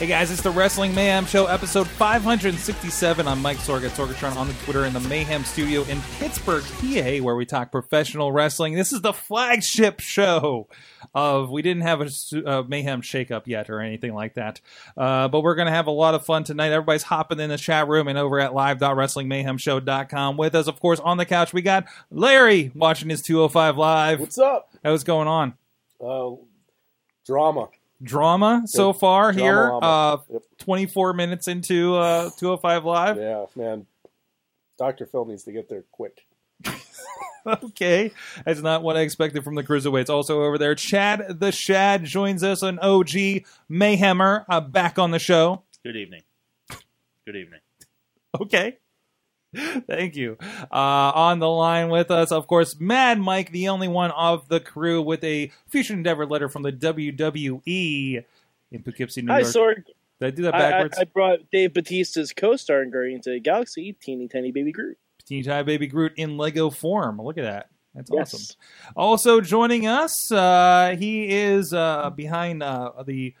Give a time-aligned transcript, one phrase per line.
[0.00, 3.28] Hey guys, it's the Wrestling Mayhem Show, episode 567.
[3.28, 7.22] I'm Mike Sorg at Sorgatron on the Twitter in the Mayhem Studio in Pittsburgh, PA,
[7.22, 8.72] where we talk professional wrestling.
[8.72, 10.68] This is the flagship show
[11.14, 11.50] of.
[11.50, 12.08] We didn't have a,
[12.46, 14.62] uh Mayhem shakeup yet or anything like that,
[14.96, 16.72] uh, but we're going to have a lot of fun tonight.
[16.72, 21.18] Everybody's hopping in the chat room and over at live.wrestlingmayhemshow.com with us, of course, on
[21.18, 21.52] the couch.
[21.52, 24.20] We got Larry watching his 205 live.
[24.20, 24.72] What's up?
[24.82, 25.52] How's going on?
[26.02, 26.36] Uh,
[27.26, 27.68] drama.
[28.02, 29.00] Drama so Good.
[29.00, 29.72] far here.
[29.82, 30.42] Uh, Yep.
[30.58, 33.16] 24 minutes into uh, 205 live.
[33.18, 33.86] Yeah, man.
[34.78, 35.06] Dr.
[35.06, 36.26] Phil needs to get there quick.
[37.46, 38.12] okay,
[38.44, 40.10] that's not what I expected from the cruiserweights.
[40.10, 45.18] Also over there, Chad the Shad joins us, an OG Mayhemmer, uh, back on the
[45.18, 45.62] show.
[45.84, 46.22] Good evening.
[47.26, 47.60] Good evening.
[48.40, 48.78] Okay.
[49.86, 50.36] Thank you.
[50.40, 54.60] Uh, on the line with us, of course, Mad Mike, the only one of the
[54.60, 58.24] crew with a future endeavor letter from the WWE
[58.72, 59.52] in Poughkeepsie, New Hi, York.
[59.52, 59.84] Sorg.
[60.20, 60.98] Did I do that I, I, backwards?
[60.98, 64.98] I brought Dave Batista's co-star in Guardians of the Galaxy, Teeny Tiny Baby Groot.
[65.24, 67.20] Teeny Tiny Baby Groot in Lego form.
[67.20, 67.68] Look at that.
[67.94, 68.34] That's Yes.
[68.34, 68.56] awesome.
[68.94, 73.34] Also joining us, uh, he is uh, behind uh, the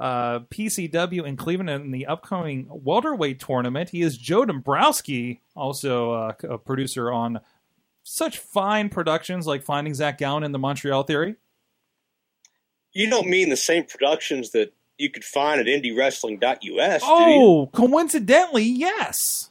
[0.00, 3.90] uh, PCW in Cleveland in the upcoming welterweight tournament.
[3.90, 7.40] He is Joe Dombrowski, also uh, a producer on
[8.02, 11.36] such fine productions like Finding Zach Gowen and the Montreal Theory.
[12.92, 17.42] You don't mean the same productions that you could find at IndieWrestling.us, do you?
[17.42, 19.50] Oh, coincidentally, yes.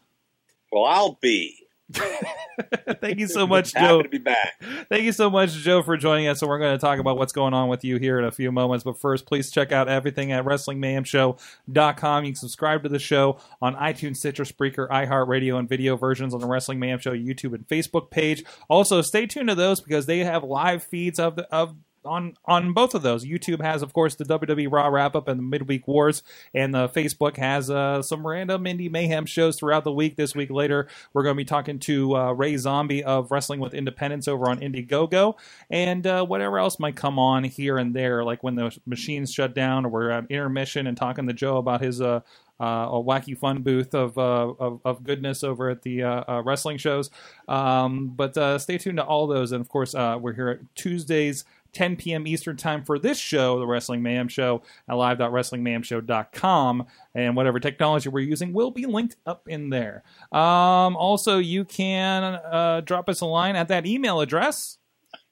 [0.71, 1.58] Well, I'll be.
[3.01, 4.01] Thank you so much, Happy Joe.
[4.03, 4.61] to be back.
[4.89, 6.41] Thank you so much, Joe, for joining us.
[6.41, 8.51] And we're going to talk about what's going on with you here in a few
[8.51, 8.83] moments.
[8.83, 12.25] But first, please check out everything at WrestlingMayhemShow.com.
[12.25, 16.41] You can subscribe to the show on iTunes, Stitcher, Spreaker, iHeartRadio, and video versions on
[16.41, 18.43] the Wrestling Mayhem Show YouTube and Facebook page.
[18.67, 21.75] Also, stay tuned to those because they have live feeds of the, of
[22.05, 23.25] on on both of those.
[23.25, 26.23] YouTube has, of course, the WWE Raw wrap up and the midweek wars,
[26.53, 30.15] and the Facebook has uh, some random indie mayhem shows throughout the week.
[30.15, 33.73] This week later, we're going to be talking to uh, Ray Zombie of Wrestling with
[33.73, 35.35] Independence over on Indiegogo,
[35.69, 39.53] and uh, whatever else might come on here and there, like when the machines shut
[39.53, 42.01] down or we're at intermission and talking to Joe about his.
[42.01, 42.21] Uh,
[42.59, 46.41] uh, a wacky fun booth of, uh, of of goodness over at the uh, uh,
[46.43, 47.09] wrestling shows.
[47.47, 50.75] Um, but uh, stay tuned to all those, and of course, uh, we're here at
[50.75, 51.45] Tuesdays.
[51.73, 52.27] 10 p.m.
[52.27, 56.87] Eastern Time for this show, the Wrestling Mayhem Show, at live.wrestlingmayhemshow.com.
[57.15, 60.03] And whatever technology we're using will be linked up in there.
[60.31, 64.77] Um, also, you can uh, drop us a line at that email address.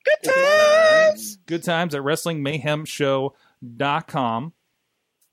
[0.06, 1.38] Good times!
[1.46, 4.54] Good times at wrestlingmayhemshow.com.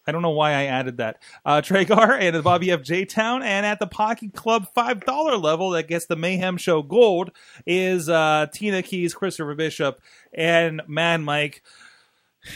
[0.06, 1.22] I don't know why I added that.
[1.44, 2.82] Uh, Tragar and the Bobby F.
[2.82, 3.04] J.
[3.04, 7.30] Town, and at the Pocket Club five dollar level that gets the Mayhem Show Gold
[7.66, 10.00] is uh, Tina Keys, Christopher Bishop,
[10.32, 11.62] and Mad Mike.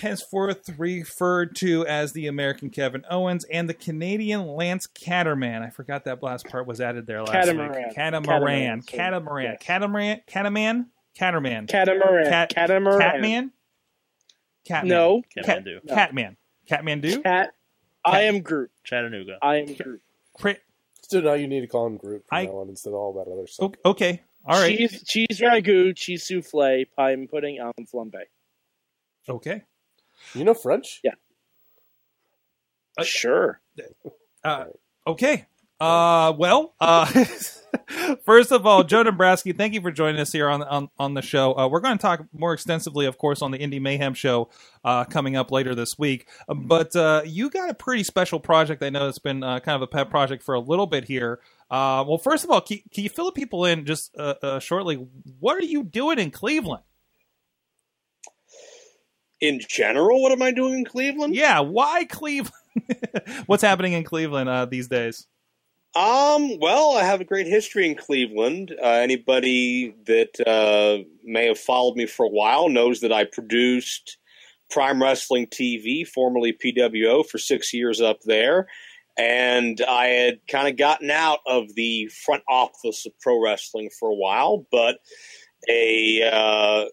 [0.03, 5.63] Henceforth referred to as the American Kevin Owens and the Canadian Lance Caterman.
[5.63, 7.85] I forgot that last part was added there last Catamaran.
[7.87, 7.95] week.
[7.95, 8.83] Catamaran.
[8.83, 8.83] Catamaran.
[8.83, 9.45] Catamaran.
[9.53, 9.59] Yes.
[9.63, 10.21] Catamaran.
[10.27, 10.87] Cataman.
[11.17, 11.67] Caterman.
[11.69, 12.25] Catamaran.
[12.29, 13.01] Cat- Catamaran.
[13.01, 13.53] Catman.
[14.67, 14.89] Catman.
[14.91, 15.23] No.
[15.35, 15.89] Cat, Kathmandu.
[15.89, 16.37] Catman.
[16.69, 17.23] Catmandu.
[17.23, 17.51] Cat.
[18.05, 18.71] I am Groot.
[18.85, 19.39] Chattanooga.
[19.43, 20.01] I am Groot.
[20.35, 20.57] Cri-
[21.03, 23.13] So now you need to call him Groot from I- now on instead of all
[23.15, 23.73] that other stuff.
[23.85, 24.23] Okay.
[24.45, 24.77] All right.
[24.79, 28.23] Cheese, cheese ragu, cheese souffle, pie and pudding, almond flambe.
[29.29, 29.63] Okay.
[30.35, 31.03] You know French?
[32.97, 33.61] Uh, sure.
[34.43, 34.65] Uh,
[35.07, 35.47] okay.
[35.81, 37.07] Uh, well, uh,
[38.25, 41.23] first of all, Joe Dombrowski, thank you for joining us here on on, on the
[41.23, 41.57] show.
[41.57, 44.51] Uh, we're going to talk more extensively, of course, on the Indie Mayhem show
[44.85, 46.27] uh, coming up later this week.
[46.49, 48.83] Uh, But uh, you got a pretty special project.
[48.83, 51.41] I know it's been uh, kind of a pet project for a little bit here.
[51.71, 54.59] Uh, well, first of all, can, can you fill the people in just uh, uh,
[54.59, 54.97] shortly?
[55.39, 56.83] What are you doing in Cleveland?
[59.41, 61.37] In general, what am I doing in Cleveland?
[61.37, 62.53] Yeah, why Cleveland?
[63.47, 65.29] What's happening in Cleveland uh, these days?
[65.99, 68.73] Um, well, I have a great history in Cleveland.
[68.81, 74.17] Uh, anybody that uh, may have followed me for a while knows that I produced
[74.71, 78.69] Prime Wrestling TV, formerly PWO, for six years up there.
[79.19, 84.09] And I had kind of gotten out of the front office of pro wrestling for
[84.09, 84.99] a while, but
[85.69, 86.89] a uh,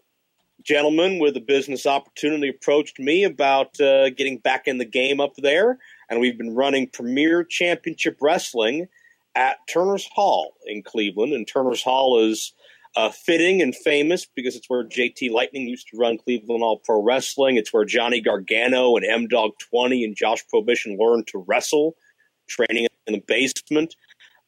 [0.64, 5.34] gentleman with a business opportunity approached me about uh, getting back in the game up
[5.38, 5.78] there.
[6.10, 8.88] And we've been running Premier Championship Wrestling
[9.36, 11.32] at Turner's Hall in Cleveland.
[11.32, 12.52] And Turner's Hall is
[12.96, 17.02] uh, fitting and famous because it's where JT Lightning used to run Cleveland All Pro
[17.02, 17.56] Wrestling.
[17.56, 21.94] It's where Johnny Gargano and MDogg 20 and Josh Prohibition learned to wrestle,
[22.48, 23.94] training in the basement.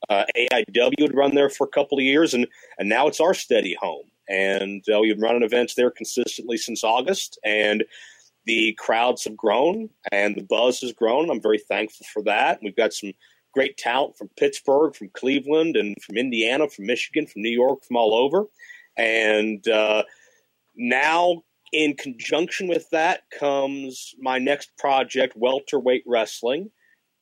[0.08, 2.46] Uh, AIW had run there for a couple of years, and,
[2.78, 4.06] and now it's our steady home.
[4.28, 7.84] And uh, we've been running events there consistently since August, and
[8.46, 11.30] the crowds have grown and the buzz has grown.
[11.30, 12.60] I'm very thankful for that.
[12.62, 13.12] We've got some
[13.58, 17.96] great talent from Pittsburgh, from Cleveland, and from Indiana, from Michigan, from New York, from
[17.96, 18.44] all over.
[18.96, 20.04] And uh,
[20.76, 26.70] now, in conjunction with that, comes my next project, Welterweight Wrestling,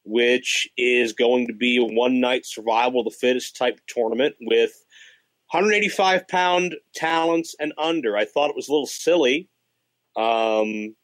[0.05, 4.73] which is going to be a one night survival the fittest type tournament with
[5.53, 8.15] 185 pound talents and under.
[8.15, 9.49] I thought it was a little silly.
[10.19, 10.97] Um,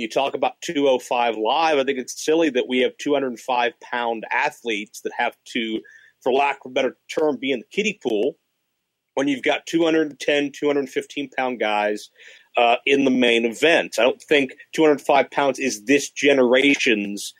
[0.00, 1.78] you talk about 205 live.
[1.78, 5.80] I think it's silly that we have 205 pound athletes that have to,
[6.22, 8.36] for lack of a better term, be in the kiddie pool
[9.14, 12.10] when you've got 210, 215 pound guys
[12.56, 13.96] uh, in the main event.
[13.98, 17.34] I don't think 205 pounds is this generation's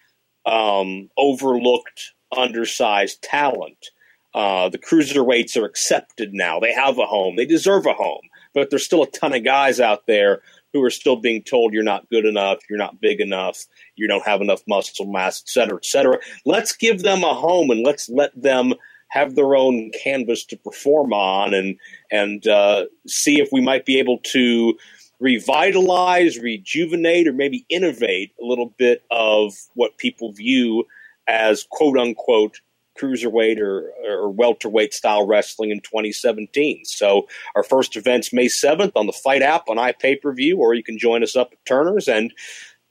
[0.45, 3.91] um, overlooked, undersized talent.
[4.35, 6.61] Uh, the cruiserweights are accepted now.
[6.61, 7.37] They have a home.
[7.37, 8.23] They deserve a home.
[8.55, 11.83] But there's still a ton of guys out there who are still being told you're
[11.83, 13.65] not good enough, you're not big enough,
[13.97, 16.19] you don't have enough muscle mass, et cetera, et cetera.
[16.45, 18.75] Let's give them a home and let's let them
[19.09, 21.77] have their own canvas to perform on and
[22.11, 24.77] and uh, see if we might be able to
[25.21, 30.85] revitalize, rejuvenate, or maybe innovate a little bit of what people view
[31.27, 32.61] as quote unquote
[32.99, 36.85] cruiserweight or, or welterweight style wrestling in 2017.
[36.85, 40.75] So our first event's May 7th on the Fight app on iPay per view, or
[40.75, 42.33] you can join us up at Turner's and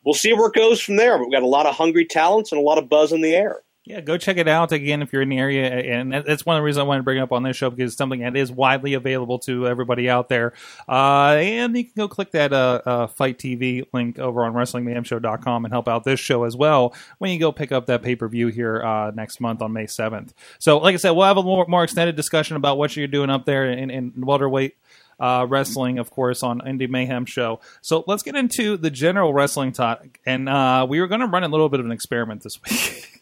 [0.06, 1.18] we'll see where it goes from there.
[1.18, 3.36] But we've got a lot of hungry talents and a lot of buzz in the
[3.36, 3.62] air.
[3.88, 6.60] Yeah, go check it out again if you're in the area, and that's one of
[6.60, 8.36] the reasons I wanted to bring it up on this show because it's something that
[8.36, 10.51] is widely available to everybody out there.
[10.89, 15.63] Uh, and you can go click that uh, uh, Fight TV link over on WrestlingMayhemShow.com
[15.63, 18.28] and help out this show as well when you go pick up that pay per
[18.28, 20.31] view here uh, next month on May 7th.
[20.60, 23.30] So, like I said, we'll have a more, more extended discussion about what you're doing
[23.30, 24.75] up there in, in welterweight
[25.18, 27.62] uh, wrestling, of course, on Indie Mayhem show.
[27.81, 30.19] So let's get into the general wrestling talk.
[30.25, 33.13] And uh, we were going to run a little bit of an experiment this week.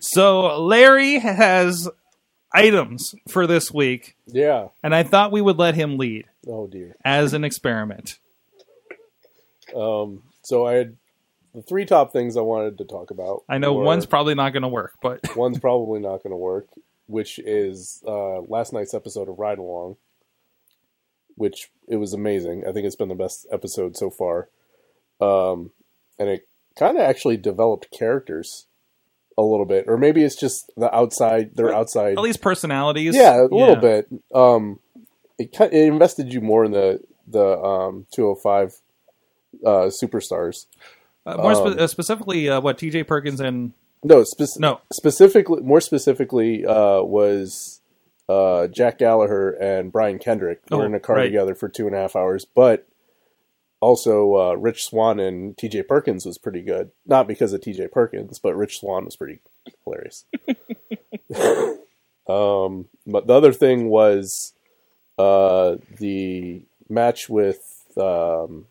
[0.00, 1.88] so Larry has
[2.52, 4.68] items for this week, Yeah.
[4.82, 6.96] and I thought we would let him lead Oh dear.
[7.04, 8.18] as an experiment.
[9.74, 10.22] Um.
[10.42, 10.96] So I had
[11.54, 13.44] the three top things I wanted to talk about.
[13.48, 16.36] I know were- one's probably not going to work, but one's probably not going to
[16.36, 16.66] work,
[17.06, 19.96] which is uh, last night's episode of Ride Along,
[21.36, 22.64] which it was amazing.
[22.66, 24.48] I think it's been the best episode so far,
[25.20, 25.70] um,
[26.18, 28.66] and it kind of actually developed characters
[29.38, 31.56] a little bit, or maybe it's just the outside.
[31.56, 33.14] Their outside, at least personalities.
[33.16, 34.08] yeah, a little bit.
[34.34, 34.78] Um,
[35.38, 38.74] it ki- it invested you more in the the um, 205
[39.64, 40.66] uh, superstars.
[41.26, 43.72] Uh, more spe- Um, uh, specifically, uh, what TJ Perkins and
[44.02, 44.24] No,
[44.58, 44.80] No.
[44.92, 47.80] Specifically, more specifically, uh, was
[48.28, 51.24] uh, Jack Gallagher and Brian Kendrick were Oh, in a car right.
[51.24, 52.44] together for two and a half hours.
[52.44, 52.86] But
[53.80, 55.84] also, uh, Rich Swann and T.J.
[55.84, 56.90] Perkins was pretty good.
[57.06, 57.88] Not because of T.J.
[57.88, 59.40] Perkins, but Rich Swann was pretty
[59.84, 60.26] hilarious.
[62.28, 64.52] um, but the other thing was
[65.18, 68.66] uh, the match with um,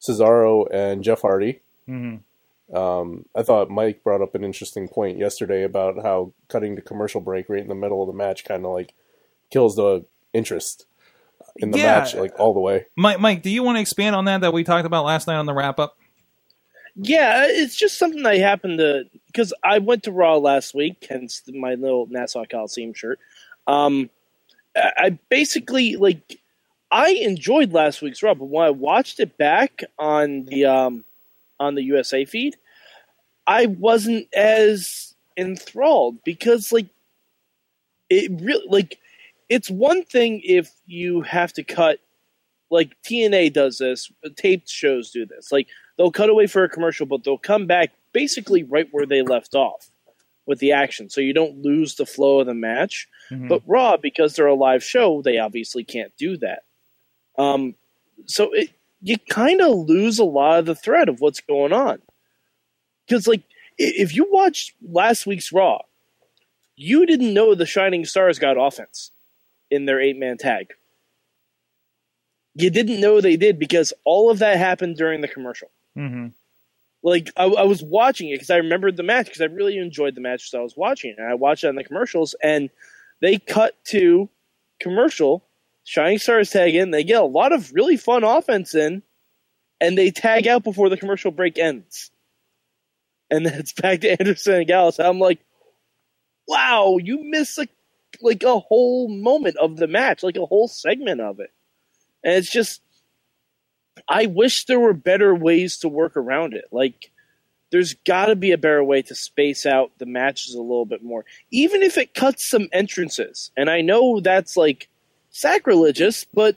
[0.00, 1.60] Cesaro and Jeff Hardy.
[1.88, 2.20] Mhm.
[2.72, 7.20] Um, I thought Mike brought up an interesting point yesterday about how cutting to commercial
[7.20, 8.92] break right in the middle of the match kind of like
[9.50, 10.84] kills the interest
[11.56, 11.98] in the Yeah.
[12.00, 12.86] match, like all the way.
[12.96, 13.20] Mike.
[13.20, 15.46] Mike, do you want to expand on that that we talked about last night on
[15.46, 15.96] the wrap up?
[16.96, 21.42] Yeah, it's just something that happened to because I went to Raw last week, hence
[21.48, 23.20] my little Nassau Coliseum shirt.
[23.66, 24.10] Um,
[24.76, 26.40] I I basically like
[26.90, 31.04] I enjoyed last week's Raw, but when I watched it back on the um
[31.60, 32.56] on the USA feed,
[33.46, 36.86] I wasn't as enthralled because like
[38.10, 38.98] it really like
[39.48, 41.98] it's one thing if you have to cut
[42.70, 45.50] like TNA does this, taped shows do this.
[45.50, 49.22] Like they'll cut away for a commercial, but they'll come back basically right where they
[49.22, 49.90] left off
[50.46, 53.06] with the action, so you don't lose the flow of the match.
[53.30, 53.48] Mhm.
[53.48, 56.64] But Raw, because they're a live show, they obviously can't do that.
[57.36, 57.74] Um,
[58.26, 62.02] so it you kind of lose a lot of the thread of what's going on.
[63.06, 63.42] Because like
[63.78, 65.82] if you watched last week's Raw,
[66.76, 69.12] you didn't know the Shining Stars got offense
[69.70, 70.72] in their eight man tag.
[72.54, 75.70] You didn't know they did because all of that happened during the commercial.
[75.96, 76.32] Mhm.
[77.02, 80.14] Like I, I was watching it because I remembered the match because I really enjoyed
[80.14, 81.18] the match as I was watching it.
[81.18, 82.70] And I watched it on the commercials, and
[83.20, 84.28] they cut to
[84.80, 85.44] commercial.
[85.84, 86.90] Shining Stars tag in.
[86.90, 89.02] They get a lot of really fun offense in,
[89.80, 92.10] and they tag out before the commercial break ends.
[93.30, 94.98] And then it's back to Anderson and Gallows.
[94.98, 95.38] I'm like,
[96.46, 97.70] wow, you missed like
[98.22, 101.52] like a whole moment of the match, like a whole segment of it.
[102.24, 102.80] And it's just
[104.08, 106.66] I wish there were better ways to work around it.
[106.70, 107.10] Like
[107.70, 111.02] there's got to be a better way to space out the matches a little bit
[111.02, 111.24] more.
[111.50, 113.50] Even if it cuts some entrances.
[113.56, 114.88] And I know that's like
[115.30, 116.56] sacrilegious, but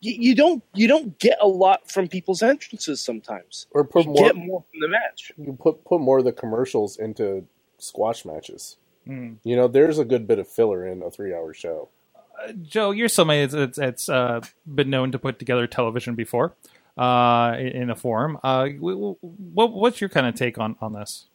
[0.00, 3.66] you, you don't you don't get a lot from people's entrances sometimes.
[3.70, 4.24] Or put You more.
[4.26, 5.32] get more from the match.
[5.36, 7.46] You put put more of the commercials into
[7.78, 8.76] squash matches.
[9.08, 9.36] Mm.
[9.44, 11.88] You know, there's a good bit of filler in a three-hour show.
[12.62, 16.54] Joe, you're somebody that's, that's, that's uh, been known to put together television before
[16.98, 18.38] uh, in in a forum.
[18.42, 21.26] Uh, w- w- what, what's your kind of take on, on this?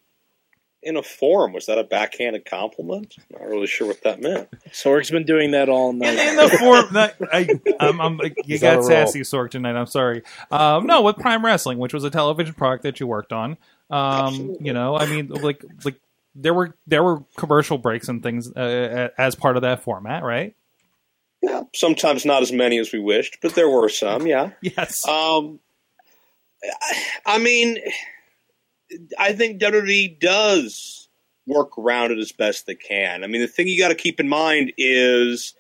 [0.82, 3.16] In a forum, was that a backhanded compliment?
[3.32, 4.50] Not really sure what that meant.
[4.70, 6.18] Sorg's been doing that all night.
[6.18, 7.48] In the forum, that, I,
[7.82, 8.88] I'm, I'm, you He's on got a roll.
[8.88, 9.76] sassy, Sorg, tonight.
[9.76, 10.24] I'm sorry.
[10.52, 13.58] Um, no, with Prime Wrestling, which was a television product that you worked on.
[13.90, 15.96] Um, you know, I mean, like, like
[16.42, 20.56] there were there were commercial breaks and things uh, as part of that format, right?
[21.42, 24.26] Yeah, sometimes not as many as we wished, but there were some.
[24.28, 24.52] Yeah.
[24.62, 25.08] Yes.
[25.08, 25.60] Um,
[27.26, 27.78] I- mean,
[29.18, 31.08] I think WWE does
[31.48, 33.24] work around it as best they can.
[33.24, 35.54] I mean, the thing you got to keep in mind is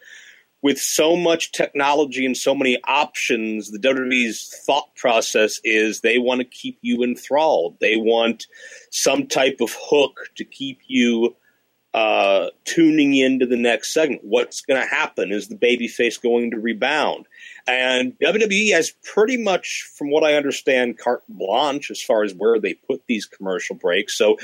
[0.61, 6.39] with so much technology and so many options, the WWE's thought process is they want
[6.39, 7.77] to keep you enthralled.
[7.79, 8.47] They want
[8.91, 11.35] some type of hook to keep you
[11.93, 14.21] uh, tuning into the next segment.
[14.23, 15.31] What's going to happen?
[15.31, 17.25] Is the babyface going to rebound?
[17.67, 22.59] And WWE has pretty much, from what I understand, carte blanche as far as where
[22.59, 24.17] they put these commercial breaks.
[24.17, 24.37] So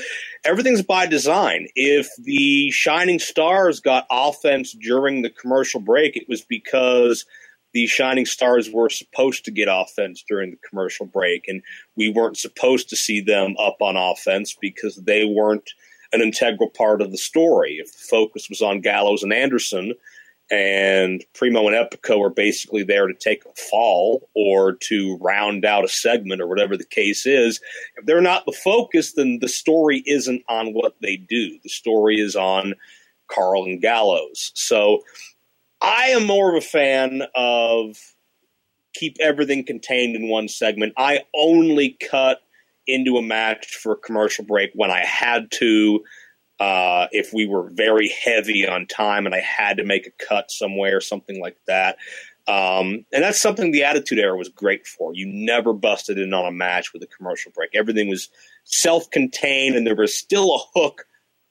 [0.44, 1.68] everything's by design.
[1.76, 7.24] If the Shining Stars got offense during the commercial break, it was because
[7.72, 11.62] the Shining Stars were supposed to get offense during the commercial break, and
[11.94, 15.70] we weren't supposed to see them up on offense because they weren't
[16.12, 17.78] an integral part of the story.
[17.80, 19.94] If the focus was on Gallows and Anderson,
[20.50, 25.84] and Primo and Epico are basically there to take a fall or to round out
[25.84, 27.60] a segment or whatever the case is.
[27.96, 31.58] If they're not the focus, then the story isn't on what they do.
[31.62, 32.74] The story is on
[33.28, 34.52] Karl and Gallows.
[34.54, 35.00] So
[35.80, 37.96] I am more of a fan of
[38.94, 40.94] keep everything contained in one segment.
[40.96, 42.40] I only cut
[42.86, 46.02] into a match for a commercial break when I had to
[46.58, 50.50] uh, if we were very heavy on time and I had to make a cut
[50.50, 51.98] somewhere, or something like that.
[52.48, 55.12] Um, and that's something the Attitude Era was great for.
[55.14, 57.70] You never busted in on a match with a commercial break.
[57.74, 58.30] Everything was
[58.64, 61.06] self contained, and there was still a hook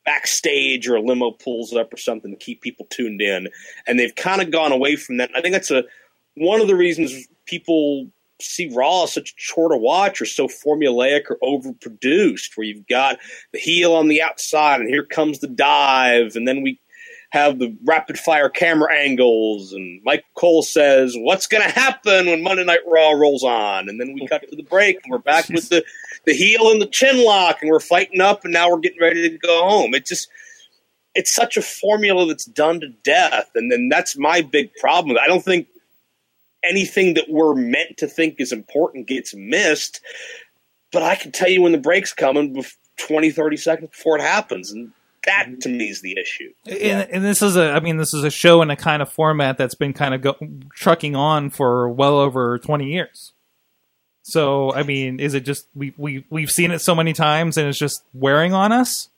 [0.05, 3.49] backstage or a limo pulls up or something to keep people tuned in.
[3.87, 5.31] And they've kind of gone away from that.
[5.35, 5.83] I think that's a
[6.35, 8.07] one of the reasons people
[8.41, 13.17] see Raw such a chore to watch or so formulaic or overproduced, where you've got
[13.53, 16.79] the heel on the outside and here comes the dive, and then we
[17.31, 22.43] have the rapid fire camera angles, and Mike Cole says, What's going to happen when
[22.43, 23.89] Monday Night Raw rolls on?
[23.89, 25.83] And then we cut to the break, and we're back with the,
[26.25, 29.29] the heel and the chin lock, and we're fighting up, and now we're getting ready
[29.29, 29.93] to go home.
[29.93, 30.29] It just.
[31.17, 35.17] It's such a formula that's done to death, and then that's my big problem.
[35.17, 35.67] I don't think
[36.67, 40.01] anything that we're meant to think is important gets missed.
[40.91, 44.21] But I can tell you when the break's coming bef- 20, 30 seconds before it
[44.21, 44.71] happens.
[44.71, 44.91] And
[45.25, 46.51] that to me is the issue.
[46.65, 49.11] And, and this is a, I mean, this is a show in a kind of
[49.11, 50.35] format that's been kind of go,
[50.73, 53.33] trucking on for well over 20 years.
[54.23, 57.67] So, I mean, is it just we we we've seen it so many times and
[57.67, 59.09] it's just wearing on us?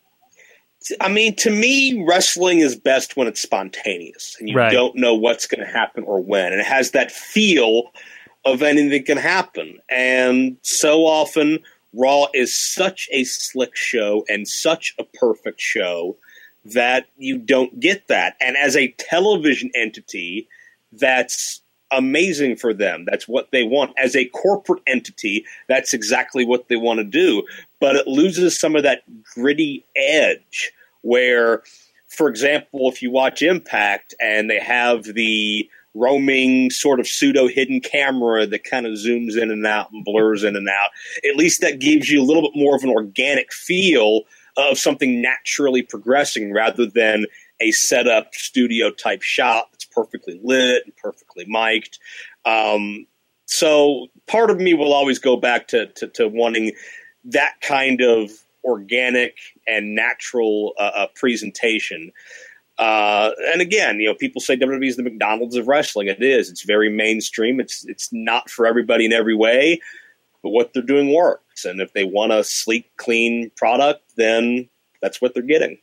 [1.01, 4.72] I mean, to me, wrestling is best when it's spontaneous and you Right.
[4.72, 7.91] don't know what's going to happen or when, and it has that feel
[8.46, 9.79] of anything can happen.
[9.89, 11.60] And so often,
[11.93, 16.17] Raw is such a slick show and such a perfect show
[16.63, 18.36] that you don't get that.
[18.39, 20.48] And as a television entity,
[20.91, 23.06] that's amazing for them.
[23.06, 23.94] That's what they want.
[23.98, 27.44] As a corporate entity, that's exactly what they want to do.
[27.79, 29.03] But it loses some of that
[29.36, 31.63] gritty edge where,
[32.08, 37.79] for example, if you watch Impact and they have the roaming sort of pseudo hidden
[37.79, 40.89] camera that kind of zooms in and out and blurs in and out,
[41.27, 44.22] at least that gives you a little bit more of an organic feel
[44.58, 47.25] of something naturally progressing rather than
[47.60, 51.98] a setup studio type shot perfectly lit and perfectly mic'd.
[52.46, 53.08] Um,
[53.46, 56.74] so part of me will always go back to, to, to wanting
[57.25, 58.30] that kind of
[58.63, 62.12] organic and natural uh, uh, presentation.
[62.77, 66.08] Uh, and again, you know, people say WWE is the McDonald's of wrestling.
[66.08, 66.50] It is.
[66.50, 67.60] It's very mainstream.
[67.60, 69.82] It's it's not for everybody in every way,
[70.44, 71.66] but what they're doing works.
[71.66, 74.70] And if they want a sleek, clean product, then
[75.01, 75.80] that's what they're getting.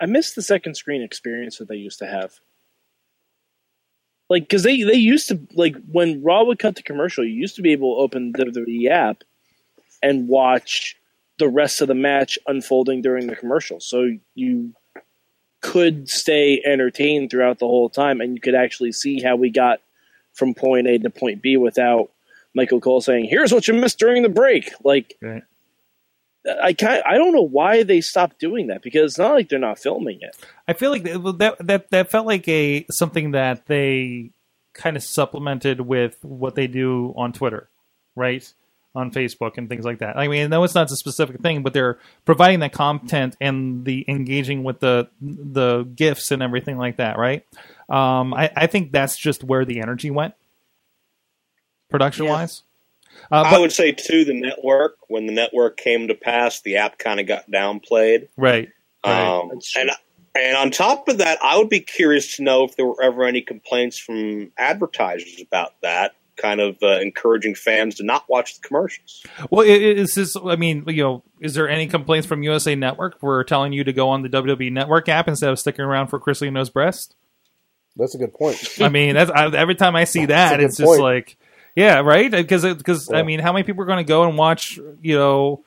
[0.00, 2.40] I miss the second screen experience that they used to have.
[4.30, 7.56] Like, because they, they used to, like, when Raw would cut to commercial, you used
[7.56, 9.22] to be able to open the WWE app
[10.02, 10.96] and watch
[11.38, 13.80] the rest of the match unfolding during the commercial.
[13.80, 14.72] So you
[15.60, 19.80] could stay entertained throughout the whole time and you could actually see how we got
[20.32, 22.10] from point A to point B without
[22.54, 24.70] Michael Cole saying, here's what you missed during the break.
[24.84, 25.42] Like, Right.
[26.62, 29.58] I kind I don't know why they stopped doing that because it's not like they're
[29.58, 30.36] not filming it.
[30.68, 34.30] I feel like that that that, that felt like a something that they
[34.74, 37.68] kind of supplemented with what they do on Twitter,
[38.14, 38.52] right?
[38.94, 40.16] On Facebook and things like that.
[40.16, 43.84] I mean, I know it's not a specific thing, but they're providing that content and
[43.84, 47.44] the engaging with the the gifts and everything like that, right?
[47.88, 50.34] Um, I, I think that's just where the energy went,
[51.90, 52.62] production wise.
[53.30, 54.96] Uh, I would say too, the network.
[55.08, 58.28] When the network came to pass, the app kind of got downplayed.
[58.36, 58.68] right,
[59.04, 59.38] right.
[59.40, 59.90] Um, That's and
[60.36, 63.24] and on top of that, I would be curious to know if there were ever
[63.24, 68.66] any complaints from advertisers about that, kind of uh, encouraging fans to not watch the
[68.66, 69.22] commercials.
[69.50, 70.36] Well, it, it- is this?
[70.36, 73.92] I mean, you know, is there any complaints from USA Network for telling you to
[73.92, 77.14] go on the WWE Network app instead of sticking around for Chrisley Knows Best?
[77.96, 78.80] That's a good point.
[78.80, 81.00] I mean, that's I, every time I see that, it's just point.
[81.00, 81.36] like,
[81.74, 82.30] yeah, right?
[82.30, 84.78] Because because I mean, how many people are going to go and watch?
[85.02, 85.64] You know,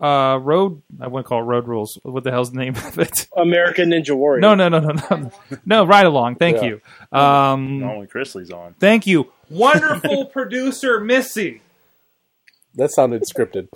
[0.00, 0.82] uh, Road.
[1.00, 1.98] I wouldn't call it Road Rules.
[2.02, 3.28] What the hell's the name of it?
[3.36, 4.40] American Ninja Warrior.
[4.40, 5.30] No, no, no, no, no,
[5.66, 5.84] no.
[5.84, 6.36] Ride along.
[6.36, 6.64] Thank Yeah.
[7.12, 7.18] you.
[7.18, 8.74] Um, Not when Chrisley's on.
[8.80, 11.60] thank you, wonderful producer Missy.
[12.76, 13.68] That sounded scripted.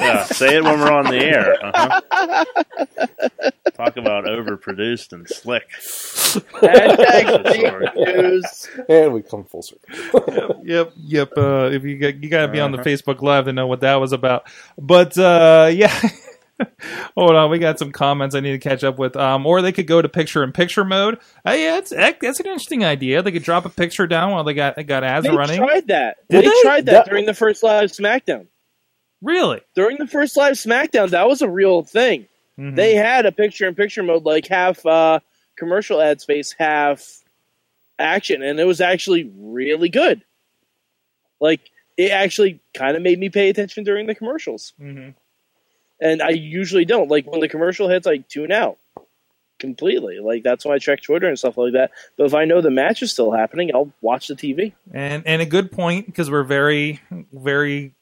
[0.00, 1.56] Yeah, say it when we're on the air.
[1.64, 2.44] Uh-huh.
[3.74, 5.68] Talk about overproduced and slick.
[7.70, 10.62] Hashtag And we come full circle.
[10.64, 11.32] yep, yep.
[11.36, 13.80] Uh, if you got, you got to be on the Facebook Live to know what
[13.80, 14.48] that was about.
[14.78, 15.94] But uh, yeah,
[17.16, 19.16] hold on, we got some comments I need to catch up with.
[19.16, 21.18] Um, or they could go to picture in picture mode.
[21.46, 23.22] Uh, yeah, it's, that's an interesting idea.
[23.22, 25.58] They could drop a picture down while they got they got ads They running.
[25.58, 26.16] tried that.
[26.28, 26.60] Did they, they?
[26.62, 28.46] tried that, That- during the first live SmackDown.
[29.22, 29.60] Really?
[29.74, 32.26] During the first live SmackDown, that was a real thing.
[32.58, 32.76] Mhm.
[32.76, 35.20] They had a picture in picture mode, like half uh,
[35.56, 37.22] commercial ad space, half
[37.98, 40.22] action, and it was actually really good.
[41.40, 41.60] Like
[41.96, 45.14] it actually kind of made me pay attention during the commercials, Mhm.
[46.00, 47.10] and I usually don't.
[47.10, 48.78] Like when the commercial hits, I tune out
[49.58, 50.18] completely.
[50.18, 51.90] Like that's why I check Twitter and stuff like that.
[52.16, 54.72] But if I know the match is still happening, I'll watch the TV.
[54.92, 57.00] and and a good point because we're very
[57.32, 57.92] very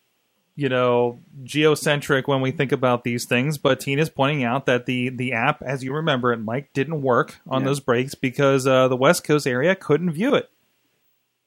[0.56, 5.08] you know geocentric when we think about these things but tina's pointing out that the
[5.08, 7.66] the app as you remember it mike didn't work on Yeah.
[7.68, 10.48] those breaks because uh, the west coast area couldn't view it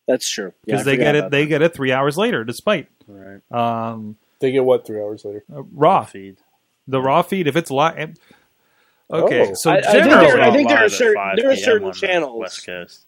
[0.08, 2.88] That's true because Yeah, they get it about they get it three hours later despite
[3.08, 3.40] Right.
[3.52, 5.44] um They get what three hours later?
[5.56, 6.38] uh, raw Feed.
[6.88, 8.16] the raw feed if it's live
[9.10, 9.54] okay Oh.
[9.54, 12.38] so I- I think generally there- I think there are certain- there are certain channels.
[12.40, 13.06] West Coast.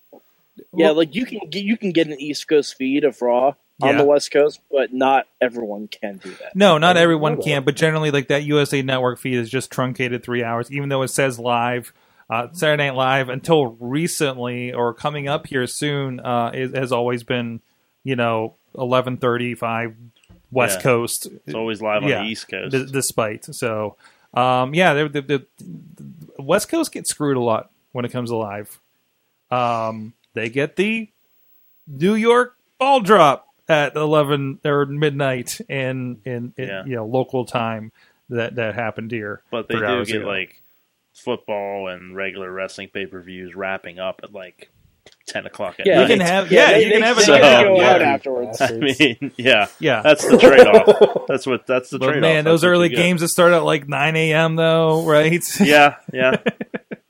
[0.74, 3.98] Yeah, like you can get you can get an East Coast feed of Raw on
[3.98, 6.56] the West Coast, but not everyone can do that.
[6.56, 10.44] No, not everyone can, but generally, like that USA Network feed is just truncated three
[10.44, 11.94] hours, even though it says live.
[12.30, 17.24] Uh, Saturday Night Live until recently, or coming up here soon, uh, is, has always
[17.24, 17.60] been,
[18.04, 19.96] you know, eleven thirty-five
[20.52, 20.84] West Yeah.
[20.84, 21.26] Coast.
[21.48, 22.72] It's always live on the East Coast.
[22.72, 23.96] d- despite so,
[24.36, 25.46] um, yeah, the
[26.38, 28.80] West Coast gets screwed a lot when it comes to live.
[29.50, 31.10] Um, they get the
[31.88, 36.84] New York ball drop at eleven or midnight in in, in Yeah.
[36.86, 37.91] you know local time
[38.29, 39.41] that that happened here.
[39.51, 40.27] But they three do get ago.
[40.27, 40.62] like
[41.13, 44.69] football and regular wrestling pay per views wrapping up at like
[45.25, 47.25] ten o'clock at Yeah, you can have yeah, they- you can they- have they it.
[47.25, 47.89] So, gotta go yeah.
[47.93, 48.62] out afterwards.
[48.62, 50.01] I mean, yeah, yeah.
[50.01, 51.25] that's the trade off.
[51.27, 52.21] That's what that's the trade off.
[52.21, 54.55] man, those early games that start at like nine a.m.
[54.55, 55.43] though, right?
[55.60, 56.38] Yeah, yeah.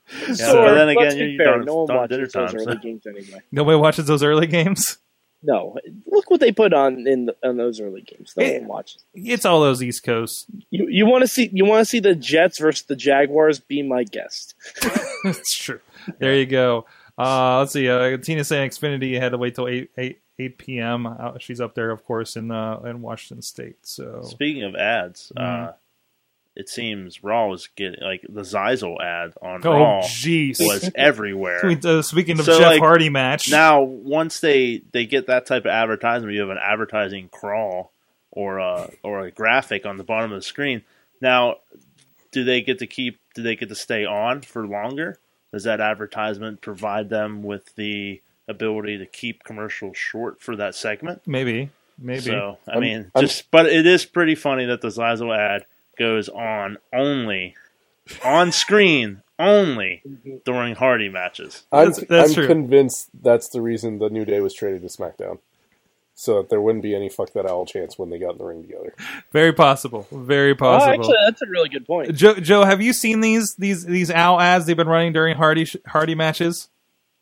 [0.10, 2.34] So, So, but then let's again, be you're fair, done- no one done dinner watches
[2.34, 3.42] those time, early so- games anyway.
[3.52, 4.98] Nobody watches those early games.
[5.42, 8.34] No, look what they put on in the, on those early games.
[8.36, 8.60] No Yeah.
[8.60, 9.04] one watches.
[9.14, 10.48] It's all those East Coast.
[10.70, 13.60] You you want to see you want to see the Jets versus the Jaguars?
[13.60, 14.56] Be my guest.
[15.24, 15.80] That's true.
[16.20, 16.86] There you go.
[17.18, 17.88] Uh, let's see.
[17.90, 21.06] Uh, Tina saying Xfinity had to wait till 8, 8, 8 p.m.
[21.06, 23.78] Uh, she's up there, of course, in uh, in Washington State.
[23.84, 25.74] So Speaking of ads, Mhm.
[26.60, 30.58] Uh, it seems Raw was getting like the Xyzal ad on oh Raw jeez.
[30.60, 31.66] was everywhere.
[31.84, 35.64] Uh, Speaking of So, Jeff like, Hardy match, now, once they they get that type
[35.66, 37.92] of advertisement, you have an advertising crawl
[38.32, 40.84] or a or a graphic on the bottom of the screen.
[41.22, 41.58] Now,
[42.32, 43.20] do they get to keep?
[43.36, 45.18] Do they get to stay on for longer?
[45.54, 51.22] Does that advertisement provide them with the ability to keep commercials short for that segment?
[51.26, 52.22] maybe, maybe.
[52.22, 55.66] So, I I'm- mean, I'm- just but it is pretty funny that the Xyzal ad
[56.00, 57.56] goes on only
[58.24, 60.02] on screen only
[60.46, 61.64] during Hardy matches.
[61.72, 65.40] I'm, That's- that's I'm convinced that's the reason the New Day was traded to SmackDown.
[66.16, 68.44] So that there wouldn't be any fuck that owl chance when they got in the
[68.44, 68.94] ring together.
[69.32, 70.06] Very possible.
[70.12, 70.92] Very Oh, possible.
[70.92, 72.14] actually, that's a really good point.
[72.14, 75.66] Joe, Joe, have you seen these these these owl ads they've been running during Hardy
[75.88, 76.68] Hardy matches?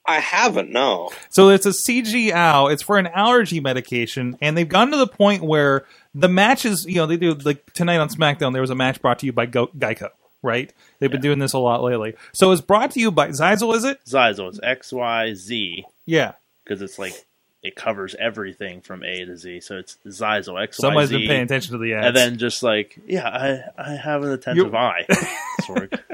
[0.03, 0.71] I haven't.
[0.71, 1.11] No.
[1.29, 2.69] So it's a CG owl.
[2.69, 5.85] It's for an allergy medication, and they've gotten to the point where
[6.19, 8.53] the matches, you know, they do like tonight on SmackDown.
[8.53, 10.09] There was a match brought to you by Go- Geico,
[10.41, 10.73] right?
[10.99, 12.15] They've been doing this a lot lately.
[12.33, 13.99] So it's brought to you by Xyzal, is it?
[14.05, 16.33] Xyzal It's X Y Z Yeah.
[16.63, 17.25] because it's like
[17.63, 19.61] it covers everything from A to Z.
[19.61, 21.17] So it's Xyzal X Y Somebody's Z.
[21.19, 22.07] been paying attention to the ads.
[22.07, 25.05] And then just like yeah, I I have an attentive eye.
[25.61, 25.99] Sorg.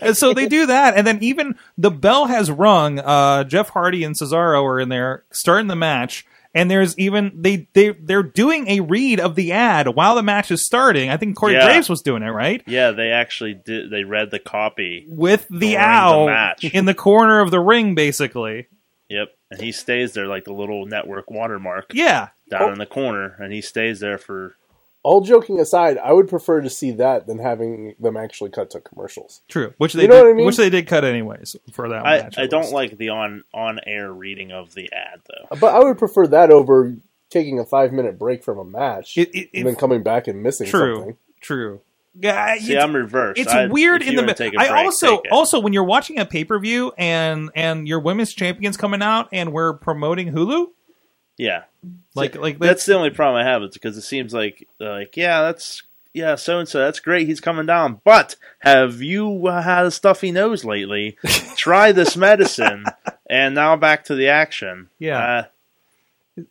[0.00, 2.98] And so they do that, and then even the bell has rung.
[2.98, 7.68] Uh, Jeff Hardy and Cesaro are in there starting the match, and there's even they
[7.74, 11.10] they they're doing a read of the ad while the match is starting.
[11.10, 11.64] I think Corey Yeah.
[11.66, 13.90] Graves was doing it right Yeah, they actually did.
[13.90, 15.04] They read the copy.
[15.08, 16.64] with the the owl match.
[16.64, 18.66] in the corner of the ring, basically.
[19.10, 23.36] Yep, and he stays there like the little network watermark Yeah, down in the corner,
[23.38, 24.56] and he stays there for
[25.04, 28.80] All joking aside, I would prefer to see that than having them actually cut to
[28.80, 29.42] commercials.
[29.48, 29.72] true.
[29.78, 30.46] Which they You know did, what I mean?
[30.46, 32.38] which they did cut anyways for that I, match.
[32.38, 35.56] I don't like the on on air reading of the ad though.
[35.60, 36.94] But I would prefer that over
[37.30, 40.26] taking a five minute break from a match It- it- and then it- coming back
[40.26, 40.96] and missing true.
[40.96, 41.16] something.
[41.40, 41.80] True.
[42.20, 43.38] Yeah, See, I'm reversed.
[43.40, 45.30] it's I'd- weird in the were to mid- take a I break, also take it.
[45.32, 49.28] also when you're watching a pay per view and and your women's champions coming out
[49.30, 50.68] and we're promoting Hulu,
[51.38, 51.62] yeah.
[52.14, 53.62] like like That's the only problem I have.
[53.62, 56.80] It's because it seems like uh, like yeah, that's yeah, so and so.
[56.80, 57.28] That's great.
[57.28, 58.00] He's coming down.
[58.04, 61.16] But have you uh, had a stuffy nose lately?
[61.56, 62.84] Try this medicine.
[63.30, 64.88] And now back to the action.
[64.98, 65.46] Yeah.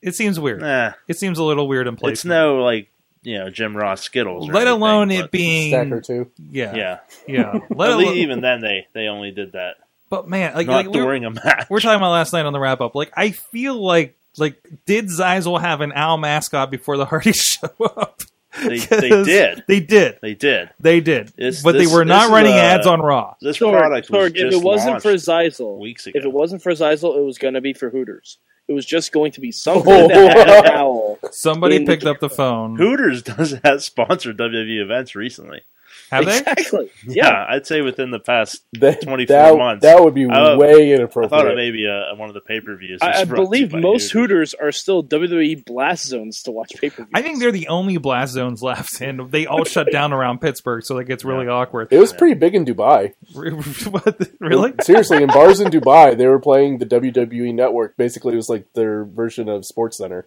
[0.01, 0.63] it seems weird.
[0.63, 2.13] Uh, eh, It seems a little weird in place.
[2.13, 2.89] it's no like
[3.23, 4.47] you know Jim Ross Skittles.
[4.47, 6.31] or let anything, alone it being Stack or two.
[6.51, 6.99] yeah yeah.
[7.27, 7.59] yeah.
[7.69, 9.75] Let alone, even then they they only did that
[10.09, 11.67] but man, like, not like we're, during a match.
[11.69, 12.95] we're talking about last night on the wrap up.
[12.95, 17.69] Like I feel like like did Xyzal have an owl mascot before the Hardys show
[17.85, 18.21] up?
[18.63, 19.63] They- they 'Cause did.
[19.67, 20.17] They did.
[20.21, 20.69] They did.
[20.79, 21.31] They did.
[21.37, 23.35] This- but this- they were not running uh, ads on Raw.
[23.41, 25.27] This Sorg, product was Sorg, if it wasn't for launched
[25.59, 26.17] Xyzal, weeks ago.
[26.17, 28.39] if it wasn't for Xyzal, it was going to be for Hooters.
[28.67, 31.19] It was just going to be something that had an owl.
[31.31, 32.75] Somebody in the picked up the phone.
[32.77, 35.61] Hooters does have sponsored WWE events recently.
[36.11, 36.37] Have they?
[36.37, 36.89] Exactly.
[37.07, 37.45] Yeah, Yeah.
[37.49, 38.61] I'd say within the past.
[38.73, 39.81] That, 24 that, months.
[39.83, 41.29] That would be I- way I inappropriate.
[41.29, 42.99] thought it may be uh one of the pay per views.
[43.01, 47.11] I, I believe most Hooters are still WWE blast zones to watch pay per view.
[47.13, 50.83] I think they're the only blast zones left, and they all shut down around Pittsburgh,
[50.85, 51.87] so that gets really awkward.
[51.91, 53.13] It was pretty big in Dubai.
[53.87, 54.29] What?
[54.39, 54.73] really?
[54.81, 57.95] Seriously, in bars in Dubai, they were playing the WWE network.
[57.97, 60.25] Basically, it was like their version of Sports Center,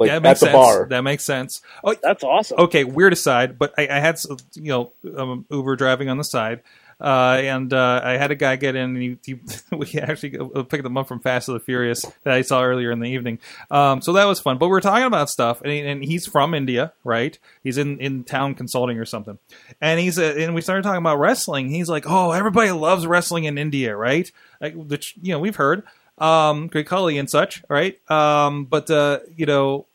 [0.00, 0.54] like yeah, that at makes the sense.
[0.54, 0.86] bar.
[0.88, 1.62] That makes sense.
[1.84, 2.58] Oh, That's awesome.
[2.60, 2.82] okay.
[2.84, 6.62] Weird aside, but I, I had s- you know um, Uber driving on the side,
[7.00, 9.40] uh, and uh, I had a guy get in, and he, he
[9.76, 12.90] we actually uh, picked him up from Fast and the Furious that I saw earlier
[12.90, 13.38] in the evening.
[13.70, 14.58] Um, so that was fun.
[14.58, 17.38] But we are talking about stuff, and, he, and he's from India, right?
[17.62, 19.38] He's in in town consulting or something,
[19.80, 21.68] and he's uh, and we started talking about wrestling.
[21.70, 25.84] He's like, "Oh, everybody loves wrestling in India, right?" Like, which you know we've heard.
[26.18, 27.98] Um, Great Khali and such, right?
[28.10, 29.86] Um, but uh, you know,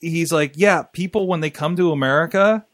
[0.00, 2.64] he's like, yeah, people when they come to America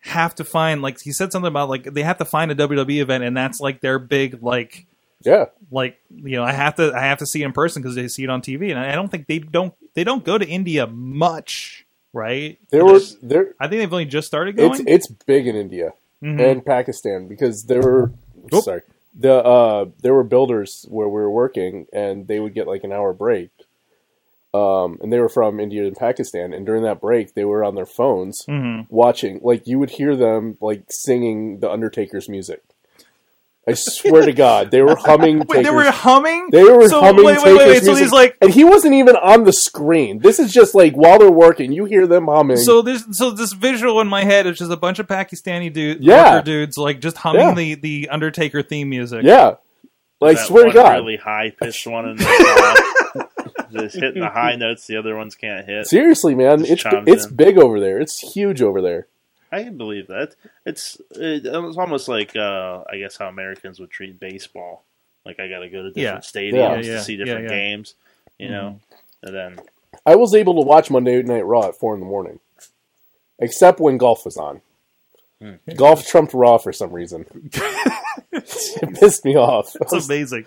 [0.00, 3.00] have to find like he said something about like they have to find a WWE
[3.00, 4.86] event and that's like their big like
[5.22, 7.96] yeah, like you know I have to I have to see it in person because
[7.96, 10.46] they see it on TV and I don't think they don't they don't go to
[10.46, 12.58] India much, right?
[12.70, 13.54] There were there.
[13.58, 14.72] I think they've only just started going.
[14.86, 16.40] It's it's big in India Mhm.
[16.52, 18.12] and Pakistan because there were
[18.54, 18.62] Oop.
[18.64, 18.82] sorry
[19.18, 22.92] the uh there were builders where we were working and they would get like an
[22.92, 23.50] hour break.
[24.54, 27.74] Um, and they were from India and Pakistan, and during that break, they were on
[27.74, 28.86] their phones Mhm.
[28.88, 29.40] watching.
[29.42, 32.62] Like you would hear them like singing the Undertaker's music.
[33.68, 35.40] I swear to God, they were humming.
[35.48, 36.48] Wait, they were humming.
[36.52, 37.82] They were so, humming Wait, wait, wait, wait.
[37.82, 40.20] So music, he's like, and he wasn't even on the screen.
[40.20, 42.58] This is just like while they're working, you hear them humming.
[42.58, 46.00] so this, so this visual in my head is just a bunch of Pakistani dudes,
[46.00, 46.40] Yeah.
[46.42, 47.54] dudes, like just humming Yeah.
[47.54, 49.22] the the Undertaker theme music.
[49.24, 49.56] yeah,
[50.20, 52.24] like That swear to God, really high pitched one in the
[53.14, 53.26] crowd.
[53.72, 55.86] just hitting the high notes the other ones can't hit.
[55.86, 57.36] seriously, man, Just it's it's in.
[57.36, 57.98] big over there.
[58.00, 59.06] It's huge over there.
[59.52, 60.34] I can believe that.
[60.64, 64.84] It's it, it's almost like uh, I guess how Americans would treat baseball.
[65.24, 67.56] Like I got to go to different stadiums Yeah, yeah, to see different yeah.
[67.56, 67.94] games,
[68.38, 68.80] you know.
[69.22, 69.58] And then
[70.04, 72.38] I was able to watch Monday Night Raw at four in the morning,
[73.38, 74.60] except when golf was on.
[75.40, 75.54] Hmm.
[75.74, 77.26] Golf trumped Raw for some reason.
[78.32, 79.74] it pissed me off.
[79.76, 80.46] I That's amazing.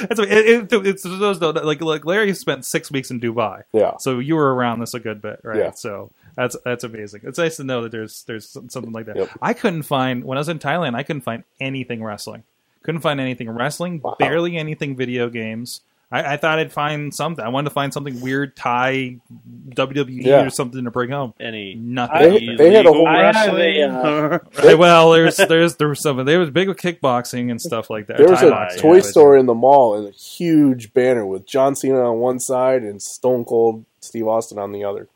[0.00, 3.96] That's it, it, it's those though, like like Larry spent six weeks in Dubai, yeah,
[3.98, 5.58] so you were around this a good bit, right?
[5.58, 5.70] Yeah.
[5.72, 7.22] So that's that's amazing.
[7.24, 9.16] It's nice to know that there's there's something like that.
[9.16, 9.30] Yep.
[9.42, 10.94] I couldn't find when I was in Thailand.
[10.94, 12.44] I couldn't find anything wrestling.
[12.82, 14.00] Couldn't find anything wrestling.
[14.02, 14.16] Wow.
[14.18, 15.82] Barely anything video games.
[16.12, 17.44] I, I thought I'd find something.
[17.44, 19.18] I wanted to find something weird Thai
[19.70, 20.44] WWE Yeah.
[20.44, 21.34] or something to bring home.
[21.38, 22.56] any Nothing.
[22.56, 23.82] They- they had a whole- I have wrestling.
[23.82, 26.24] a, Right, well, there's there's there was some.
[26.24, 28.16] There was big with kickboxing and stuff like that.
[28.18, 31.24] there was Thai a boxing, toy yeah, store in the mall and a huge banner
[31.24, 35.06] with John Cena on one side and Stone Cold Steve Austin on the other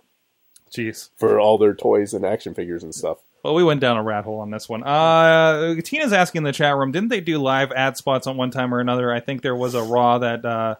[0.71, 1.11] Jeez.
[1.17, 3.19] for all their toys and action figures and stuff.
[3.45, 4.83] Well, we went down a rat hole on this one.
[4.83, 8.51] Uh, Tina's asking in the chat room, didn't they do live ad spots on one
[8.51, 9.13] time or another?
[9.13, 10.77] I think there was a Raw that uh,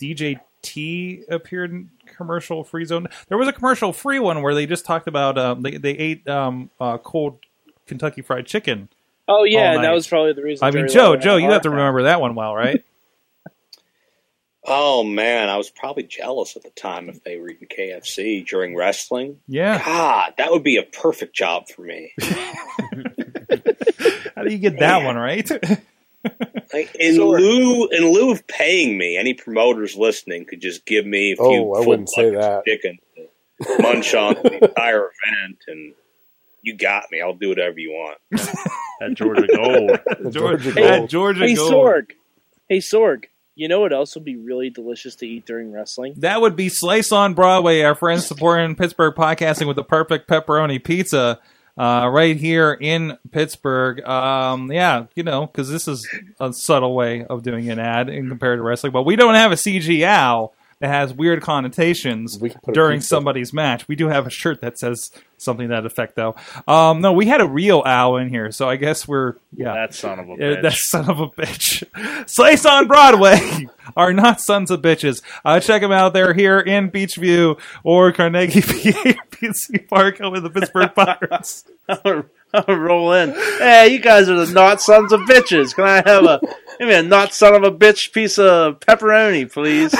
[0.00, 3.06] DJ T appeared in commercial free zone.
[3.28, 6.26] There was a commercial free one where they just talked about uh, they they ate
[6.28, 7.38] um, uh, cold
[7.86, 8.88] Kentucky Fried Chicken.
[9.28, 10.66] oh yeah, that was probably the reason.
[10.66, 12.84] I mean, Joe, Joe, you have to remember that one well, right?
[14.64, 18.76] Oh man, I was probably jealous at the time if they were eating KFC during
[18.76, 19.38] wrestling.
[19.48, 19.82] Yeah.
[19.84, 22.12] God, that would be a perfect job for me.
[24.36, 25.48] How do you get that one right?
[26.72, 27.40] Like, in Sure.
[27.40, 31.44] lieu in lieu of paying me, any promoters listening could just give me a few
[31.44, 32.64] Oh, I wouldn't say that.
[32.66, 35.94] chicken to munch on the entire event, and
[36.62, 37.22] you got me.
[37.22, 38.18] I'll do whatever you want.
[39.00, 39.98] at Georgia Gold.
[40.30, 41.08] Georgia, Georgia yeah, Gold.
[41.10, 41.72] Georgia Hey Gold.
[41.72, 42.10] Sorg,
[42.68, 43.24] hey Sorg,
[43.60, 46.14] you know what else would be really delicious to eat during wrestling?
[46.16, 50.82] That would be Slice on Broadway, our friends supporting Pittsburgh podcasting with the perfect pepperoni
[50.82, 51.38] pizza
[51.76, 54.02] uh, right here in Pittsburgh.
[54.02, 56.08] Um, yeah, you know, because this is
[56.40, 59.52] a subtle way of doing an ad in compared to wrestling, but we don't have
[59.52, 63.08] a CG owl that has weird connotations We can put a during pizza.
[63.08, 63.86] somebody's match.
[63.86, 66.34] We do have a shirt that says something to that effect, though.
[66.66, 69.74] Um, no, we had a real owl in here, so I guess we're yeah.
[69.74, 70.62] That son of a bitch.
[70.62, 72.28] that son of a bitch.
[72.28, 75.22] Slice on Broadway are not sons of bitches.
[75.44, 76.12] Uh, check them out.
[76.12, 81.64] They're here in Beechview or Carnegie, PA, PNC Park with the Pittsburgh Pirates.
[82.52, 83.30] I'm gonna roll in.
[83.30, 85.74] Hey, you guys are the not sons of bitches.
[85.74, 86.40] Can I have a
[86.78, 89.94] give me a not son of a bitch piece of pepperoni, please?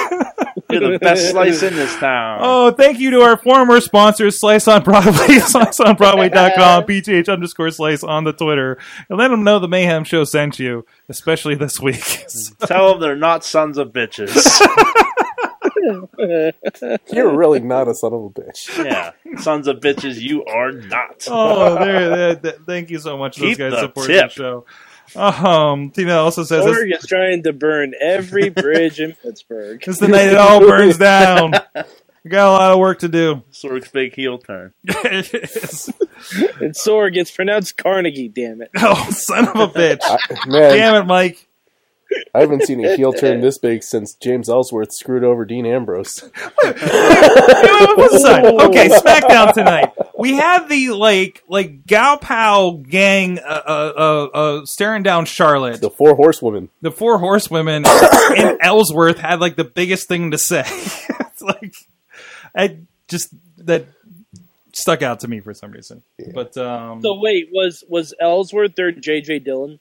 [0.70, 2.38] You're the best slice in this town.
[2.42, 8.24] Oh, thank you to our former sponsors, Slice on Broadway, sliceonbroadway.com, PTH underscore slice on
[8.24, 8.78] the Twitter.
[9.08, 12.24] And let them know the Mayhem Show sent you, especially this week.
[12.66, 14.46] Tell them they're not sons of bitches.
[17.12, 18.84] You're really not a son of a bitch.
[18.84, 21.24] yeah, sons of bitches, you are not.
[21.28, 24.34] oh, there, there, there- thank you so much, those Keep guys the supporting tip.
[24.34, 24.64] the show.
[25.16, 29.80] Um, Tina also says this, Sorg is trying to burn every bridge in Pittsburgh.
[29.84, 31.52] this is the night it all burns down.
[32.22, 33.42] We got a lot of work to do.
[33.50, 34.72] Sorg's big heel turn.
[34.84, 35.90] it is.
[36.60, 38.28] And Sorg gets pronounced Carnegie.
[38.28, 38.70] Damn it!
[38.76, 39.98] Oh, son of a bitch.
[40.02, 41.48] I, man, Damn it, Mike.
[42.34, 46.20] I haven't seen a heel turn this big since James Ellsworth screwed over Dean Ambrose.
[46.62, 46.82] What's
[48.22, 48.44] that?
[48.68, 49.92] Okay, SmackDown tonight.
[50.18, 55.80] We had the like like Gal Pal gang uh, uh, uh, uh, staring down Charlotte.
[55.80, 56.68] The four horsewomen.
[56.82, 57.84] The four horsewomen
[58.36, 60.64] and Ellsworth had like the biggest thing to say.
[60.66, 61.74] it's like
[62.54, 63.86] I just that
[64.72, 66.02] stuck out to me for some reason.
[66.34, 69.40] But um, So wait, was was Ellsworth their J.J.
[69.40, 69.80] Dillon?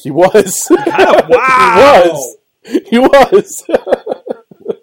[0.00, 0.66] He was.
[0.70, 2.16] wow,
[2.64, 2.84] He was.
[2.90, 3.64] He was.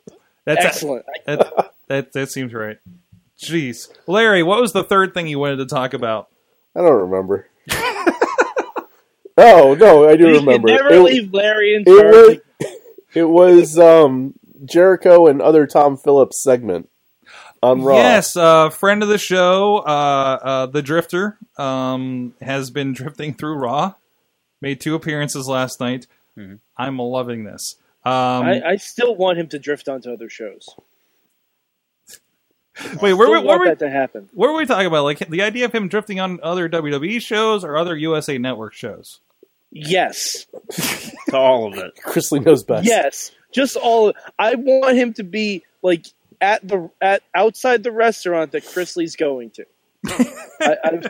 [0.45, 1.05] that's Excellent.
[1.25, 2.77] That, that that seems right.
[3.39, 6.27] Jeez, Larry, what was the third thing you wanted to talk about?
[6.75, 7.47] I don't remember.
[9.37, 10.67] oh no, I do You remember.
[10.67, 12.37] can never It- leave Larry in it was
[13.13, 14.33] it was um
[14.65, 16.89] Jericho and other Tom Phillips segment
[17.63, 17.95] on Raw.
[17.95, 23.55] Yes, uh, friend of the show, uh, uh, the Drifter, um, has been drifting through
[23.55, 23.93] Raw.
[24.61, 26.07] Made two appearances last night.
[26.77, 27.75] I'm loving this.
[28.05, 30.69] Um, I, I still want him to drift onto other shows.
[33.01, 34.29] wait, where, Still were- where, were- that to happen.
[34.33, 35.03] what were we talking about?
[35.03, 39.19] Like the idea of him drifting on other WWE shows or other USA Network shows?
[39.71, 40.45] Yes,
[41.29, 41.93] to all of it.
[42.03, 42.87] Chrisley knows best.
[42.87, 44.13] yes, just all.
[44.39, 46.05] I want him to be like
[46.41, 49.65] at the at outside the restaurant that Chrisley's going to.
[50.61, 51.01] I, I,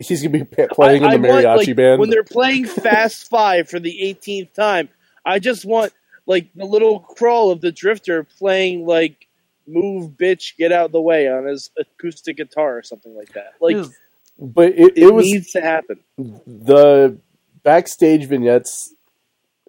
[0.00, 2.00] He's gonna be playing I, in the I want, mariachi like, band.
[2.00, 4.88] when they're playing Fast Five for the 18th time.
[5.24, 5.92] I just want
[6.26, 9.26] like the little crawl of the Drifter playing like
[9.66, 13.54] "Move, Bitch, Get Out of the Way" on his acoustic guitar or something like that.
[13.60, 13.76] Like
[14.38, 15.98] but it, it it was needs to happen.
[16.18, 17.18] the
[17.62, 18.92] backstage vignettes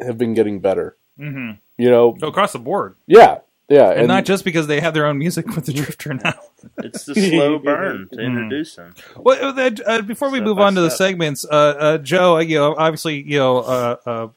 [0.02, 0.96] have been getting better.
[1.20, 1.58] Mhm.
[1.78, 5.06] You know, Go across the board, yeah, yeah, and, not just because they have their
[5.06, 6.34] own music with the Drifter now.
[6.78, 8.94] It's the slow burn to introduce him.
[9.16, 12.38] Well, uh, uh, before we Step move by on to the segments, uh, uh, Joe,
[12.38, 14.28] uh, you know, obviously, you know, uh, uh,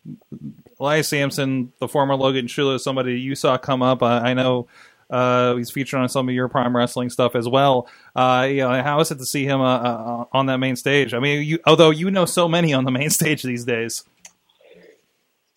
[0.78, 4.02] Elias Sampson, the former Logan Shulo, is somebody you saw come up.
[4.02, 4.68] Uh, I know
[5.10, 7.88] uh, he's featured on some of your Prime Wrestling stuff as well.
[8.14, 11.12] Uh, you know, how is it to see him uh, uh, on that main stage?
[11.12, 14.04] I mean, you, although you know so many on the main stage these days.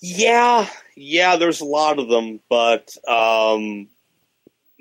[0.01, 3.87] Yeah, yeah, there's a lot of them, but um,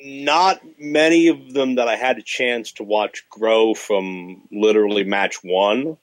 [0.05, 5.43] not many of them that I had a chance to watch grow from literally match
[5.43, 5.97] one,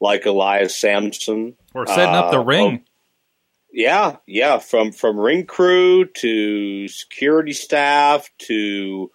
[0.00, 1.56] like Elias Sampson.
[1.74, 2.84] Or setting up the Uh, ring.
[3.72, 9.10] Yeah, yeah, from from ring crew to security staff to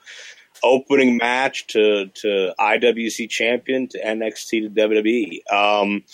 [0.64, 5.42] opening match to to IWC champion to NXT to WWE.
[5.54, 6.06] Um,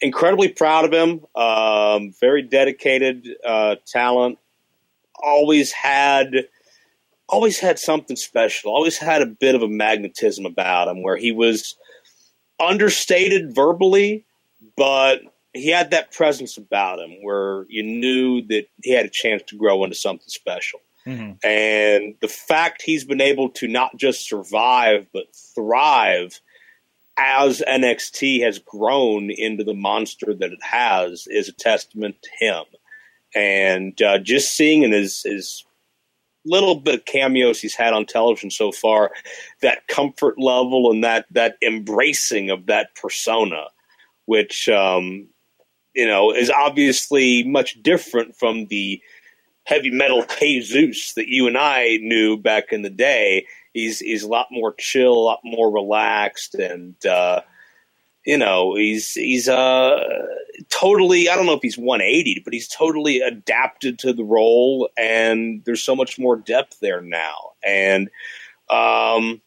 [0.00, 1.26] incredibly proud of him.
[1.34, 4.38] Um, very dedicated uh, talent.
[5.22, 6.32] Always had
[7.28, 8.72] always had something special.
[8.72, 11.76] Always had a bit of a magnetism about him, where he was
[12.60, 14.24] understated verbally,
[14.76, 15.20] but
[15.52, 19.56] he had that presence about him where you knew that he had a chance to
[19.56, 20.80] grow into something special.
[21.06, 21.42] Mhm.
[21.44, 26.40] And the fact he's been able to not just survive but thrive
[27.16, 32.64] as NXT has grown into the monster that it has is a testament to him.
[33.34, 35.64] And uh, just seeing in his, his
[36.44, 39.12] little bit of cameos he's had on television so far,
[39.62, 43.64] that comfort level and that that embracing of that persona,
[44.26, 45.28] which um,
[45.94, 49.00] you know is obviously much different from the
[49.64, 53.46] heavy metal Jesus that you and I knew back in the day.
[53.74, 57.42] He's he's a lot more chill, a lot more relaxed, and uh,
[58.28, 60.00] you know he's he's uh
[60.68, 61.30] totally.
[61.30, 65.82] I don't know if he's 180, but he's totally adapted to the role, and there's
[65.82, 67.52] so much more depth there now.
[67.64, 68.08] And
[68.70, 69.40] um,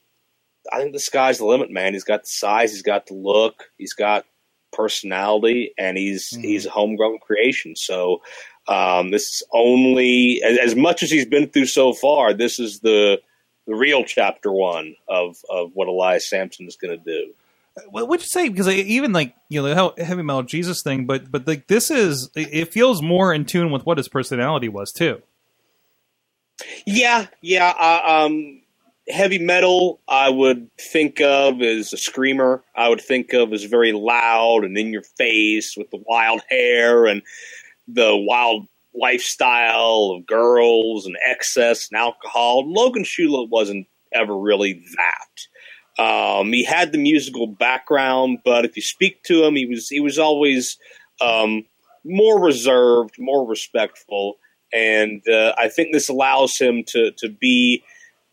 [0.72, 1.94] I think the sky's the limit, man.
[1.94, 4.26] He's got the size, he's got the look, he's got
[4.74, 7.76] personality, and he's he's a homegrown creation.
[7.76, 8.22] So
[8.68, 12.34] um, this is only as, as much as he's been through so far.
[12.34, 13.22] This is the
[13.68, 17.34] the real chapter one of of what Elias Sampson is going to do.
[17.90, 18.50] What would you say?
[18.50, 22.30] Because even like you know the heavy metal Jesus thing, but but like this is
[22.36, 25.22] it feels more in tune with what his personality was too.
[26.86, 27.74] Yeah, yeah.
[27.80, 28.62] Uh, um,
[29.10, 32.64] heavy metal, I would think of as a screamer.
[32.76, 37.06] I would think of as very loud and in your face with the wild hair
[37.06, 37.22] and
[37.88, 42.70] the wild lifestyle of girls and excess and alcohol.
[42.72, 45.48] Logan Shulo wasn't ever really that.
[46.02, 50.00] Um, he had the musical background, but if you speak to him, he was he
[50.00, 50.78] was always
[51.20, 51.66] um,
[52.04, 54.38] more reserved, more respectful
[54.74, 57.84] and uh, I think this allows him to to be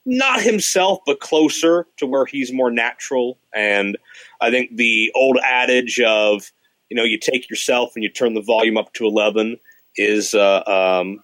[0.06, 3.38] not himself, but closer to where he's more natural.
[3.54, 3.98] And
[4.40, 6.50] I think the old adage of
[6.88, 9.58] you know you take yourself and you turn the volume up to eleven
[9.96, 11.22] is uh, um,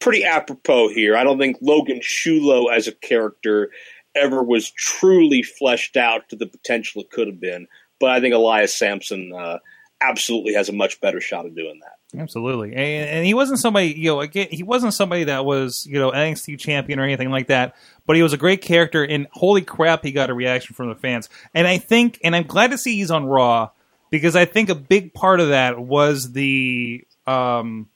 [0.00, 1.16] pretty apropos here.
[1.16, 3.70] I don't think Logan Shulo as a character
[4.14, 7.66] ever was truly fleshed out to the potential it could have been,
[7.98, 9.58] but I think Elias Sampson uh,
[10.00, 12.20] absolutely has a much better shot of doing that.
[12.20, 15.98] Absolutely, and, and he wasn't somebody you know again he wasn't somebody that was you
[15.98, 17.76] know NXT champion or anything like that.
[18.06, 20.96] But he was a great character, and holy crap, he got a reaction from the
[20.96, 21.28] fans.
[21.54, 23.70] And I think, and I'm glad to see he's on Raw
[24.10, 27.88] because I think a big part of that was the um,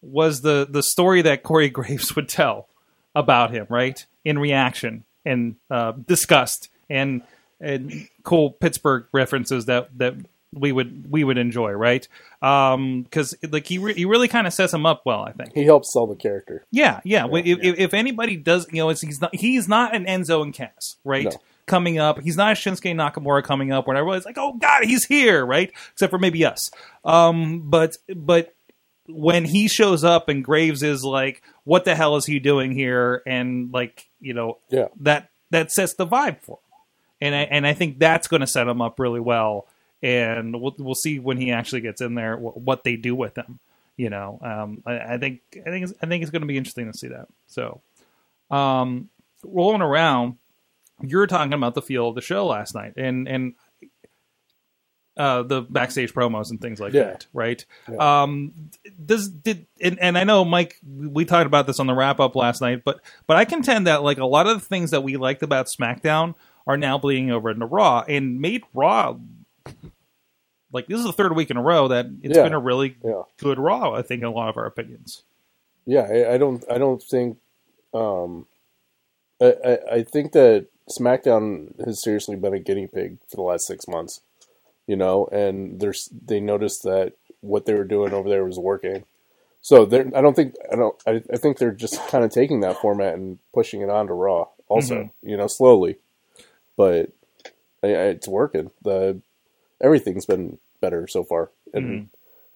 [0.00, 2.68] was the the story that Corey Graves would tell
[3.14, 4.06] about him, right?
[4.24, 7.22] In reaction and uh, disgust and
[7.60, 10.14] and cool Pittsburgh references that that
[10.52, 12.06] we would we would enjoy, right?
[12.40, 15.54] Because like he re- he really kind of sets him up well, I think.
[15.54, 16.64] He helps sell the character.
[16.70, 17.24] Yeah, yeah.
[17.26, 17.70] Well, if, yeah.
[17.70, 20.96] If, if anybody does, you know, it's, he's not he's not an Enzo and Cass,
[21.04, 21.24] right?
[21.24, 21.32] No.
[21.66, 25.04] Coming up, he's not a Shinsuke Nakamura coming up, where everybody's like, "Oh God, he's
[25.04, 25.70] here!" Right?
[25.92, 26.70] Except for maybe us.
[27.04, 28.54] Um, but but
[29.06, 33.22] when he shows up and Graves is like, "What the hell is he doing here?"
[33.26, 34.88] and like you know, Yeah.
[35.00, 36.62] that that sets the vibe for him,
[37.22, 39.66] and I, and I think that's going to set him up really well.
[40.02, 43.36] And we'll we'll see when he actually gets in there wh- what they do with
[43.36, 43.58] him.
[43.96, 46.56] You know, um, I, I think I think it's, I think it's going to be
[46.56, 47.26] interesting to see that.
[47.48, 47.80] So,
[48.50, 49.08] um,
[49.42, 50.36] rolling around,
[51.02, 53.54] you were talking about the feel of the show last night, and and
[55.18, 57.02] uh, the backstage promos and things like Yeah.
[57.04, 57.64] that, right?
[57.90, 58.22] Yeah.
[58.22, 58.52] Um,
[59.04, 62.36] does did and, and I know Mike, we talked about this on the wrap up
[62.36, 65.16] last night, but but I contend that like a lot of the things that we
[65.16, 66.34] liked about SmackDown
[66.66, 69.16] are now bleeding over into Raw and made Raw
[70.72, 72.44] like this is the third week in a row that it's Yeah.
[72.44, 72.96] been a really
[73.38, 73.92] good Raw.
[73.94, 75.22] I think in a lot of our opinions.
[75.86, 76.62] Yeah, I, I don't.
[76.70, 77.38] I don't think.
[77.94, 78.46] Um,
[79.40, 83.66] I, I I think that SmackDown has seriously been a guinea pig for the last
[83.66, 84.20] six months.
[84.88, 89.04] You know, and there's they noticed that what they were doing over there was working.
[89.60, 90.10] So they're.
[90.14, 90.54] I don't think.
[90.72, 90.96] I don't.
[91.06, 94.46] I, I think they're just kind of taking that format and pushing it onto Raw.
[94.66, 95.28] Also, mm-hmm.
[95.28, 95.98] you know, slowly,
[96.76, 97.12] but
[97.82, 98.70] I, I, it's working.
[98.82, 99.20] The
[99.80, 101.50] everything's been better so far.
[101.74, 102.04] And mm-hmm.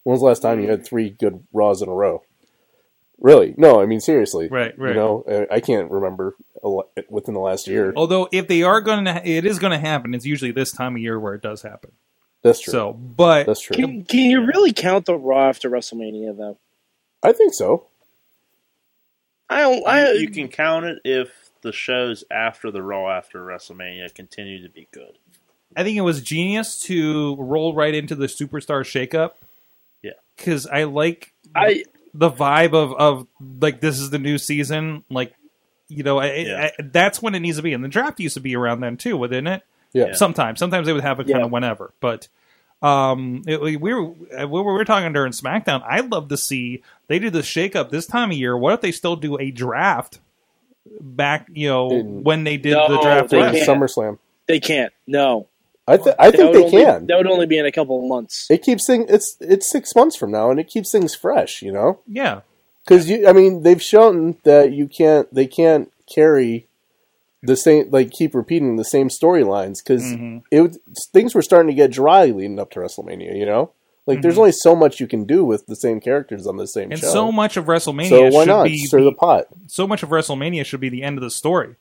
[0.03, 0.85] when was the last time you had mm-hmm.
[0.85, 2.23] three good Raws in a row?
[3.19, 3.53] Really?
[3.57, 4.47] No, I mean seriously.
[4.49, 4.89] Right, right.
[4.89, 6.35] You know, I I can't remember
[7.09, 7.93] within the last year.
[7.95, 10.13] Although if they are going to, it is going to happen.
[10.13, 11.91] It's usually this time of year where it does happen.
[12.43, 12.71] That's true.
[12.71, 13.75] So, but That's true.
[13.75, 16.57] Can, can you really count the Raw after WrestleMania though?
[17.23, 17.85] I think so.
[19.49, 19.87] I don't.
[19.87, 21.29] I you can count it if
[21.61, 25.17] the shows after the Raw after WrestleMania continue to be good.
[25.75, 29.31] I think it was genius to roll right into the superstar shakeup.
[30.01, 30.11] Yeah.
[30.35, 33.27] because I like I the vibe of of
[33.61, 35.03] like this is the new season.
[35.09, 35.33] Like,
[35.87, 36.69] you know, I, Yeah.
[36.77, 37.73] I, that's when it needs to be.
[37.73, 39.63] And the draft used to be around then too, wouldn't it?
[39.93, 40.13] Yeah.
[40.13, 41.45] Sometimes, sometimes they would have it kind Yeah.
[41.45, 42.27] of whenever, but.
[42.81, 45.81] Um, it, we were we were, talking during SmackDown.
[45.87, 48.57] I'd love to see they do the shakeup this time of year.
[48.57, 50.19] What if they still do a draft
[50.99, 51.47] back?
[51.53, 53.65] You know, In- when they did No, the draft they For last.
[53.65, 53.79] can't.
[53.79, 54.17] SummerSlam.
[54.47, 54.91] they can't.
[55.07, 55.47] No,
[55.87, 57.05] I th- I That think they only- can.
[57.07, 58.47] That would only be in a couple of months.
[58.51, 59.09] It keeps things.
[59.09, 61.61] It's it's six months from now, and it keeps things fresh.
[61.61, 62.41] You know, Yeah,
[62.83, 63.25] because you.
[63.29, 65.33] I mean, they've shown that you can't.
[65.33, 66.67] They can't carry
[67.43, 67.89] the same.
[67.91, 70.37] Like keep repeating the same storylines because Mm-hmm.
[70.51, 70.79] it was-
[71.13, 73.37] things were starting to get dry leading up to WrestleMania.
[73.37, 73.71] You know,
[74.07, 76.85] like there's only so much you can do with the same characters on the same
[76.85, 76.91] Mm-hmm.
[76.93, 77.11] and show.
[77.11, 79.45] so much of WrestleMania So why should not be stir the pot?
[79.67, 81.75] so much of WrestleMania should be the end of the story.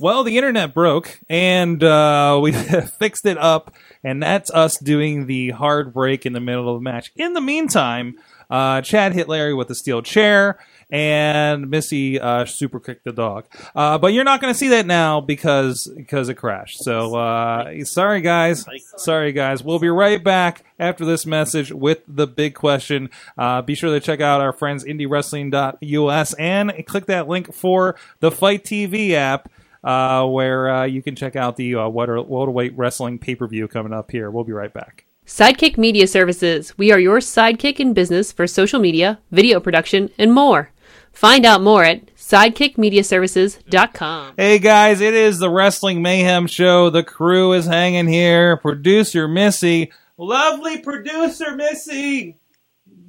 [0.00, 2.50] Well, the internet broke, and uh, we
[2.98, 6.82] fixed it up, and that's us doing the hard break in the middle of the
[6.82, 7.12] match.
[7.14, 8.16] In the meantime,
[8.50, 10.58] uh, Chad hit Larry with a steel chair,
[10.90, 13.46] and Missy uh, super kicked the dog.
[13.74, 16.82] Uh, but you're not going to see that now because because it crashed.
[16.82, 18.64] So uh, sorry, guys.
[18.96, 19.62] Sorry, guys.
[19.62, 23.10] We'll be right back after this message with the big question.
[23.36, 28.30] Uh, be sure to check out our friends IndieWrestling.us and click that link for the
[28.30, 29.50] Fight TV app.
[29.84, 33.68] Uh, where uh, you can check out the uh, Water- welterweight wrestling pay per view
[33.68, 34.28] coming up here.
[34.28, 35.04] We'll be right back.
[35.24, 36.76] Sidekick Media Services.
[36.76, 40.70] We are your sidekick in business for social media, video production, and more.
[41.12, 44.34] Find out more at sidekickmediaservices.com.
[44.36, 46.90] Hey guys, it is the Wrestling Mayhem Show.
[46.90, 48.56] The crew is hanging here.
[48.58, 52.36] Producer Missy, lovely producer Missy,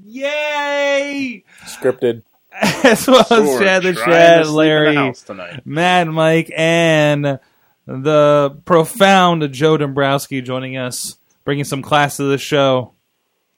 [0.04, 1.44] yay!
[1.66, 2.24] Scripted.
[2.84, 5.66] As well as Sure, Chad the trying Chad, sleep the Larry, tonight.
[5.66, 7.40] Mad Mike, and
[7.86, 12.94] the profound Joe Dombrowski joining us, bringing some class to the show.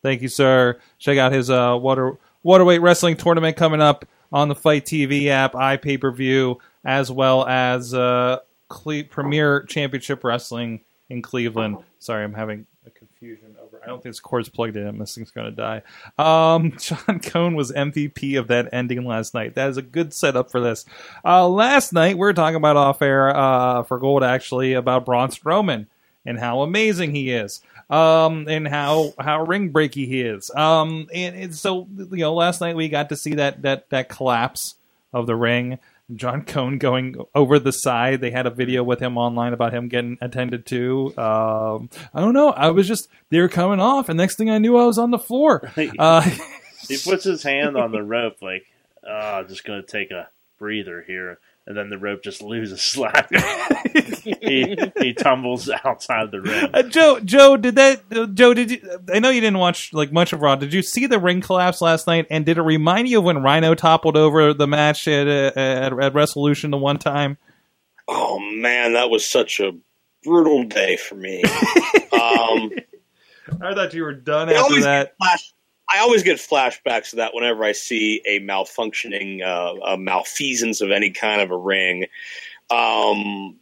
[0.01, 0.79] Thank you, sir.
[0.99, 5.53] Check out his uh, water waterweight wrestling tournament coming up on the Fight TV app,
[5.53, 11.77] iPay per view, as well as uh, Cle- Premier Championship Wrestling in Cleveland.
[11.99, 13.79] Sorry, I'm having a confusion over.
[13.83, 14.97] I don't think this cord's plugged in.
[14.97, 15.83] This thing's going to die.
[16.17, 19.55] Um, John Cone was MVP of that ending last night.
[19.55, 20.85] That is a good setup for this.
[21.23, 25.29] Uh, last night we were talking about off air uh, for Gold actually about Braun
[25.29, 25.87] Strowman
[26.25, 27.61] and how amazing he is.
[27.91, 30.49] Um, and how how ring breaky he is.
[30.55, 34.09] Um, and, and so you know, last night we got to see that that that
[34.09, 34.75] collapse
[35.13, 35.77] of the ring.
[36.15, 38.19] John Cone going over the side.
[38.21, 41.17] They had a video with him online about him getting attended to.
[41.17, 42.49] Um, I don't know.
[42.49, 45.11] I was just they were coming off, and next thing I knew, I was on
[45.11, 45.71] the floor.
[45.99, 46.29] Uh,
[46.87, 48.65] He puts his hand on the rope like,
[49.07, 51.39] oh, just going to take a breather here.
[51.67, 53.29] And then the rope just loses slack.
[53.93, 56.69] he he tumbles outside the ring.
[56.73, 58.01] Uh, Joe, Joe, did that?
[58.11, 58.99] uh, Joe, did you?
[59.13, 60.55] I know you didn't watch like much of Raw.
[60.55, 62.27] Did you see the ring collapse last night?
[62.29, 65.93] And did it remind you of when Rhino toppled over the match at uh, at,
[65.99, 67.37] at Resolution the one time?
[68.07, 69.71] Oh man, that was such a
[70.23, 71.43] brutal day for me.
[72.13, 72.71] um,
[73.61, 75.15] I thought you were done after that.
[75.17, 75.53] flash.
[75.93, 80.91] I always get flashbacks of that whenever I see a malfunctioning, uh, a malfeasance of
[80.91, 82.05] any kind of a ring.
[82.69, 83.57] Um,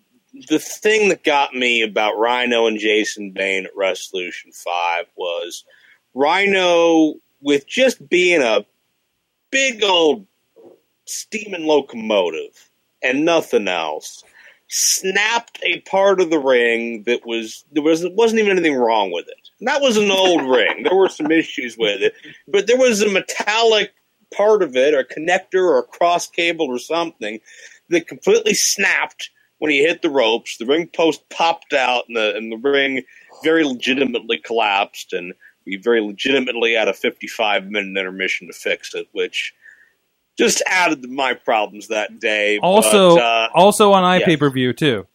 [0.48, 5.66] the thing that got me about Rhino and Jason Bane at Resolution Five was
[6.14, 8.66] Rhino with just being a
[9.52, 10.28] big old
[11.06, 12.70] steaming locomotive
[13.02, 14.24] and nothing else
[14.68, 19.28] snapped a part of the ring that was there was wasn't even anything wrong with
[19.28, 19.49] it.
[19.60, 20.84] And that was an old ring.
[20.84, 22.14] There were some issues with it,
[22.47, 23.93] but there was a metallic
[24.36, 27.39] part of it, or a connector, or a cross cable, or something
[27.89, 30.57] that completely snapped when he hit the ropes.
[30.57, 33.03] The ring post popped out, and the and the ring
[33.43, 35.34] very legitimately collapsed, and
[35.66, 39.53] we very legitimately had a 55 minute intermission to fix it, which
[40.38, 42.60] just added to my problems that day.
[42.60, 44.28] Also, But, uh, also on yes.
[44.28, 45.05] iPay per view too.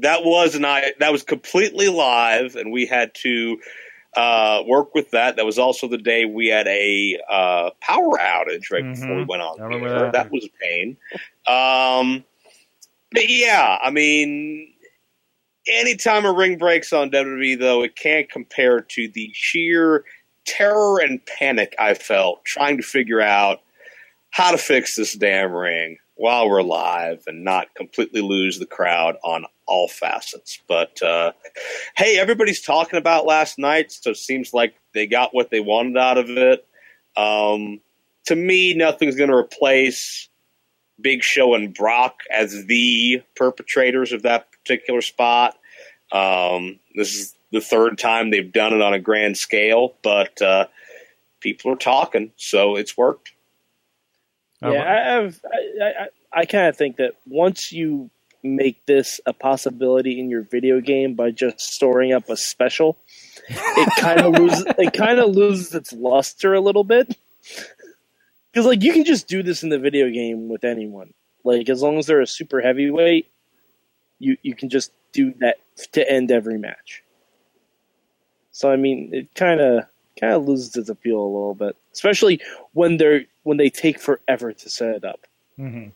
[0.00, 3.58] That was an I that was completely live, and we had to
[4.16, 5.36] uh, work with that.
[5.36, 9.28] That was also the day we had a uh, power outage right before we Mhm.
[9.28, 9.60] went on.
[9.60, 10.12] I remember the air.
[10.12, 10.30] that.
[10.32, 10.96] was a pain.
[11.46, 12.24] Um,
[13.12, 14.72] but yeah, I mean,
[15.66, 20.04] anytime a ring breaks on WWE, though, it can't compare to the sheer
[20.46, 23.60] terror and panic I felt trying to figure out
[24.30, 29.16] how to fix this damn ring while we're live and not completely lose the crowd
[29.22, 30.60] on all facets.
[30.66, 31.32] But uh,
[31.96, 35.96] hey, everybody's talking about last night, so it seems like they got what they wanted
[35.96, 36.66] out of it.
[37.16, 37.80] Um,
[38.26, 40.28] to me, nothing's going to replace
[41.00, 45.58] Big Show and Brock as the perpetrators of that particular spot.
[46.12, 50.66] Um, this is the third time they've done it on a grand scale, but uh,
[51.40, 53.32] people are talking, so it's worked.
[54.62, 55.40] Uh, yeah, I have.
[55.44, 58.10] I, I, I kind of think that once you
[58.42, 62.96] make this a possibility in your video game by just storing up a special,
[63.48, 64.64] it kind of loses.
[64.78, 67.16] It kind of loses its luster a little bit.
[68.52, 71.12] Because like you can just do this in the video game with anyone.
[71.44, 73.30] Like as long as they're a super heavyweight,
[74.18, 75.56] you you can just do that
[75.92, 77.02] to end every match.
[78.52, 79.84] So I mean, it kind of
[80.18, 82.40] kind of loses its appeal a little bit, especially
[82.72, 85.26] when they're when they take forever to set it up.
[85.58, 85.92] Mhm.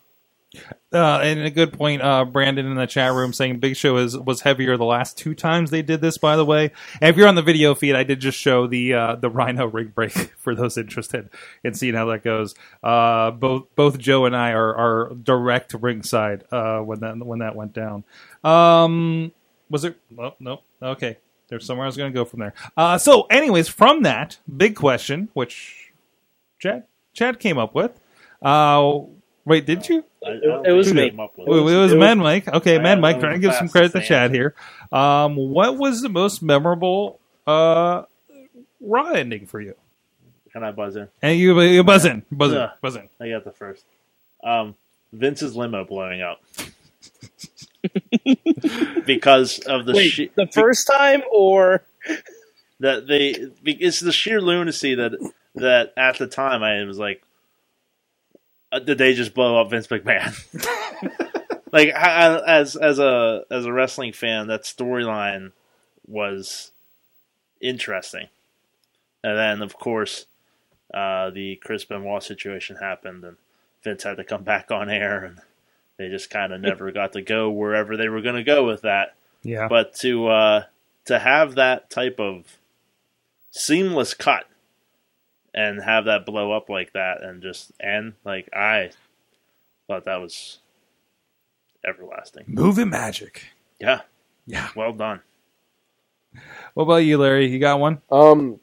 [0.93, 4.17] Uh, and a good point, uh, Brandon in the chat room saying Big Show is
[4.17, 6.17] was heavier the last two times they did this.
[6.17, 8.93] By the way, and if you're on the video feed, I did just show the
[8.93, 11.29] uh, the Rhino rig break for those interested
[11.63, 12.53] in seeing how that goes.
[12.83, 17.55] Uh, both both Joe and I are, are direct ringside uh, when that when that
[17.55, 18.03] went down.
[18.43, 19.31] Um,
[19.69, 19.95] was it?
[20.13, 20.59] Well, no.
[20.81, 21.17] Okay,
[21.51, 22.53] there's somewhere I was going to go from there.
[22.77, 25.91] Uh, so, anyways, from that big question, which
[26.59, 27.91] Chad Chad came up with.
[28.41, 28.99] Uh,
[29.45, 30.05] wait, did you?
[30.25, 31.09] I- I don't it was me.
[31.19, 32.47] up with It was, it was it was- Man Mike.
[32.47, 33.17] Okay, I Man Mike.
[33.17, 34.07] know Trying to give some credit to answer.
[34.07, 34.55] Chad here.
[34.91, 38.03] Um, what was the most memorable uh,
[38.79, 39.75] Raw ending for you?
[40.53, 41.07] Can I buzz in?
[41.21, 42.71] And you, you buzzing, buzzing, Yeah.
[42.81, 43.09] buzzing.
[43.19, 43.83] I got the first.
[44.43, 44.75] Um,
[45.13, 46.41] Vince's limo blowing up
[49.05, 51.83] because of the Wait, she- the first time or
[52.79, 55.13] that they it's the sheer lunacy that
[55.55, 57.23] that at the time I was like,
[58.71, 60.33] uh, did they just blow up Vince McMahon?
[61.71, 65.51] like I- as as a as a wrestling fan, that storyline
[66.07, 66.71] was
[67.59, 68.27] interesting,
[69.23, 70.25] and then of course
[70.93, 73.37] uh, the Chris Benoit situation happened, and
[73.83, 75.39] Vince had to come back on air, and
[76.01, 78.81] they just kind of never got to go wherever they were going to go with
[78.81, 80.63] that Yeah, but to uh,
[81.05, 82.57] to have that type of
[83.51, 84.45] seamless cut
[85.53, 88.91] and have that blow up like that and just end like I
[89.87, 90.59] thought that was
[91.85, 92.45] everlasting.
[92.47, 93.47] movie magic.
[93.79, 94.01] Yeah,
[94.45, 94.69] Yeah.
[94.75, 95.21] well done.
[96.75, 97.47] What about you, Larry?
[97.49, 98.01] You got one?
[98.09, 98.59] Um,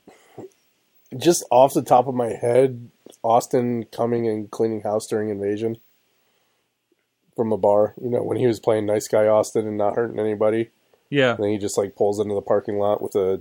[1.16, 2.90] just off the top of my head,
[3.22, 5.76] Austin coming and cleaning house during Invasion
[7.38, 7.94] from a bar.
[8.02, 10.70] You know, when he was playing nice guy Austin and not hurting anybody,
[11.08, 11.30] Yeah.
[11.36, 13.40] and then he just like pulls into the parking lot with a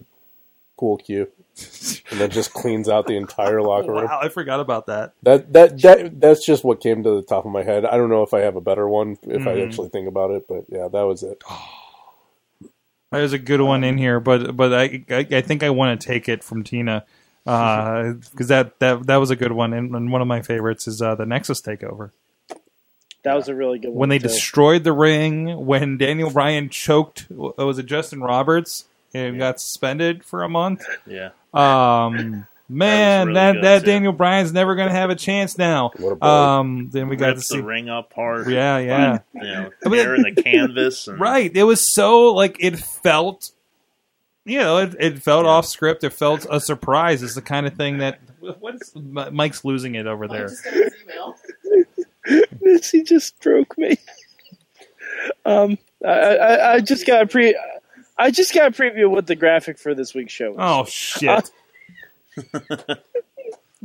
[0.78, 1.28] pool cue,
[2.12, 4.06] and then just cleans out the entire locker room.
[4.06, 5.14] Wow, I forgot about that.
[5.24, 7.84] That that that that's just what came to the top of my head.
[7.86, 9.66] I don't know if I have a better one if I Mhm.
[9.68, 11.44] actually think about it, but yeah, that was it.
[13.12, 16.08] There's a good one in here, but but I I, I think I want to
[16.08, 17.06] take it from Tina
[17.46, 21.02] because that, that that was a good one, and, and one of my favorites is
[21.02, 22.12] uh, the Nexus takeover.
[23.28, 23.98] That was a really good one.
[23.98, 24.28] when they too.
[24.30, 30.24] destroyed the ring, when Daniel Bryan choked, uh, was it Justin Roberts and got suspended
[30.24, 30.84] for a month?
[31.06, 31.30] Yeah.
[31.54, 33.86] Um, man, really that that.
[33.86, 35.92] Daniel Bryan's never going to have a chance now.
[35.98, 36.26] What a.
[36.26, 38.50] Um, then we got to see, the ring apart.
[38.50, 41.08] yeah, yeah, You know, But tearing it- the canvas.
[41.08, 41.50] And, right.
[41.56, 43.52] It was so like it felt.
[44.46, 46.04] You know, it, it felt off script.
[46.06, 47.22] It felt a surprise.
[47.24, 48.20] It's the kind of thing that
[48.60, 50.50] what's Mike's losing it over there.
[52.62, 53.98] Missy just broke me.
[55.46, 57.58] Um, I, I, I just got a pre.
[58.18, 60.52] I just got a preview of what the graphic for this week's show.
[60.52, 60.58] Is.
[60.60, 61.52] Oh shit!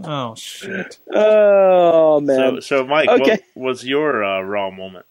[0.05, 0.99] oh shit!
[1.13, 2.61] Oh man.
[2.63, 3.39] so Mike, Okay.
[3.55, 5.07] what was your uh, raw moment?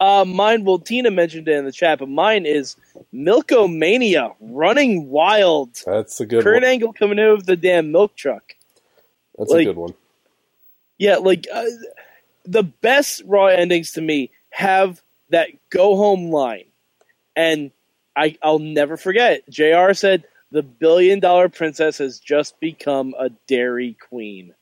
[0.00, 0.64] Uh, mine.
[0.64, 2.76] Well, Tina mentioned it in the chat, but mine is
[3.14, 5.76] Milkomania running wild.
[5.86, 6.64] That's a good Kurt one.
[6.64, 8.54] Angle coming in with the damn milk truck.
[9.38, 9.94] That's like- a good one.
[10.98, 11.64] Yeah, like uh,
[12.44, 16.66] the best Raw endings to me have that go home line,
[17.34, 17.70] and
[18.16, 19.48] I I'll never forget.
[19.48, 19.92] Jr.
[19.92, 24.54] said the billion dollar princess has just become a dairy queen.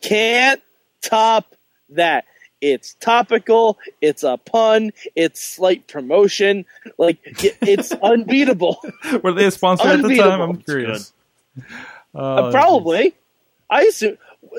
[0.00, 0.62] Can't
[1.02, 1.54] top
[1.90, 2.24] that.
[2.60, 3.78] It's topical.
[4.00, 4.92] It's a pun.
[5.14, 6.64] It's slight promotion.
[6.96, 8.80] Like it's unbeatable.
[9.22, 10.40] Were they a sponsor at the time?
[10.40, 11.12] I'm curious.
[12.14, 13.14] Uh, probably.
[13.70, 14.18] I assume.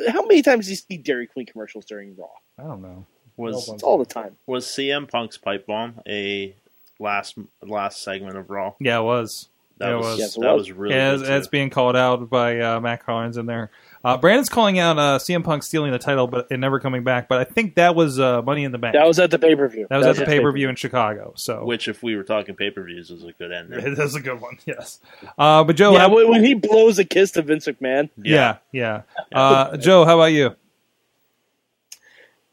[0.09, 2.27] How many times do you see Dairy Queen commercials during Raw?
[2.57, 3.05] I don't know.
[3.37, 4.35] Was It's all the time.
[4.47, 6.53] was CM Punk's pipe bomb a
[6.99, 8.73] last last segment of Raw?
[8.79, 9.47] Yeah, it was.
[9.77, 10.19] That it was, was.
[10.19, 10.61] Yes, it that was.
[10.61, 11.51] was really yeah, good that's too.
[11.51, 13.71] being called out by uh, Matt Collins in there.
[14.03, 17.27] Uh, Brandon's calling out uh, CM Punk stealing the title, but it never coming back.
[17.27, 18.93] But I think that was uh, Money in the Bank.
[18.93, 19.87] That was at the pay per view.
[19.89, 21.33] That was at the pay per view in Chicago.
[21.35, 23.93] So Which, if we were talking pay per views, was a good ending.
[23.95, 24.57] that's a good one.
[24.65, 24.99] Yes.
[25.37, 28.09] Uh, but Joe, Yeah, how- when when he blows a kiss to Vince McMahon.
[28.21, 29.01] yeah, yeah.
[29.33, 30.55] Uh, Joe, how about you?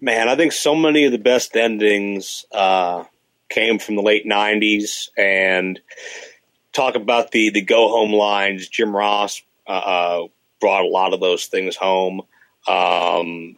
[0.00, 3.04] Man, I think so many of the best endings uh,
[3.48, 5.80] came from the late '90s, and
[6.72, 8.68] talk about the the go home lines.
[8.68, 10.26] Jim Ross uh, uh,
[10.60, 12.22] brought a lot of those things home.
[12.68, 13.56] Um,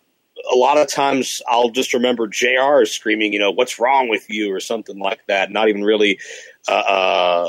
[0.52, 2.84] a lot of times, I'll just remember Jr.
[2.84, 5.50] screaming, "You know, what's wrong with you?" or something like that.
[5.50, 6.18] Not even really
[6.68, 7.48] uh, uh,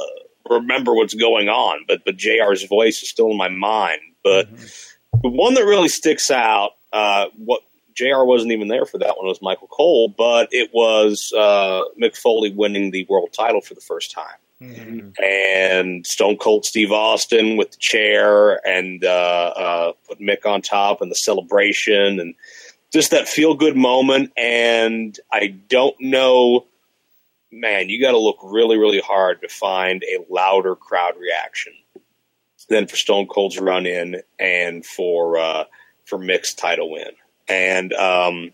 [0.49, 4.01] remember what's going on, but but Jr.'s voice is still in my mind.
[4.23, 4.49] But
[5.21, 7.61] the one that really sticks out, uh, what
[7.95, 12.17] JR wasn't even there for that one, was Michael Cole, but it was uh, Mick
[12.17, 14.37] Foley winning the world title for the first time.
[14.61, 21.01] And Stone Cold Steve Austin with the chair and uh, uh, put Mick on top
[21.01, 22.35] and the celebration and
[22.91, 24.31] just that feel good moment.
[24.35, 26.65] And I don't know,
[27.51, 31.73] man, you got to look really, really hard to find a louder crowd reaction
[32.67, 35.63] than for Stone Cold's run in and for uh,
[36.05, 37.09] for Mick's title win.
[37.47, 38.53] And um,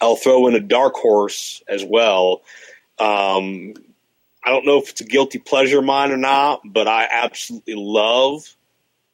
[0.00, 2.42] I'll throw in a dark horse as well.
[2.98, 3.74] Um,
[4.44, 7.74] I don't know if it's a guilty pleasure of mine or not, but I absolutely
[7.76, 8.44] love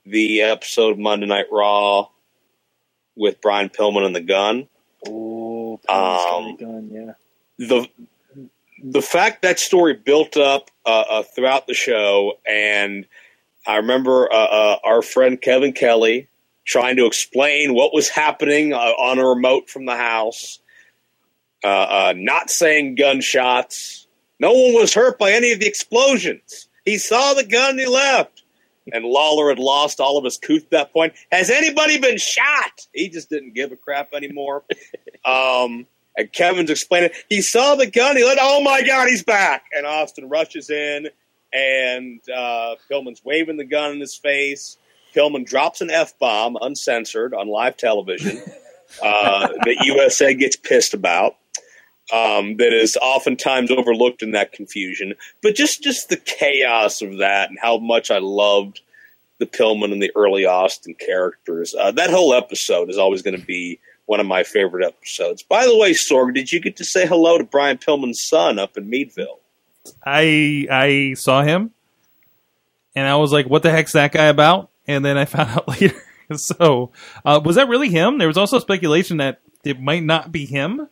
[0.05, 2.09] the episode of Monday Night Raw
[3.17, 4.69] with Brian Pillman and the gun.
[5.07, 7.13] Oh, Um, gun, yeah.
[7.59, 7.89] the
[8.83, 13.07] the fact that story built up uh, uh, throughout the show, and
[13.67, 16.29] I remember uh, uh, our friend Kevin Kelly
[16.65, 20.61] trying to explain what was happening uh, on a remote from the house,
[21.63, 24.07] uh, uh, not saying gunshots.
[24.41, 26.69] No one was hurt by any of the explosions.
[26.85, 28.43] He saw the gun and he left.
[28.93, 31.13] And Lawler had lost all of his couth at that point.
[31.31, 32.87] Has anybody been shot?
[32.93, 34.65] He just didn't give a crap anymore.
[35.25, 35.87] um,
[36.17, 38.17] and Kevin's explaining, he saw the gun.
[38.17, 39.67] He let, oh my God, he's back.
[39.77, 41.09] And Austin rushes in,
[41.53, 44.79] and uh, Pillman's waving the gun in his face.
[45.15, 48.39] Pillman drops an F bomb, uncensored, on live television
[49.03, 51.37] uh, that USA gets pissed about.
[52.13, 57.51] Um, that is oftentimes overlooked in that confusion, but just just the chaos of that
[57.51, 58.81] and how much I loved
[59.39, 61.75] the Pillman and the early Austin characters.
[61.75, 65.43] Uh, that whole episode is always going to be one of my favorite episodes.
[65.43, 68.77] By the way, Sorg, did you get to say hello to Brian Pillman's son up
[68.77, 69.39] in Meadville?
[70.05, 71.71] I I saw him,
[72.95, 75.69] and I was like, "What the heck's that guy about?" And then I found out
[75.69, 75.95] later.
[76.37, 76.91] so,
[77.25, 78.19] uh, was that really him?
[78.19, 80.89] There was also speculation that it might not be him.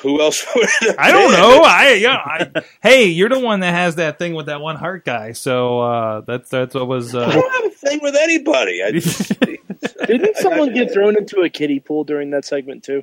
[0.00, 1.40] Who else would it have I don't been?
[1.40, 1.62] know.
[1.64, 5.04] I, yeah, I hey, you're the one that has that thing with that one heart
[5.04, 5.32] guy.
[5.32, 7.14] So uh, that's that's what was.
[7.14, 8.82] I Uh, don't have a thing with anybody.
[8.82, 9.38] I just,
[10.06, 13.02] Didn't someone get thrown into a kiddie pool during that segment too?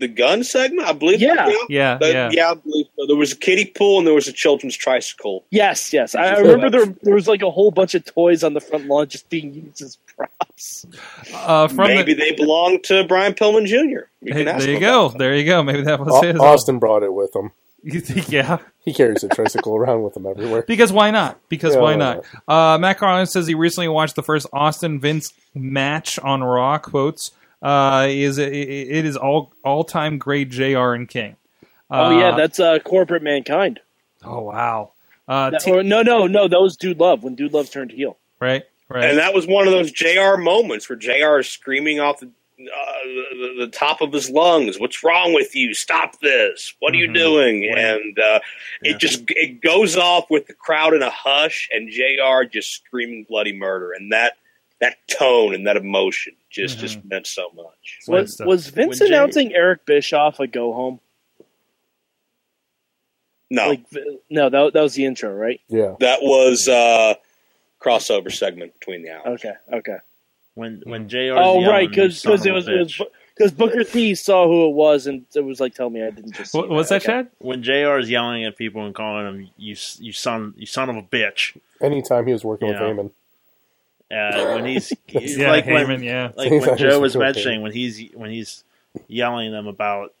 [0.00, 1.20] The gun segment, I believe.
[1.20, 1.48] Yeah.
[1.68, 2.50] yeah, That- yeah.
[2.50, 3.06] I believe so.
[3.06, 5.44] There was a kiddie pool and there was a children's tricycle.
[5.50, 6.14] Yes, yes.
[6.16, 8.86] I, I remember there there was like a whole bunch of toys on the front
[8.86, 10.86] lawn just being used as props.
[11.32, 14.06] Uh, from Maybe the, they belong to Brian Pillman Jr.
[14.20, 15.08] We Hey, can ask there you go.
[15.10, 15.18] that.
[15.18, 15.62] There you go.
[15.62, 16.36] Maybe that was Au- his.
[16.40, 17.52] Austin brought it with him.
[17.82, 18.58] You think, yeah.
[18.84, 20.60] He carries a tricycle around with him everywhere.
[20.60, 21.40] Because why not?
[21.48, 22.24] Because Yeah, why why not?
[22.46, 26.76] Uh, Matt Carlin says he recently watched the first Austin Vince match on Raw.
[26.76, 27.30] Quotes
[27.62, 30.92] uh, is it, it is all all time great Jr.
[30.94, 31.36] and King.
[31.90, 33.80] Uh, oh yeah, that's uh, corporate mankind.
[34.24, 34.92] oh wow.
[35.28, 36.48] Uh, That- T- or, no, no, no.
[36.48, 38.16] That was Dude Love when Dude Love turned heel.
[38.40, 39.04] right, right.
[39.04, 43.04] And that was one of those JR moments where JR is screaming off the, uh,
[43.04, 45.72] the, the top of his lungs, "What's wrong with you?
[45.74, 46.74] Stop this!
[46.80, 47.14] What are you Mhm.
[47.14, 48.40] doing?" When- and uh,
[48.82, 48.92] Yeah.
[48.92, 53.24] it just it goes off with the crowd in a hush, and JR just screaming
[53.28, 54.36] bloody murder, and that
[54.80, 56.80] that tone and that emotion just Mhm.
[56.80, 57.98] just meant so much.
[58.08, 61.00] Was, was Vince When Jay- announcing Eric Bischoff a go home?
[63.52, 63.80] No, Like,
[64.30, 65.60] no, that, that was the intro, right?
[65.68, 65.94] Yeah.
[66.00, 67.14] that was uh,
[67.80, 69.26] crossover segment between the hours.
[69.44, 69.96] Okay, okay.
[70.54, 71.16] When when Jr.
[71.36, 73.00] oh, yelling, right, "You because it was it was bitch."
[73.36, 76.34] because Booker T saw who it was and it was like, tell me I didn't
[76.34, 76.52] just.
[76.52, 77.28] See what, what's that, Okay.
[77.38, 77.98] When Jr.
[77.98, 81.56] is yelling at people and calling them you you son you son of a bitch.
[81.80, 82.86] Anytime he was working Yeah.
[82.88, 83.10] with Heyman.
[84.10, 85.88] Uh, when he's, he's Yeah, like Heyman.
[85.88, 86.32] when, yeah.
[86.36, 88.64] like when Joe was mentioning when he's when he's
[89.08, 90.12] yelling them about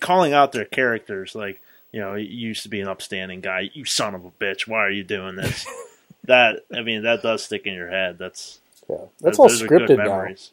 [0.00, 1.60] calling out their characters, like
[1.92, 3.70] you know, you used to be an upstanding guy.
[3.72, 4.66] You son of a bitch!
[4.66, 5.66] Why are you doing this?
[6.24, 8.18] that I mean, that does stick in your head.
[8.18, 8.60] That's
[8.90, 8.96] Yeah.
[9.20, 10.04] That's those- all those are scripted now.
[10.04, 10.50] memories.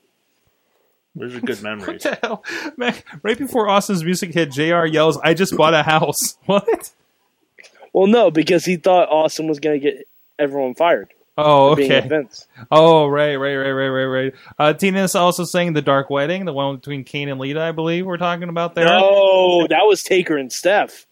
[1.13, 2.43] Those are good What the hell?
[2.77, 4.85] Man, right before Austin's music hit, Jr.
[4.85, 6.91] yells, "I just bought a house." What?
[7.91, 10.07] Well, no, because he thought Austin was going to get
[10.39, 11.09] everyone fired.
[11.43, 12.09] Oh, okay.
[12.71, 14.33] Oh, right, right, right, right, right, right.
[14.59, 18.05] Uh, Tina's also saying the Dark Wedding, the one between Kane and Lita, I believe
[18.05, 18.85] we're talking about there.
[18.85, 21.07] Is No, that was Taker and Steph.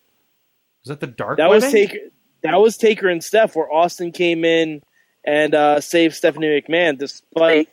[0.84, 1.66] Was that the Dark That Wedding?
[1.66, 1.98] was Taker.
[2.44, 4.82] That was Taker and Steph, where Austin came in
[5.26, 7.68] and uh, saved Stephanie McMahon despite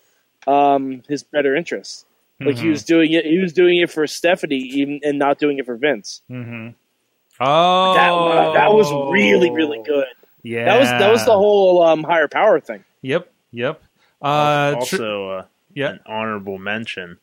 [0.46, 2.04] um, his better interests.
[2.40, 2.70] Like he Mhm.
[2.70, 3.24] was doing it.
[3.24, 6.20] He was doing it for Stephanie, even and not doing it for Vince.
[6.30, 6.68] Mm-hmm.
[7.40, 10.06] Oh, That that was really really good.
[10.46, 12.84] Yeah, That was that was the whole um, higher power thing.
[13.02, 13.82] Yep, yep.
[14.22, 15.44] Uh, tr- also, uh,
[15.74, 15.90] yeah.
[15.90, 17.18] an honorable mention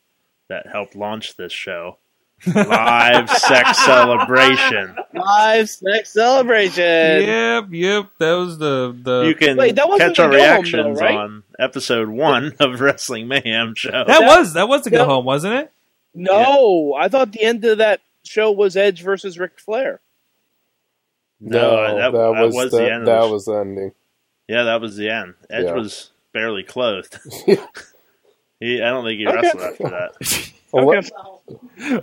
[0.49, 1.97] that helped launch this show.
[2.45, 4.95] Live sex celebration.
[5.13, 6.83] Live sex celebration.
[7.23, 8.09] Yep, yep.
[8.19, 9.21] That was the the.
[9.27, 11.15] You can Wait, that catch our the home, reactions though, right?
[11.15, 13.91] on episode one of Wrestling Mayhem Show.
[13.91, 15.71] that, that- was that was the go home, wasn't it?
[16.13, 19.99] No, I thought the end of that show was Edge versus Ric Flair.
[21.51, 23.91] No, that- that was the end of That the was the ending.
[24.47, 25.33] Yeah, that was the end.
[25.49, 25.73] Edge Yeah.
[25.73, 27.17] was barely clothed.
[28.59, 29.35] he, I don't think he Okay.
[29.35, 30.49] wrestled after that.
[30.75, 31.11] Unless,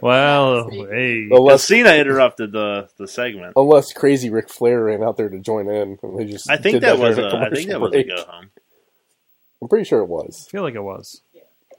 [0.00, 1.28] Well, hey.
[1.30, 3.54] Unless, Cena interrupted the, the segment.
[3.56, 5.98] unless crazy Ric Flair ran out there to join in.
[6.02, 8.04] And they just I think did that was a, I think commercial that was a
[8.04, 8.50] go home.
[9.60, 10.46] I'm pretty sure it was.
[10.48, 11.20] I feel like it was.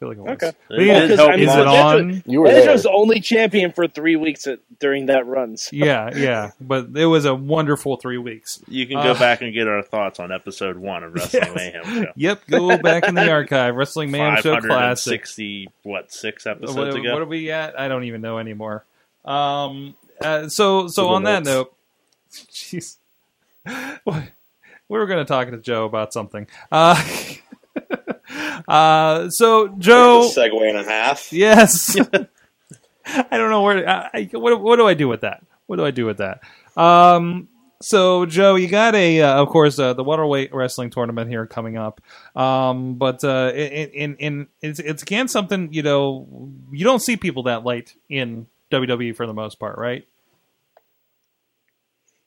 [0.02, 0.32] I feel like it was.
[0.32, 0.52] Okay.
[0.68, 2.24] But yeah, It did help is it on?
[2.26, 5.58] You were Edge was only champion for three weeks at, during that run.
[5.58, 5.70] So.
[5.76, 6.52] Yeah, yeah.
[6.60, 8.62] But it was a wonderful three weeks.
[8.68, 11.56] You can go Uh, back and get our thoughts on episode one of Wrestling Yes.
[11.56, 12.12] Mayhem Show.
[12.16, 13.76] Yep, go back in the archive.
[13.76, 14.70] Wrestling Man Show Classic.
[14.70, 17.14] 560, what, six episodes What, ago?
[17.14, 17.80] what are we at?
[17.80, 18.84] I don't even know anymore.
[19.24, 21.70] Um, uh, so so the on that notes.
[22.32, 22.98] note, jeez,
[23.66, 26.48] we were going to talk to Joe about something.
[26.72, 26.96] Uh,
[28.68, 31.32] uh, so Joe, segue and a half.
[31.32, 31.98] yes,
[33.06, 33.88] I don't know where.
[33.88, 35.44] I, I, what what do I do with that?
[35.68, 36.42] What do I do with that?
[36.76, 37.48] Um,
[37.82, 41.78] so Joe, you got a, uh, of course, uh, the welterweight wrestling tournament here coming
[41.78, 42.02] up.
[42.36, 47.18] Um, but uh, in, in in it's it's again something you know you don't see
[47.18, 50.08] people that late in WWE for the most part, right?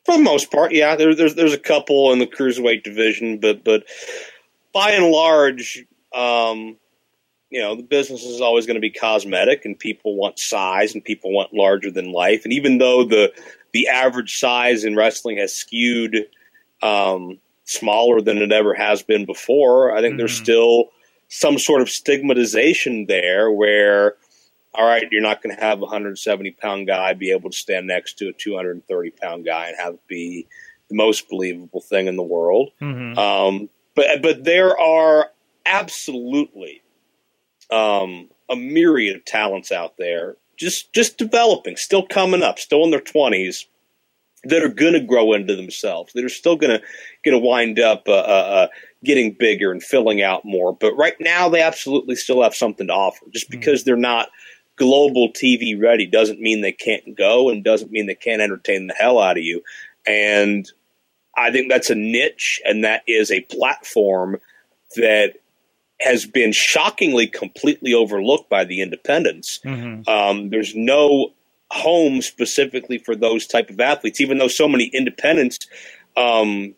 [0.05, 0.97] For the most part, yeah.
[0.97, 3.85] There, there's there's a couple in the cruiserweight division, but but
[4.73, 5.85] by and large,
[6.15, 6.77] um,
[7.51, 11.05] you know, the business is always going to be cosmetic, and people want size, and
[11.05, 12.45] people want larger than life.
[12.45, 13.33] And even though the
[13.73, 16.27] the average size in wrestling has skewed
[16.83, 20.43] um, smaller than it ever has been before, I think there's Mhm.
[20.43, 20.91] still
[21.29, 24.17] some sort of stigmatization there where
[24.77, 27.87] all right, you're not going to have a 170 pound guy be able to stand
[27.87, 30.49] next to a 230 pound guy and have it be
[30.89, 32.71] the most believable thing in the world.
[32.83, 33.17] Mm-hmm.
[33.17, 35.31] Um, but but there are
[35.67, 36.83] absolutely
[37.71, 42.91] um, a myriad of talents out there, just just developing, still coming up, still in
[42.91, 43.65] their 20s,
[44.45, 46.13] that are going to grow into themselves.
[46.13, 46.85] That are still going to
[47.25, 48.67] going to wind up uh, uh, uh,
[49.03, 50.73] getting bigger and filling out more.
[50.75, 53.27] But right now, they absolutely still have something to offer.
[53.33, 54.29] Just because they're not
[54.77, 58.95] global TV ready doesn't mean they can't go and doesn't mean they can't entertain the
[58.95, 59.63] hell out of you.
[60.07, 60.71] And
[61.37, 64.39] I think that's a niche and that is a platform
[64.97, 65.35] that
[66.01, 69.61] has been shockingly completely overlooked by the independents.
[69.65, 70.07] Mhm.
[70.09, 71.33] Um, there's no
[71.71, 75.59] home specifically for those type of athletes, even though so many independents
[76.17, 76.75] um,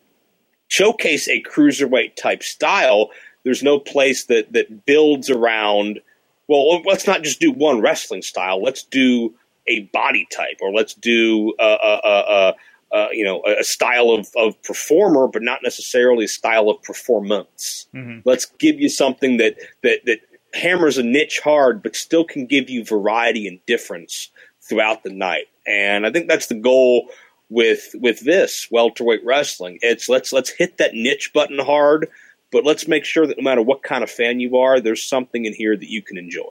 [0.67, 3.11] showcase a cruiserweight type style.
[3.43, 6.01] There's no place that that builds around.
[6.47, 8.61] Well, let's not just do one wrestling style.
[8.61, 9.33] Let's do
[9.67, 12.55] a body type, or let's do a, a, a,
[12.91, 16.81] a, a you know a style of, of performer, but not necessarily a style of
[16.83, 17.87] performance.
[17.93, 18.21] Mhm.
[18.25, 20.19] Let's give you something that that that
[20.53, 24.29] hammers a niche hard, but still can give you variety and difference
[24.61, 25.47] throughout the night.
[25.65, 27.09] And I think that's the goal
[27.49, 29.79] with with this welterweight wrestling.
[29.81, 32.07] It's let's let's hit that niche button hard,
[32.51, 35.45] but let's make sure that no matter what kind of fan you are, there's something
[35.45, 36.49] in here that you can enjoy.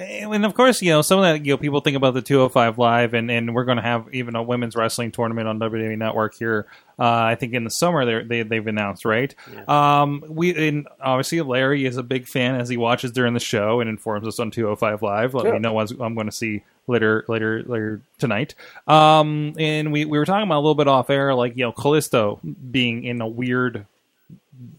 [0.00, 2.78] And of course, you know, some of that, you know, people think about the 205
[2.78, 6.34] Live, and, and we're going to have even a women's wrestling tournament on WWE Network
[6.34, 6.66] here.
[6.98, 9.34] Uh, I think in the summer they they've announced, right?
[9.68, 13.80] Um, we and obviously Larry is a big fan as he watches during the show
[13.80, 15.34] and informs us on 205 Live.
[15.34, 15.52] Let Yeah.
[15.52, 18.54] me know what I'm going to see later later later tonight.
[18.86, 21.72] Um, and we we were talking about a little bit off air, like you know,
[21.72, 22.38] Kalisto
[22.70, 23.86] being in a weird.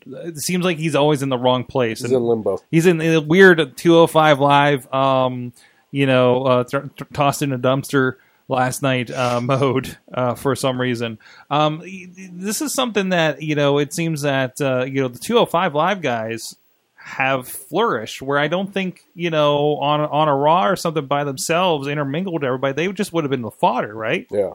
[0.06, 2.00] It seems like he's always in the wrong place.
[2.00, 2.60] He's And- in limbo.
[2.72, 5.54] he's in a weird 205 live um
[5.92, 8.16] you know uh th- th- tossed in a dumpster
[8.48, 11.18] last night uh mode uh for some reason
[11.50, 11.82] um
[12.34, 16.02] this is something that you know it seems that uh you know the 205 live
[16.02, 16.56] guys
[16.96, 21.24] have flourished where i don't think you know on on a raw or something by
[21.24, 24.52] themselves intermingled with everybody they just would have been the fodder right Yeah.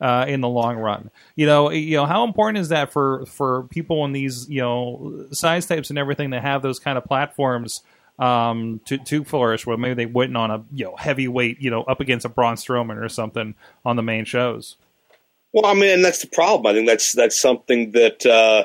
[0.00, 1.10] Uh, in the long run.
[1.36, 5.26] You know, you know how important is that for for people in these you know
[5.32, 7.82] size types and everything that have those kind of platforms
[8.18, 11.82] um, to to flourish, where maybe they wouldn't on a you know heavyweight, you know,
[11.82, 14.76] up against a Braun Strowman or something on the main shows.
[15.52, 16.66] Well, I mean, that's the problem.
[16.66, 18.64] I think that's that's something that uh,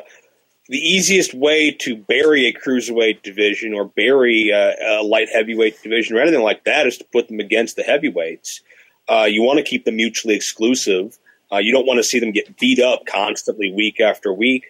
[0.69, 6.15] the easiest way to bury a cruiserweight division or bury a, a light heavyweight division
[6.15, 8.61] or anything like that is to put them against the heavyweights.
[9.09, 11.17] Uh, you want to keep them mutually exclusive.
[11.51, 14.65] Uh, you don't want to see them get beat up constantly week after week.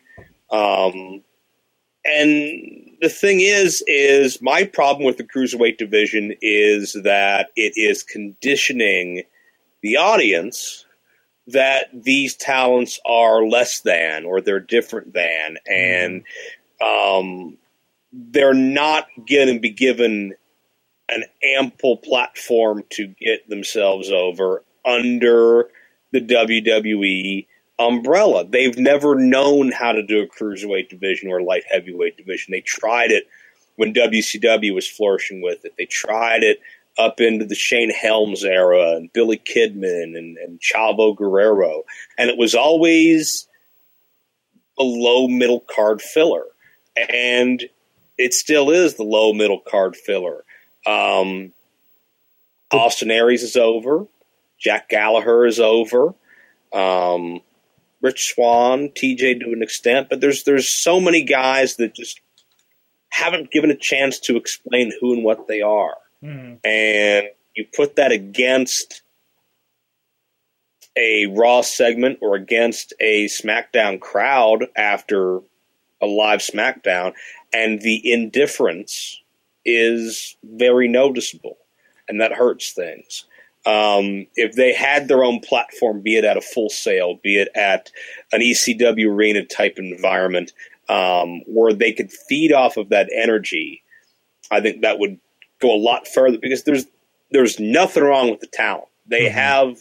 [0.50, 1.22] Um,
[2.06, 8.04] and the thing is, is my problem with the cruiserweight division is that it is
[8.04, 9.24] conditioning
[9.82, 10.86] the audience
[11.48, 16.24] that these talents are less than or they're different than, and
[16.86, 17.58] um,
[18.14, 20.34] they're not going to be given
[21.10, 25.70] an ample platform to get themselves over under
[26.12, 27.48] the WWE
[27.80, 28.46] umbrella.
[28.46, 32.52] They've never known how to do a cruiserweight division or a light heavyweight division.
[32.52, 33.28] They tried it
[33.76, 35.74] when WCW was flourishing with it.
[35.78, 36.60] They tried it
[36.98, 41.84] up into the Shane Helms era and Billy Kidman and, and Chavo Guerrero.
[42.18, 43.48] And it was always
[44.78, 46.44] a low middle card filler.
[46.98, 47.64] And
[48.18, 50.44] it still is the low middle card filler.
[50.90, 51.54] Um,
[52.72, 54.08] Austin Aries is over.
[54.60, 56.14] Jack Gallagher is over.
[56.74, 57.42] Um,
[58.02, 62.22] Rich Swann, TJ to an extent, but there's there's so many guys that just
[63.10, 65.98] haven't given a chance to explain who and what they are
[66.64, 69.02] and you put that against
[70.96, 75.40] a Raw segment or against a SmackDown crowd after
[76.02, 77.14] a live SmackDown,
[77.54, 79.19] and the indifference
[79.66, 81.58] is very noticeable,
[82.08, 83.26] and that hurts things.
[83.66, 87.50] Um, if they had their own platform, be it at a Full Sail, be it
[87.56, 87.92] at
[88.32, 90.54] an ECW arena type environment,
[90.88, 93.84] um, where they could feed off of that energy,
[94.50, 95.20] I think that would
[95.60, 96.86] go a lot further because there's
[97.32, 98.88] there's nothing wrong with the talent.
[99.06, 99.78] They have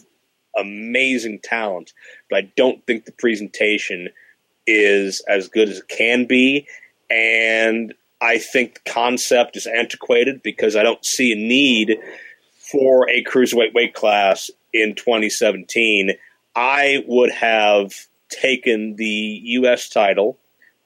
[0.57, 1.93] amazing talent,
[2.29, 4.09] but I don't think the presentation
[4.67, 6.67] is as good as it can be.
[7.09, 11.99] And I think the concept is antiquated because I don't see a need
[12.57, 16.11] for a cruiserweight weight class in 2017.
[16.55, 17.93] I would have
[18.29, 19.89] taken the U.S.
[19.89, 20.37] title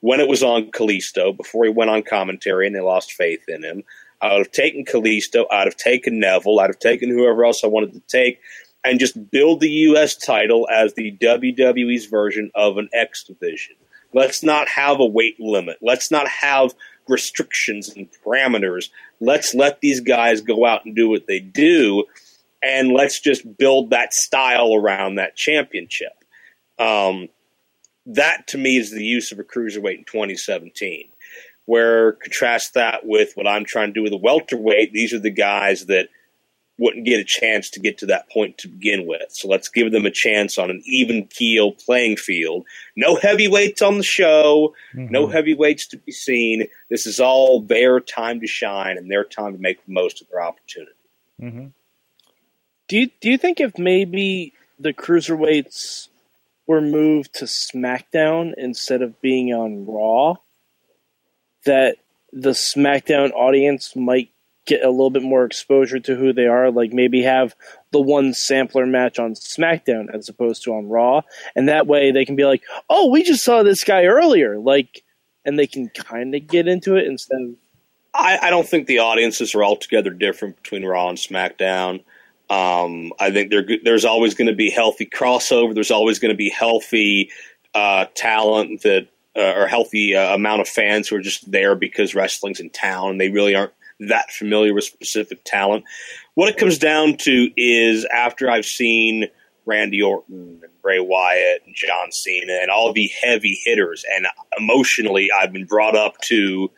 [0.01, 3.63] when it was on Kalisto before he went on commentary and they lost faith in
[3.63, 3.83] him.
[4.21, 7.67] I would have taken Kalisto, I'd have taken Neville, I'd have taken whoever else I
[7.67, 8.39] wanted to take,
[8.83, 10.15] and just build the U.S.
[10.15, 13.75] title as the WWE's version of an X division.
[14.13, 15.77] Let's not have a weight limit.
[15.81, 16.73] Let's not have
[17.07, 18.89] restrictions and parameters.
[19.19, 22.05] Let's let these guys go out and do what they do,
[22.61, 26.13] and let's just build that style around that championship.
[26.79, 27.29] Um,
[28.05, 31.09] that to me is the use of a cruiserweight in 2017
[31.65, 34.91] where contrast that with what I'm trying to do with a welterweight.
[34.91, 36.09] These are the guys that
[36.79, 39.29] wouldn't get a chance to get to that point to begin with.
[39.29, 42.65] So let's give them a chance on an even keel playing field.
[42.95, 46.67] No heavyweights on the show, no heavyweights to be seen.
[46.89, 50.29] This is all their time to shine and their time to make the most of
[50.29, 50.91] their opportunity.
[51.39, 51.67] hmm
[52.87, 56.09] Do you do you think if maybe the cruiserweights
[56.65, 60.35] were moved to SmackDown instead of being on Raw,
[61.65, 61.97] that
[62.31, 64.32] the SmackDown audience might
[64.65, 66.71] get a little bit more exposure to who they are?
[66.71, 67.55] Like maybe have
[67.91, 71.21] the one sampler match on SmackDown as opposed to on Raw,
[71.55, 75.03] and that way they can be like, "Oh, we just saw this guy earlier," like,
[75.45, 77.55] and they can kind of get into it instead of
[78.13, 82.03] I, I don't think the audiences are altogether different between Raw and SmackDown.
[82.49, 83.51] Um, I think
[83.83, 85.73] there's always going to be healthy crossover.
[85.73, 87.31] There's always going to be healthy
[87.73, 92.13] uh, talent that, uh, or healthy uh, amount of fans who are just there because
[92.13, 95.85] wrestling's in town and they really aren't that familiar with specific talent.
[96.35, 99.27] What it comes down to is after I've seen
[99.65, 104.27] Randy Orton and Bray Wyatt and John Cena and all the heavy hitters, and
[104.57, 106.69] emotionally I've been brought up to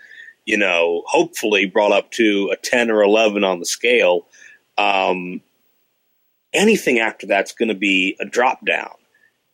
[0.46, 4.28] you know, hopefully brought up to a 10 or 11 on the scale.
[4.78, 5.42] Um,
[6.54, 8.92] anything after that's going to be a drop down.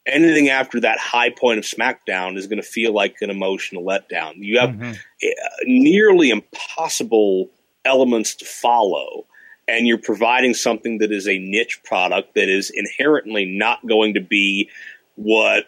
[0.07, 4.33] Anything after that high point of SmackDown is going to feel like an emotional letdown.
[4.37, 4.95] You have Mhm.
[4.95, 5.27] uh,
[5.65, 7.51] nearly impossible
[7.85, 9.25] elements to follow,
[9.67, 14.21] and you're providing something that is a niche product that is inherently not going to
[14.21, 14.69] be
[15.15, 15.65] what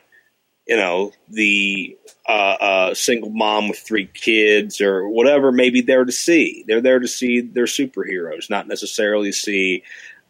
[0.68, 1.96] you know the
[2.28, 6.64] uh, uh, single mom with three kids or whatever maybe there to see.
[6.68, 9.84] They're there to see their superheroes, not necessarily see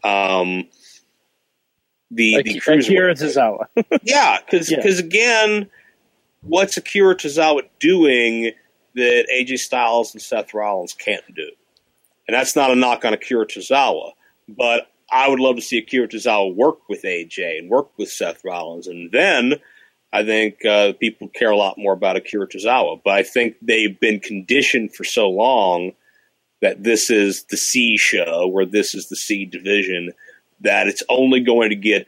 [0.03, 0.67] um,
[2.15, 2.85] the like, the cruiserweight.
[2.85, 3.65] Akira Tozawa.
[4.03, 4.79] Yeah, because Yeah.
[4.87, 5.69] again,
[6.41, 8.51] what's Akira Tozawa doing
[8.95, 11.49] that AJ Styles and Seth Rollins can't do?
[12.27, 14.11] And that's not a knock on Akira Tozawa,
[14.47, 18.43] but I would love to see Akira Tozawa work with AJ and work with Seth
[18.45, 19.55] Rollins, and then
[20.13, 23.01] I think uh, people care a lot more about Akira Tozawa.
[23.03, 25.91] But I think they've been conditioned for so long
[26.61, 30.13] that this is the C show, where this is the C division,
[30.63, 32.07] that it's only going to get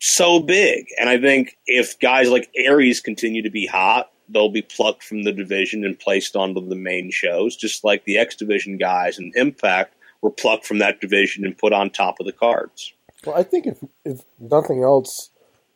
[0.00, 0.86] so big.
[0.98, 5.22] And I think if guys like Aries continue to be hot, they'll be plucked from
[5.22, 9.32] the division and placed onto the main shows, just like the X Division guys and
[9.36, 12.92] Impact were plucked from that division and put on top of the cards.
[13.24, 15.30] Well, I think if if nothing else,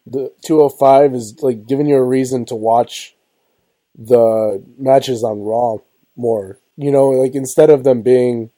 [0.07, 3.15] the 205 is like giving you a reason to watch
[3.97, 5.79] the matches on Raw
[6.17, 6.59] more.
[6.77, 8.51] You know, like instead of them being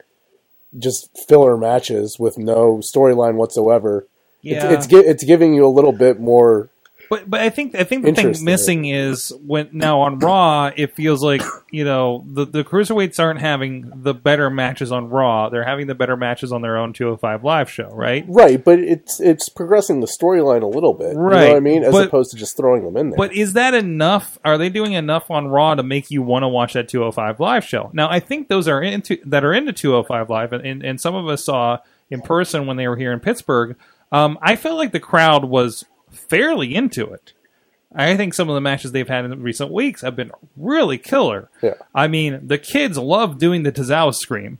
[0.79, 4.07] just filler matches with no storyline whatsoever,
[4.43, 4.71] Yeah.
[4.73, 6.71] it's it's, it's giving you a little bit more.
[7.11, 10.95] But but I think I think the thing missing is when now on Raw it
[10.95, 15.49] feels like you know the the cruiserweights aren't having the better matches on Raw.
[15.49, 18.25] They're having the better matches on their own 205 live show, right?
[18.29, 21.09] Right, but it's it's progressing the storyline a little bit.
[21.09, 21.85] You know Right, what I mean?
[21.85, 23.17] As but- opposed to just throwing them in there.
[23.17, 24.39] But is that enough?
[24.45, 27.65] Are they doing enough on Raw to make you want to watch that 205 live
[27.65, 27.91] show?
[27.93, 31.15] Now, I think those are into that are into 205 live, and, and, and some
[31.15, 31.79] of us saw
[32.11, 33.77] in person when they were here in Pittsburgh.
[34.13, 35.85] Um, I felt like the crowd was
[36.15, 37.33] fairly into it.
[37.95, 41.49] I think some of the matches they've had in recent weeks have been really killer.
[41.63, 41.75] Yeah.
[41.95, 44.59] I mean, the kids love doing the Tozawa scream.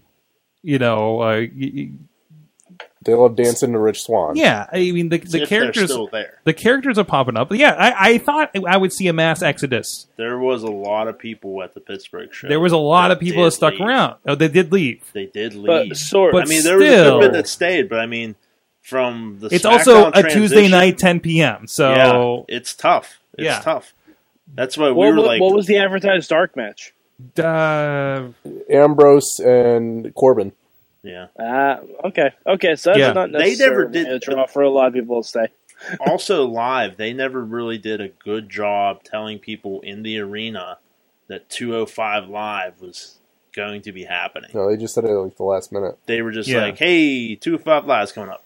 [0.63, 1.91] You know, uh, y- y-
[3.05, 4.35] they love dancing to Rich Swann.
[4.37, 4.67] yeah.
[4.73, 6.39] I mean, the, the if characters they're still there.
[6.45, 7.53] the characters are popping up.
[7.53, 10.07] Yeah, I, I thought I would see a mass exodus.
[10.17, 12.49] There was a lot of people at the Pittsburgh show.
[12.49, 13.83] There was a lot of people that stuck leave.
[13.83, 14.15] around.
[14.27, 15.03] Oh, they did leave.
[15.13, 15.91] They did leave.
[15.91, 18.07] but sort But I mean, there was a still- good bit that stayed, but I
[18.07, 18.37] mean,
[18.85, 21.67] from the It's also SmackDown a Tuesday night, 10 p.m.
[21.67, 21.91] So
[22.49, 23.19] yeah, it's tough.
[23.37, 23.59] It's Yeah.
[23.61, 23.95] tough.
[24.55, 26.93] That's why we what, were what- like, what was the advertised dark match?
[27.43, 28.29] uh,
[28.71, 30.53] Ambrose and Corbin.
[31.03, 31.29] yeah.
[31.39, 32.77] Ah, okay, okay.
[32.77, 33.13] So that's Yeah.
[33.13, 35.47] not They never did- a draw for a lot of people to stay.
[36.07, 40.79] also live, they never really did a good job telling people in the arena
[41.29, 43.17] that 205 live was
[43.55, 44.51] going to be happening.
[44.53, 45.97] No, they just said it like the last minute.
[46.07, 46.63] They were just Yeah.
[46.63, 48.43] like, "Hey, 205 live's coming up."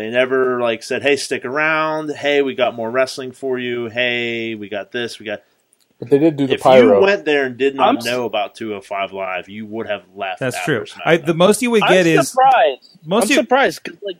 [0.00, 2.10] They never like said, "Hey, stick around.
[2.10, 3.88] Hey, we got more wrestling for you.
[3.88, 5.18] Hey, we got this.
[5.18, 5.42] We got."
[6.00, 6.76] But they did do the pyro.
[6.78, 6.98] if pyro.
[7.00, 10.40] you went there and did not I'm know about 205 live, you would have left.
[10.40, 10.86] that's true.
[11.04, 12.98] I, the most you would get I'm is surprised.
[13.04, 14.16] most I'm you, surprised because like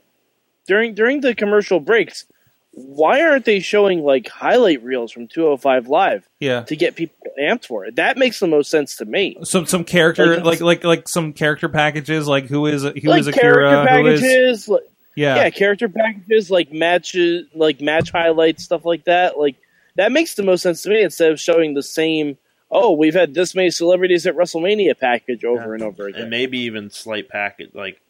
[0.67, 2.27] during during the commercial breaks,
[2.73, 6.65] why aren't they showing like highlight reels from 205 Live yeah.
[6.65, 7.97] to get people amped for it?
[7.97, 9.39] That makes the most sense to me.
[9.43, 13.05] Some some character Like- like like like some character packages like who is who is
[13.27, 13.71] like Akira character
[14.03, 14.83] who is packages, like,
[15.15, 15.37] yeah.
[15.37, 15.51] yeah.
[15.51, 19.39] character packages like matches, like match highlights, stuff like that.
[19.39, 19.57] Like
[19.97, 22.39] that makes the most sense to me instead of showing the same.
[22.71, 26.23] Oh, we've had this many celebrities at WrestleMania package over and over again.
[26.23, 28.01] and maybe even slight packet like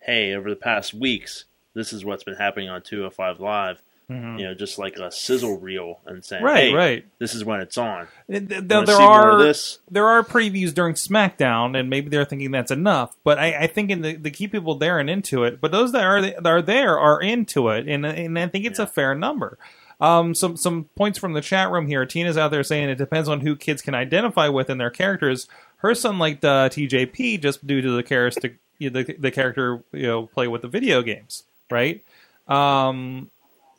[0.00, 1.44] hey, over the past weeks,
[1.74, 3.82] this is what's been happening on 205 Live.
[4.10, 6.46] You know, just like a sizzle reel and saying, Mm-hmm.
[6.46, 7.04] Right, hey, right.
[7.18, 8.08] this is when it's on.
[8.28, 9.54] Th- th- there see more of are
[9.90, 13.16] there are previews during SmackDown, and maybe they're thinking that's enough.
[13.22, 15.60] But I, I think in the, the keep people there and into it.
[15.60, 18.78] But those that are that are there are into it, and and I think it's
[18.78, 19.58] a fair number.
[20.00, 22.06] Um, some some points from the chat room here.
[22.06, 25.46] Tina's out there saying it depends on who kids can identify with in their characters.
[25.78, 30.26] Her son liked uh, TJP just due to the character the the character you know
[30.26, 32.02] play with the video games, right?
[32.48, 33.30] Um,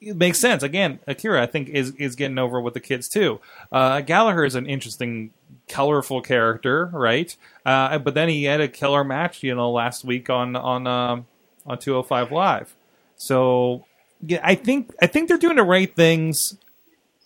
[0.02, 0.64] it makes sense.
[0.64, 3.40] Again, Akira, I think, is is getting over with the kids too.
[3.72, 5.32] Uh, Gallagher is an interesting,
[5.68, 7.36] colorful character, right?
[7.66, 11.28] Uh, but then he had a killer match, you know, last week on on um,
[11.68, 12.76] on 205 Live.
[13.16, 13.86] So
[14.26, 16.58] yeah, I think I think they're doing the right things,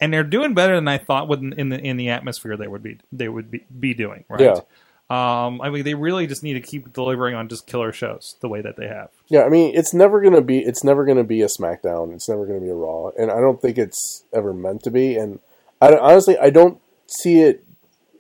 [0.01, 2.84] and they're doing better than I thought would in the in the atmosphere they would
[2.84, 4.26] be they would be, be doing.
[4.28, 4.41] Right?
[4.41, 4.59] Yeah.
[5.07, 8.49] Um, I mean, they really just need to keep delivering on just killer shows the
[8.49, 9.09] way that they have.
[9.27, 10.59] Yeah, I mean, it's never gonna be.
[10.59, 12.13] It's never gonna be a SmackDown.
[12.13, 15.15] It's never gonna be a Raw, and I don't think it's ever meant to be.
[15.15, 15.39] And
[15.79, 17.63] I honestly, I don't see it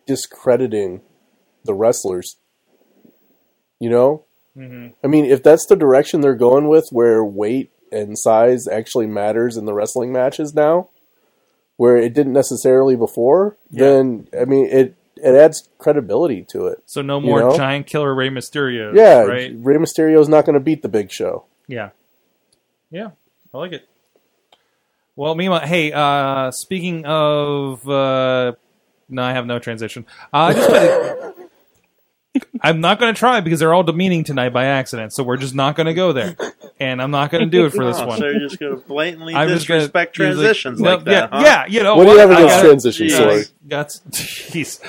[0.05, 1.01] discrediting
[1.63, 2.37] the wrestlers.
[3.79, 4.25] You know,
[4.57, 4.93] Mm-hmm.
[5.03, 9.57] I mean, if that's the direction they're going with, where weight and size actually matters
[9.57, 10.89] in the wrestling matches now,
[11.77, 16.83] where it didn't necessarily before, then I mean, it it adds credibility to it.
[16.85, 17.57] So no You more know?
[17.57, 18.93] giant killer Rey Mysterio.
[18.95, 19.51] Yeah, right.
[19.55, 21.45] Rey Mysterio's not going to beat the Big Show.
[21.67, 21.89] Yeah.
[22.91, 23.11] Yeah.
[23.53, 23.87] I like it.
[25.15, 28.53] Well, meanwhile, hey, uh, speaking of, uh,
[29.07, 30.05] no, I have no transition.
[30.33, 31.35] Uh, I just
[32.61, 35.13] I'm not going to try because they're all demeaning tonight by accident.
[35.13, 36.35] So we're just not going to go there,
[36.79, 38.17] and I'm not going to do it for this Oh, one.
[38.19, 41.05] So you're just going to blatantly I'm just gonna disrespect use, like, transitions no, like,
[41.05, 41.43] that, yeah, huh?
[41.45, 43.19] yeah, you know What what do you have I against gotta- transitions, Jeez.
[43.19, 43.51] Sorg?
[43.67, 44.79] That's jeez.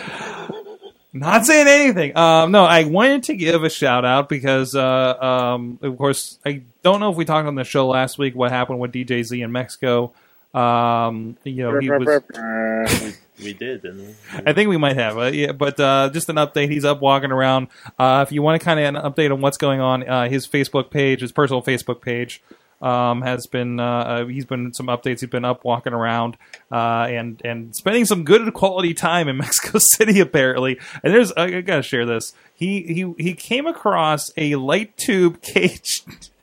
[1.12, 2.14] Not saying anything.
[2.16, 6.60] Um, no, I wanted to give a shout out because, uh, um, of course, I
[6.82, 9.40] don't know if we talked on the show last week what happened with DJ Z
[9.40, 10.12] in Mexico.
[10.52, 13.16] Um, you know, he was.
[13.42, 14.14] We did, we?
[14.46, 16.70] I think we might have, uh, yeah, but uh, just an update.
[16.70, 17.68] He's up walking around.
[17.98, 20.46] Uh, if you want to kind of an update on what's going on, uh, his
[20.46, 22.42] Facebook page, his personal Facebook page,
[22.80, 25.20] um, has been uh, uh, he's been some updates.
[25.20, 26.36] He's been up walking around
[26.70, 30.78] and and spending some good quality time in Mexico City apparently.
[31.02, 32.34] And there's I gotta share this.
[32.54, 36.02] He he he came across a light tube cage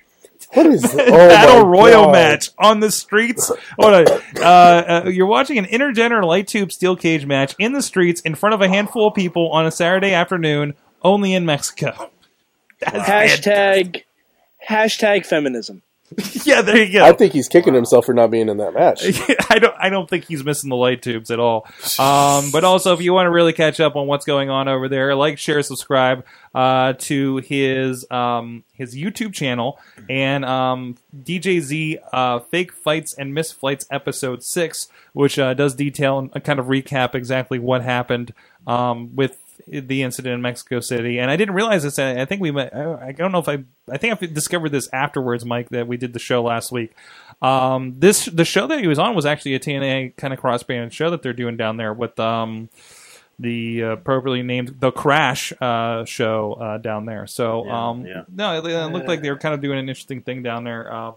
[0.54, 2.12] What is oh battle royal God.
[2.14, 3.52] match on the streets.
[3.80, 4.08] Hold on.
[4.38, 8.36] Uh, uh, you're watching an intergender light tube steel cage match in the streets in
[8.36, 12.12] front of a handful of people on a Saturday afternoon, only in Mexico.
[12.80, 14.04] That's Hashtag
[14.70, 15.82] hashtag feminism.
[16.46, 17.04] yeah, there you go.
[17.04, 19.04] I think he's kicking himself for not being in that match.
[19.50, 19.76] I don't.
[19.80, 21.66] I don't think he's missing the light tubes at all.
[21.98, 24.90] Um, but also, if you want to really catch up on what's going on over
[24.90, 29.80] there, like, share, subscribe uh, to his um, his YouTube channel
[30.10, 36.20] and um, DJZ uh, Fake Fights and Missed Flights episode six, which uh, does detail
[36.20, 38.34] and kind of recap exactly what happened
[38.68, 39.38] um, with
[39.68, 41.20] the incident in Mexico City.
[41.20, 42.00] And I didn't realize this.
[42.00, 42.52] I think we.
[42.52, 43.64] met- I don't know if I.
[43.90, 46.94] I think I discovered this afterwards, Mike, that we did the show last week.
[47.42, 50.64] Um, this the show that he was on was actually a TNA kind of cross
[50.64, 52.70] band show that they're doing down there with um,
[53.40, 57.28] the uh, appropriately named the Crash uh, show uh, down there.
[57.28, 58.24] So Yeah, um, yeah.
[58.34, 60.92] no, it, it looked like they were kind of doing an interesting thing down there.
[60.92, 61.12] Uh,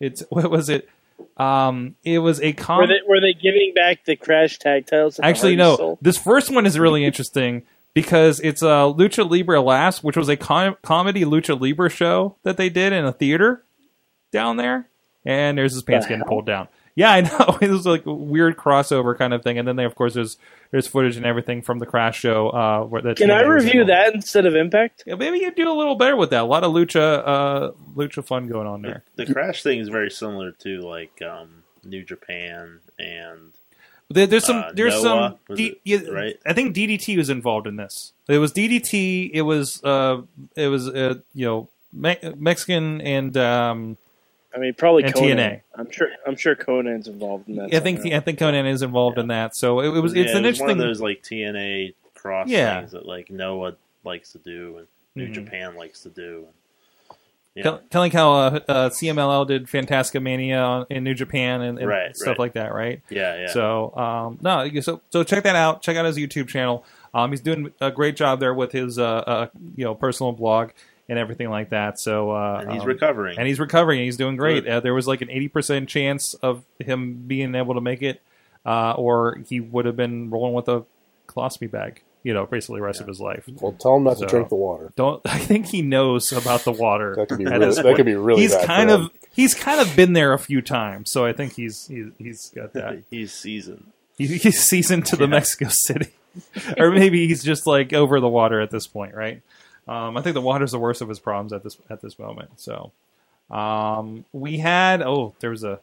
[0.00, 0.88] it's what was it?
[1.36, 5.20] Um, it was a com- Were they were they giving back the crash tag titles?
[5.22, 5.76] Actually, no.
[5.76, 5.98] sold?
[6.00, 7.64] This first one is really interesting
[8.02, 12.56] because it's a Lucha Libre Last, which was a com- comedy Lucha Libre show that
[12.56, 13.64] they did in a theater
[14.32, 14.88] down there.
[15.24, 16.28] And there's his pants The getting hell?
[16.28, 16.68] pulled down.
[16.94, 17.58] Yeah, I know.
[17.62, 19.58] It was like a weird crossover kind of thing.
[19.58, 20.36] And then, they, of course, there's
[20.70, 22.48] there's footage and everything from the Crash show.
[22.50, 25.04] Uh, where that Can I review that instead of Impact?
[25.06, 26.42] Yeah, maybe you do a little better with that.
[26.42, 29.02] A lot of lucha, uh, lucha fun going on there.
[29.16, 33.52] The crash thing is very similar to like um, New Japan and
[34.10, 34.56] There, there's some.
[34.58, 35.56] Uh, there's Noah, some.
[35.56, 36.36] D, it, right?
[36.46, 38.12] I think DDT was involved in this.
[38.26, 39.30] It was DDT.
[39.34, 39.82] It was.
[39.84, 40.22] Uh,
[40.56, 40.88] it was.
[40.88, 43.36] Uh, you know, Me- Mexican and.
[43.36, 43.96] Um,
[44.54, 45.36] I mean, probably And Konnan.
[45.36, 45.60] TNA.
[45.74, 46.08] I'm sure.
[46.26, 47.74] I'm sure Konnan's involved in that.
[47.74, 48.00] I think.
[48.00, 48.16] somehow.
[48.16, 49.54] I think Konnan is involved in that.
[49.54, 50.14] So it, it was.
[50.14, 50.70] It's yeah, an it was one interesting.
[50.70, 52.80] of those like TNA cross Yeah.
[52.80, 53.74] things that like Noah
[54.04, 55.34] likes to do and New Mhm.
[55.34, 56.46] Japan likes to do.
[57.58, 57.70] Yeah.
[57.72, 61.88] Kind of like how uh, uh, CMLL did Fantastica Mania in New Japan and, and
[61.88, 62.38] Right, stuff right.
[62.38, 63.02] like that, right?
[63.10, 63.46] yeah, yeah.
[63.48, 65.82] So um, no, so so check that out.
[65.82, 66.84] Check out his YouTube channel.
[67.14, 70.70] Um, he's doing a great job there with his uh, uh, you know personal blog
[71.08, 71.98] and everything like that.
[71.98, 73.38] So uh, and he's um, recovering.
[73.38, 73.98] and he's recovering.
[74.00, 74.66] and He's doing great.
[74.68, 78.20] Uh, there was like an eighty percent chance of him being able to make it,
[78.66, 80.84] uh, or he would have been rolling with a
[81.26, 82.02] colostomy bag.
[82.28, 83.48] You know, basically the rest of his life.
[83.60, 84.92] Well, tell him not So- to drink the water.
[84.96, 87.14] Don't I think he knows about the water?
[87.16, 89.00] That could be at really, that could be really he's bad for kind him.
[89.06, 92.50] of he's kind of been there a few times, so I think he's he's, he's
[92.54, 93.04] got that.
[93.10, 93.86] He's seasoned.
[94.18, 96.10] He- He's seasoned to the Mexico City,
[96.76, 99.40] or maybe he's just like over the water at this point, right?
[99.86, 102.50] Um, I think the water's the worst of his problems at this at this moment.
[102.60, 102.92] So
[103.50, 105.80] um, we had oh, there was a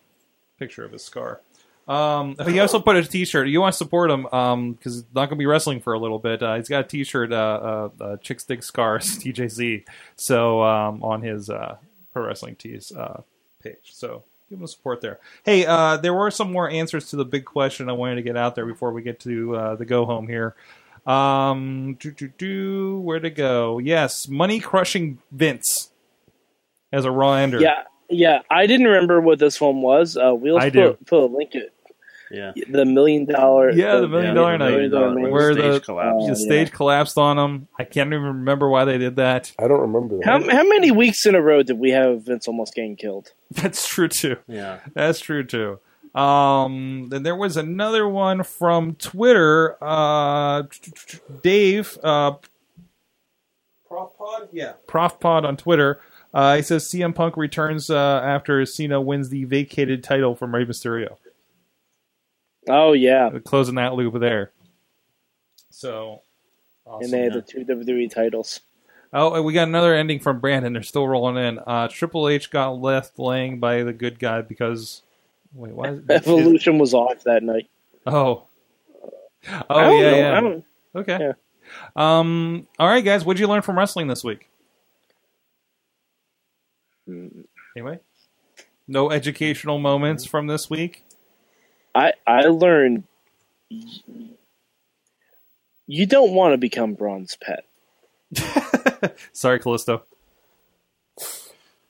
[0.60, 1.42] picture of his scar.
[1.88, 3.48] Um, he also put a T-shirt.
[3.48, 6.20] You want to support him because he's not going to be wrestling for a little
[6.20, 6.41] bit.
[6.41, 9.86] Uh, he's got a T-shirt, uh, uh, uh, "Chicks Dig Scars" DJZ.
[10.16, 11.78] So um, on his uh,
[12.12, 13.22] Pro Wrestling Tees uh,
[13.62, 13.91] page.
[13.91, 15.20] So give him support there.
[15.44, 18.38] Hey, uh, there were some more answers to the big question I wanted to get
[18.38, 20.56] out there before we get to uh, the go home here.
[21.06, 23.78] Um, do, do, do, where to go?
[23.78, 25.91] Yes, money crushing Vince
[26.91, 27.60] as a Raw ender.
[27.60, 28.40] Yeah, yeah.
[28.49, 30.18] I didn't remember what this one was.
[30.18, 30.98] Uh, we'll I put, do.
[31.06, 31.74] put a link it.
[32.31, 32.53] Yeah.
[32.69, 33.72] The million dollar.
[33.72, 34.72] Yeah, the million dollar night.
[34.72, 35.31] million dollar man.
[35.31, 36.27] Where stage the, collapsed.
[36.27, 37.68] the stage collapsed on him.
[37.77, 39.52] I can't even remember why they did that.
[39.60, 40.26] I don't remember that.
[40.26, 43.31] How, how many weeks in a row did we have Vince almost getting killed?
[43.52, 44.38] That's true too.
[44.47, 44.80] Yeah.
[44.93, 45.80] That's true too.
[46.15, 49.76] Um, then there was another one from Twitter.
[49.84, 50.64] Uh,
[51.43, 52.35] Dave, uh,
[53.88, 55.99] Prof Pod, yeah, Prof Pod on Twitter.
[56.34, 60.65] Uh, he says CM Punk returns uh, after Cena wins the vacated title from Rey
[60.65, 61.18] Mysterio.
[62.68, 64.52] Oh yeah, Closing that loop there.
[65.70, 66.22] So,
[66.86, 67.04] awesome.
[67.04, 68.62] and they had the two WWE titles.
[69.14, 70.74] Oh, and we got another ending from Brandon.
[70.74, 71.60] They're still rolling in.
[71.60, 75.04] Uh, Triple H got left laying by the good guy because.
[75.54, 75.90] Wait, why?
[75.90, 77.70] Is, Evolution was off that night.
[78.06, 78.44] oh.
[79.70, 80.60] Oh yeah, yeah.
[80.96, 81.20] Okay.
[81.20, 81.34] Yeah.
[81.96, 82.68] Um.
[82.80, 83.24] All right, guys.
[83.24, 84.50] What'd you learn from wrestling this week?
[87.78, 88.00] Anyway,
[88.88, 91.05] no educational moments from this week.
[91.96, 93.04] I I learned
[95.88, 97.66] you don't want to become Braun's pet.
[99.34, 100.02] Sorry, Kalisto.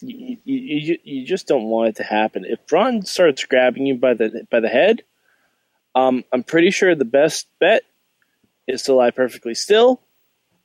[0.01, 2.45] You, you, you, you just don't want it to happen.
[2.45, 5.03] If Braun starts grabbing you by the by the head,
[5.95, 7.83] um, I'm pretty sure the best bet
[8.67, 10.01] is to lie perfectly still,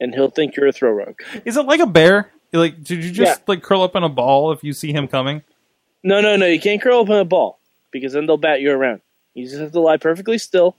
[0.00, 1.20] and he'll think you're a throw rogue.
[1.44, 2.30] Is it like a bear?
[2.52, 3.44] Like, did you just Yeah.
[3.46, 5.42] like curl up in a ball if you see him coming?
[6.02, 6.46] No, no, no.
[6.46, 7.60] You can't curl up in a ball
[7.92, 9.00] because then they'll bat you around.
[9.34, 10.76] You just have to lie perfectly still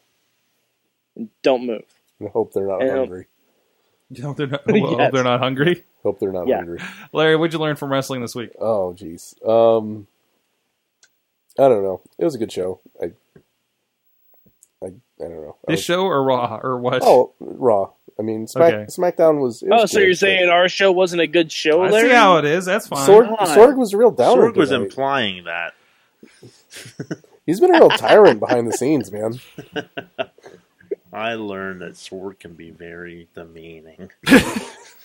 [1.15, 1.83] and don't move.
[2.21, 3.27] I hope they're not And, hungry.
[4.13, 4.61] You know, they're not.
[4.67, 5.11] well, Yes.
[5.13, 5.85] they're not hungry.
[6.03, 6.57] Hope they're not yeah.
[6.57, 6.79] hungry.
[7.13, 8.51] Larry, what'd you learn from wrestling this week?
[8.59, 9.33] Oh, jeez.
[9.47, 10.05] Um,
[11.57, 12.01] I don't know.
[12.17, 12.81] It was a good show.
[13.01, 13.05] I,
[14.83, 15.55] I, I don't know.
[15.65, 17.01] I This was- show or Raw or what?
[17.05, 17.91] oh, Raw.
[18.19, 18.85] I mean, Smack, Okay.
[18.87, 19.63] SmackDown was.
[19.63, 22.09] it Oh, so good, you're but saying our show wasn't a good show, I Larry?
[22.09, 22.65] see how it is.
[22.65, 23.07] That's fine.
[23.07, 24.51] Sorg, Sorg was a real downer.
[24.51, 24.83] Sorg was tonight.
[24.83, 25.73] implying that.
[27.51, 29.37] He's been a real tyrant behind the scenes, man.
[31.13, 34.09] I learned that Sorg can be very demeaning.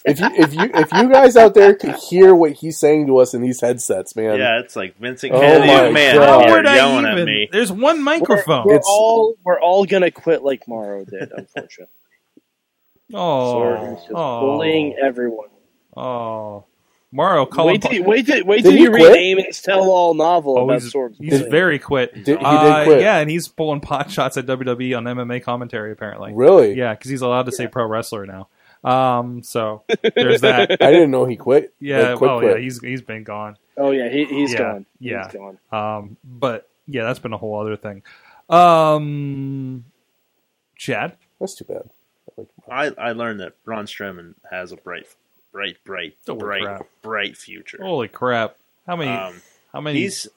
[0.08, 3.16] If you if you if you guys out there could hear what he's saying to
[3.18, 4.38] us in these headsets, man.
[4.38, 6.28] Yeah, it's like Vincent Oh Kennedy my McMahon God.
[6.28, 7.18] How here would I yelling even?
[7.18, 7.48] at me.
[7.50, 8.66] There's one We're, microphone.
[8.66, 11.92] we're It's- all we're all gonna quit like Mauro did, unfortunately.
[13.14, 15.48] oh, Sorg is just oh, bullying everyone.
[15.96, 16.66] oh.
[17.16, 17.90] Mario, call Wait him.
[17.90, 19.16] till, wait till, wait till he you read quit?
[19.38, 21.50] Eamon's tell-all novel Oh, about he's, Sorg's he's bullying.
[21.50, 22.12] very quit.
[22.24, 23.00] Did, he Uh, did quit.
[23.00, 26.32] Yeah, and he's pulling pot shots at WWE on MMA commentary apparently.
[26.34, 26.74] Really?
[26.74, 28.48] Yeah, because he's allowed to say pro wrestler now.
[28.84, 29.82] Um, so
[30.14, 30.70] there's that.
[30.82, 31.72] I didn't know he quit.
[31.80, 32.56] Yeah, Like, quit, well, quit.
[32.58, 33.56] yeah, he's he's been gone.
[33.78, 34.86] Oh yeah, he, he's Yeah, gone.
[35.00, 35.24] yeah.
[35.24, 35.58] He's gone.
[35.72, 38.02] Um, but yeah, that's been a whole other thing.
[38.48, 39.84] Um,
[40.76, 41.88] Chad, That's too bad.
[42.70, 45.06] I, I learned that Braun Strowman has a bright,
[45.56, 46.86] bright, bright, Holy bright, crap.
[47.02, 47.78] bright future.
[47.80, 48.56] holy crap!
[48.86, 49.10] How many?
[49.10, 49.40] Um,
[49.72, 50.00] how many?
[50.00, 50.28] he's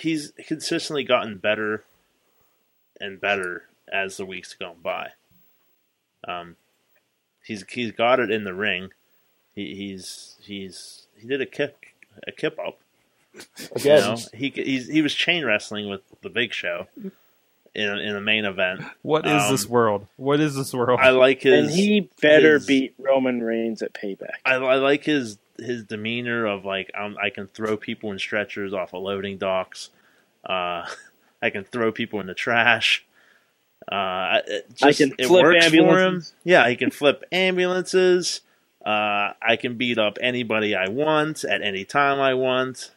[0.00, 1.84] he's consistently gotten better
[2.98, 5.10] and better as the weeks gone by.
[6.26, 6.56] Um,
[7.44, 8.92] he's he's got it in the ring.
[9.54, 11.94] He, he's he's he did a kick
[12.26, 12.78] a kip up.
[13.58, 16.86] You again, know, he he's, he was chain wrestling with the Big Show
[17.74, 18.82] in in the main event.
[19.02, 20.06] what is um, this world?
[20.16, 21.00] What is this world?
[21.02, 24.34] I like his and he better his- beat Roman Reigns at Payback.
[24.44, 28.72] I, I like his his demeanor of like um, I can throw people in stretchers
[28.72, 29.90] off of loading docks.
[30.44, 30.86] Uh,
[31.42, 33.04] I can throw people in the trash.
[33.90, 35.80] Uh, it I just, can it flip works for him.
[35.80, 36.34] ambulances.
[36.44, 38.40] Yeah, he can flip ambulances.
[38.84, 42.92] Uh, I can beat up anybody I want at any time I want.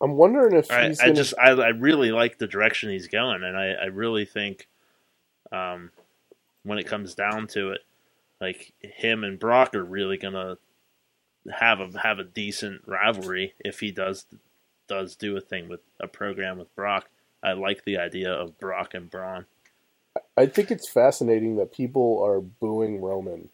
[0.00, 1.16] I'm wondering if I, he's I gonna.
[1.16, 4.68] just I, I really like the direction he's going, and I, I really think,
[5.50, 5.90] um,
[6.62, 7.80] when it comes down to it,
[8.40, 10.58] like him and Brock are really gonna
[11.50, 14.26] have a have a decent rivalry if he does
[14.88, 17.08] does do a thing with a program with Brock.
[17.42, 19.46] I like the idea of Brock and Braun.
[20.36, 23.50] I think it's fascinating that people are booing Roman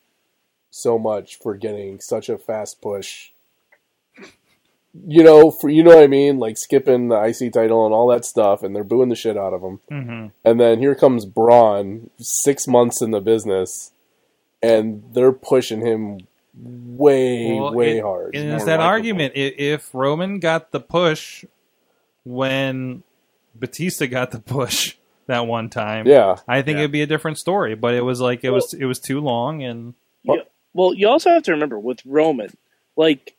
[0.71, 3.33] so much for getting such a fast push.
[5.07, 8.07] You know, for you know what I mean, like skipping the IC title and all
[8.09, 9.81] that stuff, and they're booing the shit out of him.
[9.91, 10.27] Mm-hmm.
[10.45, 13.91] And then here comes Braun, six months in the business,
[14.62, 16.21] and they're pushing him
[16.57, 18.37] way, Well, way it- hard.
[18.37, 18.87] And more it's that likable.
[18.89, 19.33] argument.
[19.35, 21.45] If Roman got the push
[22.23, 23.03] when
[23.55, 24.95] Batista got the push
[25.27, 26.83] that one time, Yeah, I think Yeah.
[26.83, 27.75] it'd be a different story.
[27.75, 29.95] But it was like it was it was too long, and
[30.73, 32.57] Well, you also have to remember with Roman,
[32.97, 33.35] like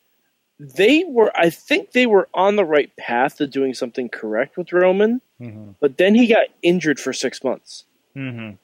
[0.58, 1.30] they were.
[1.36, 5.74] I think they were on the right path to doing something correct with Roman, Mhm.
[5.80, 7.84] but then he got injured for six months.
[8.16, 8.58] Mhm.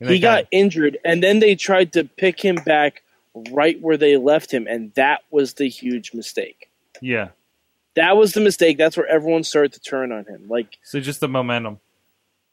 [0.00, 3.02] he got injured, and then they tried to pick him back
[3.50, 6.68] right where they left him, and that was the huge mistake.
[7.00, 7.28] yeah.
[7.94, 8.78] That was the mistake.
[8.78, 10.46] That's where everyone started to turn on him.
[10.48, 11.80] Like, So just the momentum.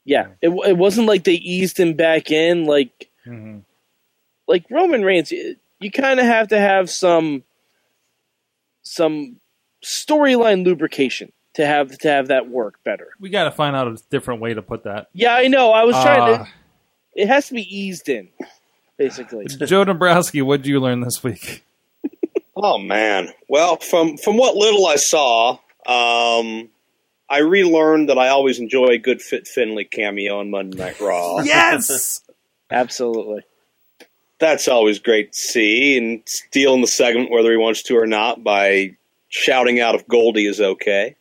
[0.04, 2.66] yeah, it, it wasn't like they eased him back in.
[2.66, 3.60] Like, hmm
[4.48, 7.44] like Roman Reigns, you kind of have to have some
[8.92, 9.38] some
[9.84, 13.10] storyline lubrication to have to have that work better.
[13.20, 15.08] We got to find out a different way to put that.
[15.14, 15.72] Yeah, I know.
[15.72, 16.48] I was trying Uh, to.
[17.16, 18.30] It has to be eased in,
[18.98, 19.46] basically.
[19.66, 21.64] Joe Dombrowski, what did you learn this week?
[22.60, 23.30] Oh man.
[23.48, 26.70] Well, from from what little I saw, um,
[27.30, 31.38] I relearned that I always enjoy a good Fit Finlay cameo on Monday Night Raw.
[31.44, 32.22] Yes.
[32.72, 33.44] Absolutely.
[34.40, 38.44] That's always great to see, and stealing the segment whether he wants to or not
[38.44, 38.96] by
[39.30, 41.16] shouting out if Goldie is okay.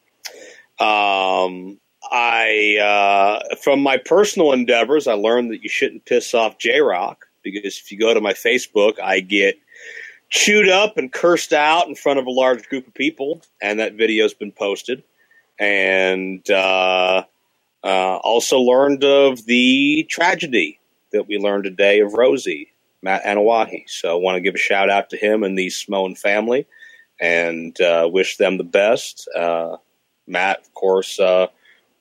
[0.79, 1.79] Um,
[2.11, 7.27] I uh, from my personal endeavors, I learned that you shouldn't piss off J Rock
[7.43, 9.59] because if you go to my Facebook, I get
[10.29, 13.95] chewed up and cursed out in front of a large group of people, and that
[13.95, 15.03] video's been posted.
[15.59, 17.25] And uh,
[17.83, 20.79] uh, also learned of the tragedy
[21.13, 22.73] that we learned today of Rosie,
[23.03, 23.85] Matt Anoa'i.
[23.89, 26.67] So I want to give a shout out to him and the Simone family
[27.21, 29.29] and uh, wish them the best.
[29.35, 29.77] Uh,
[30.27, 31.47] Matt, of course, uh,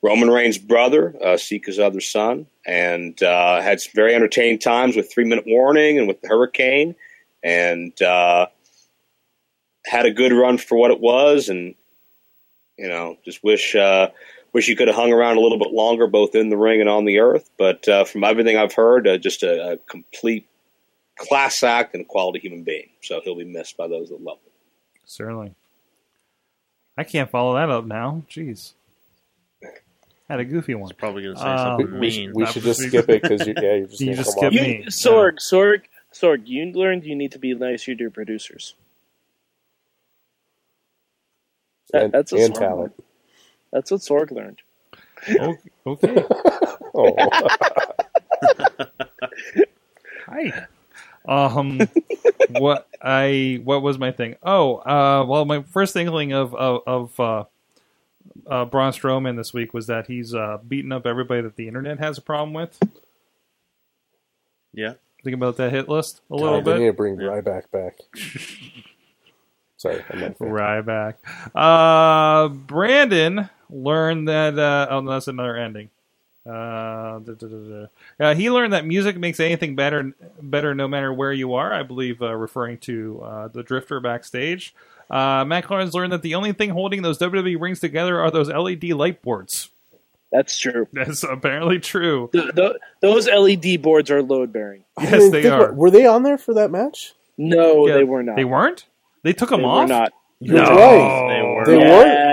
[0.02, 5.12] Roman Reigns' brother, uh, Sika's other son, and uh, had some very entertaining times with
[5.12, 6.94] Three Minute Warning and with the Hurricane,
[7.42, 8.46] and uh,
[9.84, 11.48] had a good run for what it was.
[11.48, 11.74] And
[12.76, 14.10] you know, just wish uh,
[14.52, 16.90] wish you could have hung around a little bit longer, both in the ring and
[16.90, 17.48] on the earth.
[17.56, 20.46] But from everything I've heard, just a, a complete
[21.16, 22.88] class act and a quality human being.
[23.02, 24.52] So he'll be missed by those that love him.
[25.04, 25.54] Certainly.
[26.98, 28.22] I can't follow that up now.
[28.30, 28.72] Jeez.
[30.28, 30.90] Had a goofy one.
[30.98, 32.32] Probably going to say Uh, something we, mean.
[32.34, 34.44] we That should just skip it because you, yeah, you're just You gonna just skip
[34.44, 34.52] off.
[34.52, 34.78] me.
[34.78, 35.82] You, Sorg, Sorg,
[36.12, 38.74] Sorg, you learned you need to be nicer to your producers.
[41.92, 42.78] That- and, that's what and talent.
[42.80, 42.92] learned.
[43.72, 44.60] That's what Sorg learned.
[45.40, 45.56] O-
[45.86, 46.24] Okay.
[46.94, 47.14] Oh,
[50.26, 50.66] Hi.
[51.26, 51.80] Um,
[52.50, 54.36] what I what was my thing?
[54.42, 57.44] Oh, uh, well, my first inkling of of, of uh,
[58.46, 61.98] uh, Braun Strowman this week was that he's uh, beating up everybody that the internet
[61.98, 62.78] has a problem with.
[64.72, 64.94] Yeah.
[65.24, 66.64] Think about that hit list a God, bit.
[66.64, 66.86] they need bit.
[66.86, 67.98] to bring Ryback back.
[69.76, 70.44] Sorry, I'm not a.
[70.44, 71.14] Ryback.
[71.54, 74.58] Uh, Brandon learned that.
[74.58, 75.90] Uh, oh, that's another ending.
[76.46, 77.86] Uh, da, da, da, da.
[78.20, 81.72] Uh, he learned that music makes anything better, better no matter where you are.
[81.72, 84.74] I believe, uh, referring to uh, the Drifter backstage.
[85.10, 88.48] Uh, Matt Clarence learned that the only thing holding those WWE rings together are those
[88.48, 89.70] LED light boards.
[90.32, 90.86] That's true.
[90.92, 92.28] That's apparently true.
[92.32, 94.84] Th th those LED boards are load bearing.
[95.00, 95.64] Yes, didn't they think are.
[95.66, 97.14] about- were they on there for that match?
[97.38, 98.36] No, Yeah, they were not.
[98.36, 98.86] They weren't.
[99.22, 99.88] They took them They off.
[99.88, 100.12] were not.
[100.40, 100.70] You're No.
[100.70, 101.28] right.
[101.28, 101.64] They were.
[101.66, 102.25] They weren't.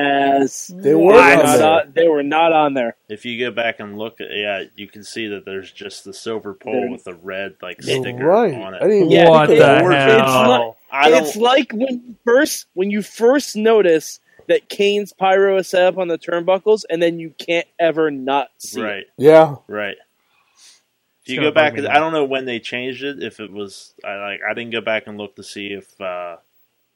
[0.44, 0.68] Yes.
[0.68, 2.96] They They were were, on not on, they were not on there.
[3.10, 6.14] If you go back and look, at, yeah, you can see that there's just the
[6.14, 8.54] silver pole They're- with the red like sticker right.
[8.54, 8.82] on I it.
[8.82, 9.82] didn't even Yeah, what the of it's that.
[9.82, 10.44] hell?
[10.48, 11.24] not- I don't.
[11.26, 15.98] It's like when you first when you first notice that Kane's pyro is set up
[15.98, 18.84] on the turnbuckles, and then you can't ever not see it.
[18.84, 19.96] right, Yeah, right.
[21.26, 23.24] If you go back, I don't know when they changed it.
[23.24, 26.36] If it was, I like, I didn't go back and look to see if uh,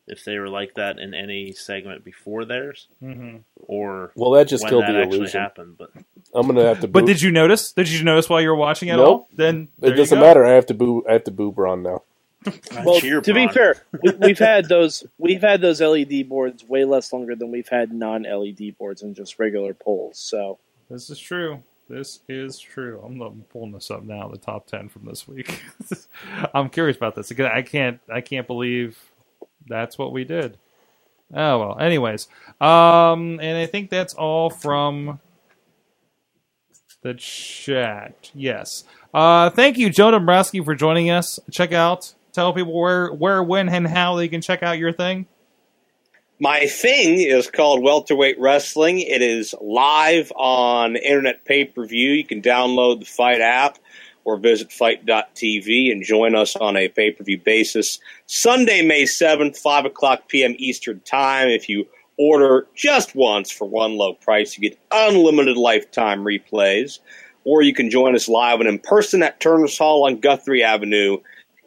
[0.08, 3.42] if they were like that in any segment before theirs, Mhm.
[3.58, 5.42] or well, that just when killed that the actually illusion.
[5.42, 5.78] happened.
[5.78, 5.92] But
[6.34, 6.88] I'm gonna have to.
[6.88, 7.72] But did you notice?
[7.74, 9.08] Did you notice while you were watching at Nope.
[9.08, 9.30] all?
[9.34, 10.24] Then it doesn't go.
[10.26, 10.46] matter.
[10.46, 11.04] I have to boo.
[11.08, 12.04] I have to boo Braun now.
[12.86, 16.86] Well, cheer to be fair, we, we've had those we've had those LED boards way
[16.86, 20.18] less longer than we've had non LED boards and just regular poles.
[20.18, 20.58] So
[20.90, 21.64] This is true.
[21.90, 23.02] This is true.
[23.06, 24.28] I'm, I'm pulling this up now.
[24.30, 25.62] The top ten from this week.
[26.54, 27.32] I'm curious about this.
[27.32, 28.00] Again, I can't.
[28.10, 28.98] I can't believe
[29.68, 30.58] that's what we did.
[31.34, 31.80] Oh well.
[31.80, 32.28] Anyways,
[32.62, 35.20] um, and I think that's all from
[37.02, 38.32] the chat.
[38.34, 38.84] Yes.
[39.14, 41.40] Uh, thank you, Joe Dombrowski, for joining us.
[41.52, 45.26] Check out, tell people where, where, when, and how they can check out your thing.
[46.40, 49.00] My thing is called Welterweight Wrestling.
[49.00, 52.12] It is live on internet pay per view.
[52.12, 53.80] You can download the FITE app
[54.28, 57.98] or visit fite.tv and join us on a pay per view basis.
[58.26, 60.54] Sunday, May 7th, 5 o'clock p.m.
[60.58, 61.48] Eastern Time.
[61.48, 61.88] If you
[62.18, 67.00] order just once for one low price, you get unlimited lifetime replays.
[67.46, 71.20] Or you can join us live and in person at Turner's Hall on Guthrie Avenue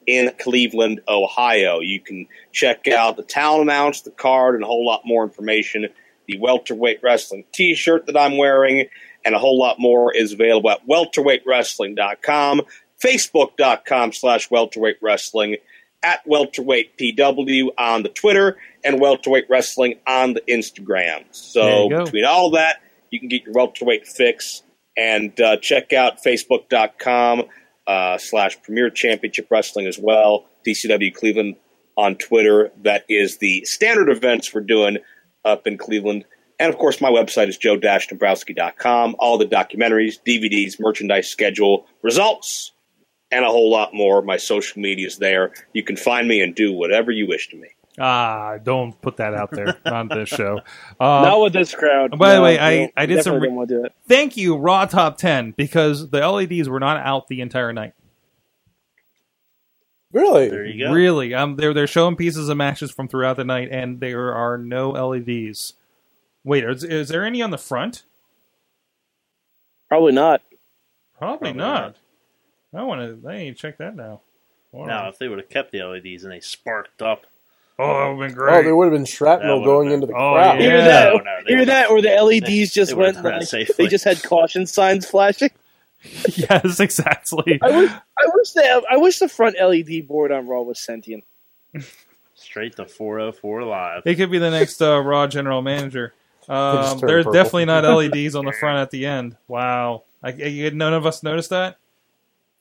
[0.06, 1.80] in Cleveland, Ohio.
[1.80, 5.86] You can check out the talent amounts, the card, and a whole lot more information.
[6.28, 8.86] The welterweight wrestling T-shirt that I'm wearing,
[9.24, 12.62] and a whole lot more is available at welterweightwrestling.com,
[13.04, 15.56] facebook.com slash welterweight wrestling,
[16.02, 21.24] at welterweight PW on the Twitter, and welterweight wrestling on the Instagram.
[21.30, 24.62] So between all that, you can get your welterweight fix
[24.96, 27.44] and uh, check out facebook.com
[27.86, 31.56] uh, slash premier championship wrestling as well tcw cleveland
[31.96, 32.70] on twitter.
[32.82, 34.98] That is the standard events we're doing
[35.44, 36.24] up in cleveland
[36.60, 42.70] and of course my website is joe-dombrowski.com all the documentaries dvds merchandise schedule results
[43.32, 46.54] and a whole lot more my social media is there you can find me and
[46.54, 47.68] do whatever you wish to me
[47.98, 50.58] Ah, don't put that out there on this show.
[51.00, 52.16] Um, Not with this crowd.
[52.16, 53.92] by the way, I- I did some re- don't want to do it.
[54.08, 57.92] thank you, Raw Top 10, because the LEDs were not out the entire night.
[60.12, 60.48] Really?
[60.48, 60.92] There you go.
[60.92, 64.56] Really, um, they're they're showing pieces of matches from throughout the night, and there are
[64.56, 65.74] no LEDs.
[66.44, 68.02] Wait, is, is there any on the front?
[69.88, 70.42] Probably not.
[71.18, 71.96] Probably, Probably not.
[72.74, 73.28] I want to.
[73.28, 74.20] I need to check that now.
[74.72, 74.86] Wow.
[74.86, 77.26] Now, if they would have kept the LEDs and they sparked up,
[77.78, 78.58] oh, that would have been great.
[78.58, 80.60] Oh, there would have been shrapnel going been- into the Oh, crowd.
[80.60, 80.66] yeah.
[80.68, 83.16] Either that, No, no, either that, or the LEDs they- just they went.
[83.16, 85.50] would've done it Like, they just had caution signs flashing.
[86.36, 87.58] yes, exactly.
[87.62, 91.24] I wish, I wish the I wish the front LED board on Raw was sentient.
[92.36, 94.02] straight to 404 live.
[94.06, 96.14] It could be the next uh, Raw general manager.
[96.50, 97.32] Um, just there's purple.
[97.32, 99.36] definitely not LEDs on the front at the end.
[99.48, 101.76] Wow, I, I- none of us noticed that.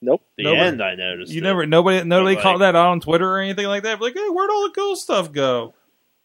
[0.02, 0.22] Nope.
[0.36, 1.32] The Nobody- end, I noticed.
[1.32, 1.44] You it.
[1.44, 4.00] never, nobody, nobody like- called that out on Twitter or anything like that.
[4.00, 5.74] Like, hey, where'd all the cool stuff go?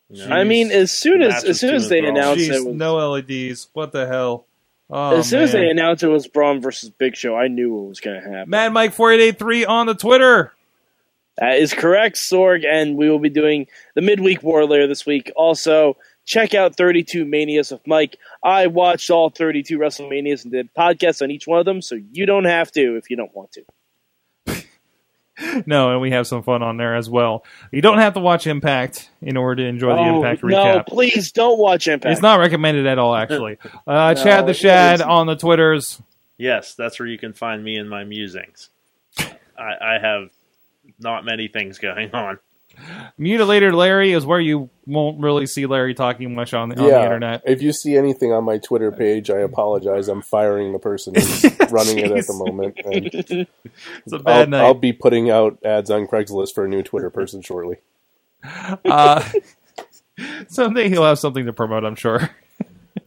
[0.09, 0.27] No.
[0.27, 2.21] I mean, as soon as as soon as they enthralling.
[2.21, 3.67] announced Jeez, it was no LEDs.
[3.73, 4.45] What the hell?
[4.87, 7.89] Oh, as soon as they announced it was Braun versus Big Show, I knew what
[7.89, 8.51] was going to happen.
[8.51, 10.53] Mad Mike four eight eight three on the Twitter.
[11.39, 13.65] That is correct, Sorg, and we will be doing
[13.95, 15.31] the midweek war later this week.
[15.35, 18.17] Also, check out 32 Manias with Mike.
[18.43, 22.25] I watched all 32 WrestleManias and did podcasts on each one of them, so you
[22.25, 23.63] don't have to if you don't want to.
[25.65, 27.43] No, and we have some fun on there as well.
[27.69, 31.33] You don't have to watch Impact in order to enjoy the Oh, Impact no, please
[31.33, 32.13] don't watch Impact.
[32.13, 33.57] It's not recommended at all, actually.
[33.85, 36.01] Uh, No, Chad the Shad on the Twitters.
[36.37, 38.69] yes, that's where you can find me and my musings.
[39.19, 40.29] I, I have
[40.99, 42.39] not many things going on.
[43.17, 47.01] Mutilated Larry is where you won't really see Larry talking much on the, on the
[47.01, 47.41] internet.
[47.45, 50.07] If you see anything on my Twitter page, I apologize.
[50.07, 52.77] I'm firing the person who's running it at the moment.
[52.83, 53.47] And
[54.05, 54.63] It's a bad I'll, night.
[54.63, 57.77] I'll be putting out ads on Craigslist for a new Twitter person shortly.
[58.43, 59.27] Uh,
[60.47, 62.29] someday he'll have something to promote, I'm sure.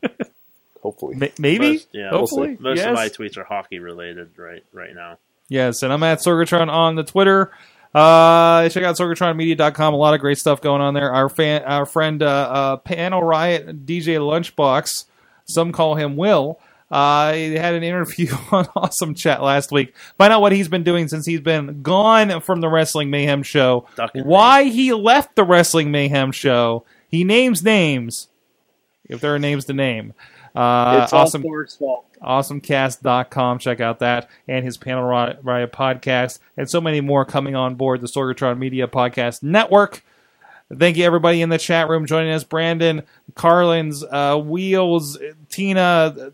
[0.82, 1.16] Hopefully.
[1.16, 1.72] Ma- Maybe?
[1.72, 2.56] Most, yeah, Hopefully?
[2.58, 2.88] most yes.
[2.88, 5.18] of my tweets are hockey related right right now.
[5.48, 7.52] Yes, and I'm at Sorgatron on the Twitter.
[7.94, 9.94] Uh, check out sorgatronmedia.com.
[9.94, 11.12] A lot of great stuff going on there.
[11.12, 15.04] Our fan, our friend, uh, uh, Panel Riot DJ Lunchbox,
[15.46, 16.60] some call him Will.
[16.90, 19.94] Uh, he had an interview on Awesome Chat last week.
[20.16, 23.86] Find out what he's been doing since he's been gone from the Wrestling Mayhem show.
[24.24, 26.84] Why he left the Wrestling Mayhem show.
[27.10, 28.28] He names names,
[29.08, 30.14] if there are names to name.
[30.58, 32.04] Uh, it's all awesome fault.
[32.20, 33.60] awesomecast.com.
[33.60, 37.76] Check out that and his Panel Riot Riot podcast and so many more coming on
[37.76, 40.02] board the Sorgatron Media Podcast Network.
[40.76, 42.42] Thank you, everybody in the chat room joining us.
[42.42, 43.04] Brandon,
[43.36, 45.16] Carlins, uh, Wheels,
[45.48, 46.32] Tina,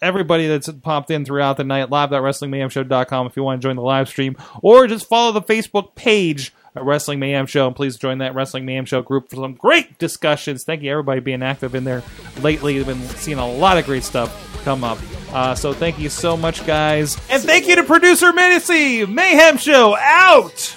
[0.00, 1.90] everybody that's popped in throughout the night.
[1.90, 6.54] Live.WrestlingMayhemShow.com if you want to join the live stream or just follow the Facebook page
[6.76, 7.66] at Wrestling Mayhem Show.
[7.66, 10.64] And please join that Wrestling Mayhem Show group for some great discussions.
[10.64, 12.02] Thank you, everybody, being active in there
[12.40, 12.74] lately.
[12.74, 14.98] We've been seeing a lot of great stuff come up.
[15.32, 17.16] Uh, so thank you so much, guys.
[17.30, 19.08] And thank you to producer Menacey.
[19.08, 20.76] Mayhem Show out.